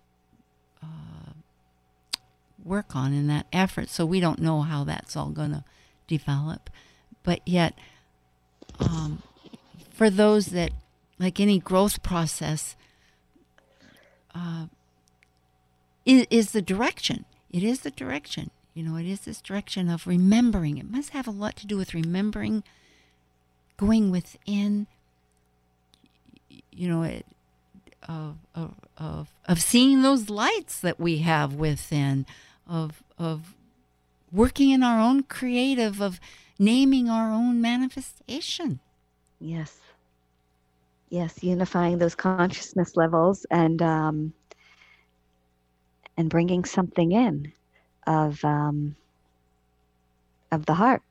work 2.64 2.96
on 2.96 3.12
in 3.12 3.26
that 3.28 3.46
effort. 3.52 3.88
So 3.88 4.06
we 4.06 4.20
don't 4.20 4.40
know 4.40 4.62
how 4.62 4.84
that's 4.84 5.16
all 5.16 5.30
going 5.30 5.52
to 5.52 5.64
develop. 6.06 6.70
But 7.22 7.40
yet, 7.46 7.78
um, 8.80 9.22
for 9.92 10.10
those 10.10 10.46
that, 10.46 10.70
like 11.18 11.38
any 11.38 11.58
growth 11.58 12.02
process, 12.02 12.76
uh, 14.34 14.66
is, 16.04 16.26
is 16.30 16.50
the 16.52 16.62
direction. 16.62 17.24
It 17.50 17.62
is 17.62 17.80
the 17.80 17.90
direction. 17.90 18.50
You 18.74 18.82
know, 18.82 18.96
it 18.96 19.06
is 19.06 19.20
this 19.20 19.40
direction 19.40 19.88
of 19.88 20.06
remembering. 20.06 20.78
It 20.78 20.90
must 20.90 21.10
have 21.10 21.28
a 21.28 21.32
lot 21.32 21.56
to 21.56 21.66
do 21.66 21.76
with 21.76 21.94
remembering, 21.94 22.64
going 23.76 24.10
within. 24.10 24.88
You 26.72 26.88
know, 26.88 27.02
it, 27.04 27.24
of, 28.08 28.36
of, 28.54 28.74
of, 28.98 29.28
of 29.46 29.60
seeing 29.60 30.02
those 30.02 30.28
lights 30.28 30.80
that 30.80 30.98
we 30.98 31.18
have 31.18 31.54
within, 31.54 32.26
of, 32.66 33.02
of 33.18 33.54
working 34.32 34.70
in 34.70 34.82
our 34.82 35.00
own 35.00 35.22
creative, 35.22 36.00
of 36.00 36.20
naming 36.58 37.08
our 37.08 37.30
own 37.30 37.60
manifestation. 37.60 38.80
Yes. 39.40 39.78
Yes, 41.10 41.42
unifying 41.42 41.98
those 41.98 42.14
consciousness 42.14 42.96
levels 42.96 43.46
and 43.50 43.80
um, 43.82 44.32
and 46.16 46.28
bringing 46.28 46.64
something 46.64 47.12
in 47.12 47.52
of 48.06 48.44
um, 48.44 48.96
of 50.50 50.66
the 50.66 50.74
heart. 50.74 51.02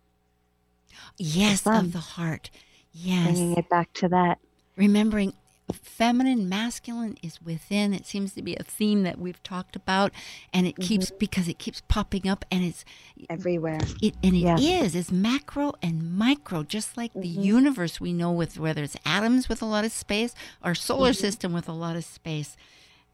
Yes, 1.18 1.66
of 1.66 1.94
the 1.94 2.00
heart. 2.00 2.50
Yes, 2.92 3.24
bringing 3.24 3.58
it 3.58 3.70
back 3.70 3.94
to 3.94 4.10
that. 4.10 4.40
Remembering 4.76 5.34
feminine 5.74 6.48
masculine 6.48 7.18
is 7.22 7.42
within 7.42 7.94
it 7.94 8.06
seems 8.06 8.34
to 8.34 8.42
be 8.42 8.56
a 8.56 8.64
theme 8.64 9.04
that 9.04 9.20
we've 9.20 9.42
talked 9.44 9.76
about 9.76 10.12
and 10.54 10.66
it 10.68 10.76
mm-hmm. 10.76 10.84
keeps 10.84 11.12
because 11.12 11.48
it 11.48 11.60
keeps 11.60 11.82
popping 11.88 12.28
up 12.28 12.46
and 12.52 12.64
it's 12.64 12.86
everywhere 13.30 13.80
it 14.02 14.16
and 14.24 14.36
it 14.36 14.40
yeah. 14.40 14.58
is 14.58 14.96
it's 14.96 15.12
macro 15.12 15.74
and 15.82 16.16
micro 16.16 16.64
just 16.64 16.98
like 16.98 17.12
mm-hmm. 17.12 17.22
the 17.22 17.28
universe 17.28 18.00
we 18.00 18.14
know 18.14 18.32
with 18.32 18.58
whether 18.58 18.84
it's 18.84 18.98
atoms 19.06 19.50
with 19.50 19.62
a 19.62 19.66
lot 19.66 19.86
of 19.86 19.92
space 19.92 20.34
or 20.64 20.74
solar 20.76 21.12
mm-hmm. 21.12 21.20
system 21.20 21.54
with 21.54 21.68
a 21.68 21.74
lot 21.74 21.96
of 21.96 22.04
space 22.04 22.56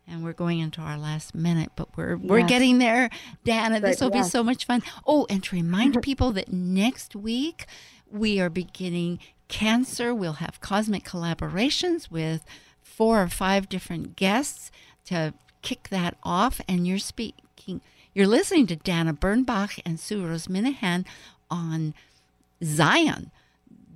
and 0.09 0.23
we're 0.23 0.33
going 0.33 0.59
into 0.59 0.81
our 0.81 0.97
last 0.97 1.35
minute, 1.35 1.71
but 1.75 1.95
we're 1.95 2.17
we're 2.17 2.45
getting 2.45 2.79
there, 2.79 3.09
Dana. 3.43 3.79
This 3.79 4.01
will 4.01 4.11
yes. 4.11 4.25
be 4.25 4.29
so 4.29 4.43
much 4.43 4.65
fun. 4.65 4.81
Oh, 5.05 5.27
and 5.29 5.43
to 5.43 5.55
remind 5.55 6.01
people 6.01 6.31
that 6.31 6.51
next 6.51 7.15
week 7.15 7.67
we 8.11 8.39
are 8.39 8.49
beginning 8.49 9.19
Cancer, 9.49 10.15
we'll 10.15 10.33
have 10.33 10.61
cosmic 10.61 11.03
collaborations 11.03 12.09
with 12.09 12.45
four 12.81 13.21
or 13.21 13.27
five 13.27 13.67
different 13.67 14.15
guests 14.15 14.71
to 15.05 15.33
kick 15.61 15.89
that 15.89 16.15
off. 16.23 16.61
And 16.67 16.87
you're 16.87 16.99
speaking, 16.99 17.81
you're 18.13 18.27
listening 18.27 18.67
to 18.67 18.75
Dana 18.77 19.13
Bernbach 19.13 19.79
and 19.85 19.99
Sue 19.99 20.25
Rose 20.25 20.47
Minahan 20.47 21.05
on 21.49 21.93
Zayin, 22.61 23.31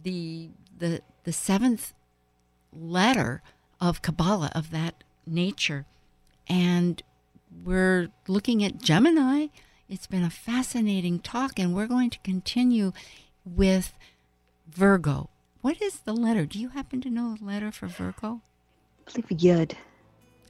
the 0.03 0.49
the 0.77 1.01
the 1.23 1.31
seventh 1.31 1.93
letter 2.75 3.41
of 3.79 4.01
Kabbalah 4.01 4.51
of 4.55 4.71
that 4.71 5.03
nature. 5.25 5.85
And 6.47 7.01
we're 7.63 8.09
looking 8.27 8.63
at 8.63 8.81
Gemini. 8.81 9.47
It's 9.87 10.07
been 10.07 10.23
a 10.23 10.29
fascinating 10.29 11.19
talk, 11.19 11.59
and 11.59 11.75
we're 11.75 11.87
going 11.87 12.09
to 12.09 12.19
continue 12.19 12.91
with 13.45 13.93
Virgo. 14.67 15.29
What 15.63 15.81
is 15.81 16.01
the 16.01 16.11
letter? 16.11 16.45
Do 16.45 16.59
you 16.59 16.67
happen 16.67 16.99
to 16.99 17.09
know 17.09 17.37
the 17.39 17.45
letter 17.45 17.71
for 17.71 17.87
Virgo? 17.87 18.41
I 19.07 19.21
believe 19.21 19.39
Yud. 19.39 19.75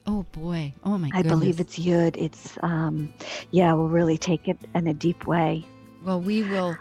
Oh 0.08 0.26
boy! 0.32 0.74
Oh 0.82 0.98
my! 0.98 1.08
God. 1.08 1.16
I 1.16 1.22
goodness. 1.22 1.38
believe 1.38 1.60
it's 1.60 1.78
Yud. 1.78 2.16
It's 2.16 2.58
um, 2.62 3.14
yeah, 3.52 3.72
we'll 3.74 3.86
really 3.86 4.18
take 4.18 4.48
it 4.48 4.58
in 4.74 4.88
a 4.88 4.92
deep 4.92 5.24
way. 5.24 5.64
Well, 6.04 6.20
we 6.20 6.42
will. 6.42 6.76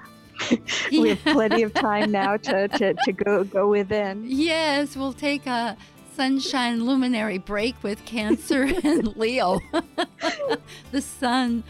we 0.91 1.09
have 1.09 1.19
plenty 1.25 1.61
of 1.61 1.75
time 1.75 2.11
now 2.11 2.37
to, 2.37 2.67
to, 2.69 2.95
to 2.95 3.11
go 3.11 3.43
go 3.43 3.67
within. 3.67 4.23
Yes, 4.25 4.97
we'll 4.97 5.13
take 5.13 5.45
a 5.45 5.77
sunshine 6.15 6.87
luminary 6.87 7.37
break 7.37 7.75
with 7.83 8.03
Cancer 8.03 8.63
and 8.83 9.15
Leo. 9.15 9.59
the 10.89 11.01
sun. 11.01 11.63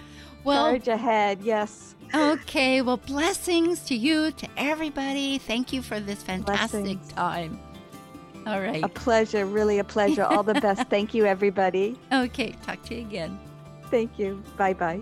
Well, 0.46 0.68
Charge 0.68 0.88
ahead, 0.88 1.42
yes. 1.42 1.94
Okay. 2.14 2.82
Well, 2.82 2.98
blessings 2.98 3.82
to 3.86 3.96
you, 3.96 4.32
to 4.32 4.48
everybody. 4.58 5.38
Thank 5.38 5.74
you 5.74 5.82
for 5.82 6.00
this 6.00 6.24
fantastic 6.24 6.84
Blessings. 6.84 7.12
time. 7.14 7.60
All 8.46 8.60
right. 8.60 8.84
A 8.84 8.90
pleasure, 8.90 9.46
really 9.46 9.80
a 9.80 9.84
pleasure. 9.84 10.24
All 10.24 10.44
the 10.44 10.56
best. 10.56 10.84
Thank 10.90 11.14
you, 11.14 11.26
everybody. 11.26 11.98
Okay. 12.12 12.56
Talk 12.66 12.82
to 12.84 12.96
you 12.96 13.02
again. 13.02 13.40
Thank 13.90 14.20
you. 14.20 14.42
Bye 14.58 14.74
bye. 14.74 15.02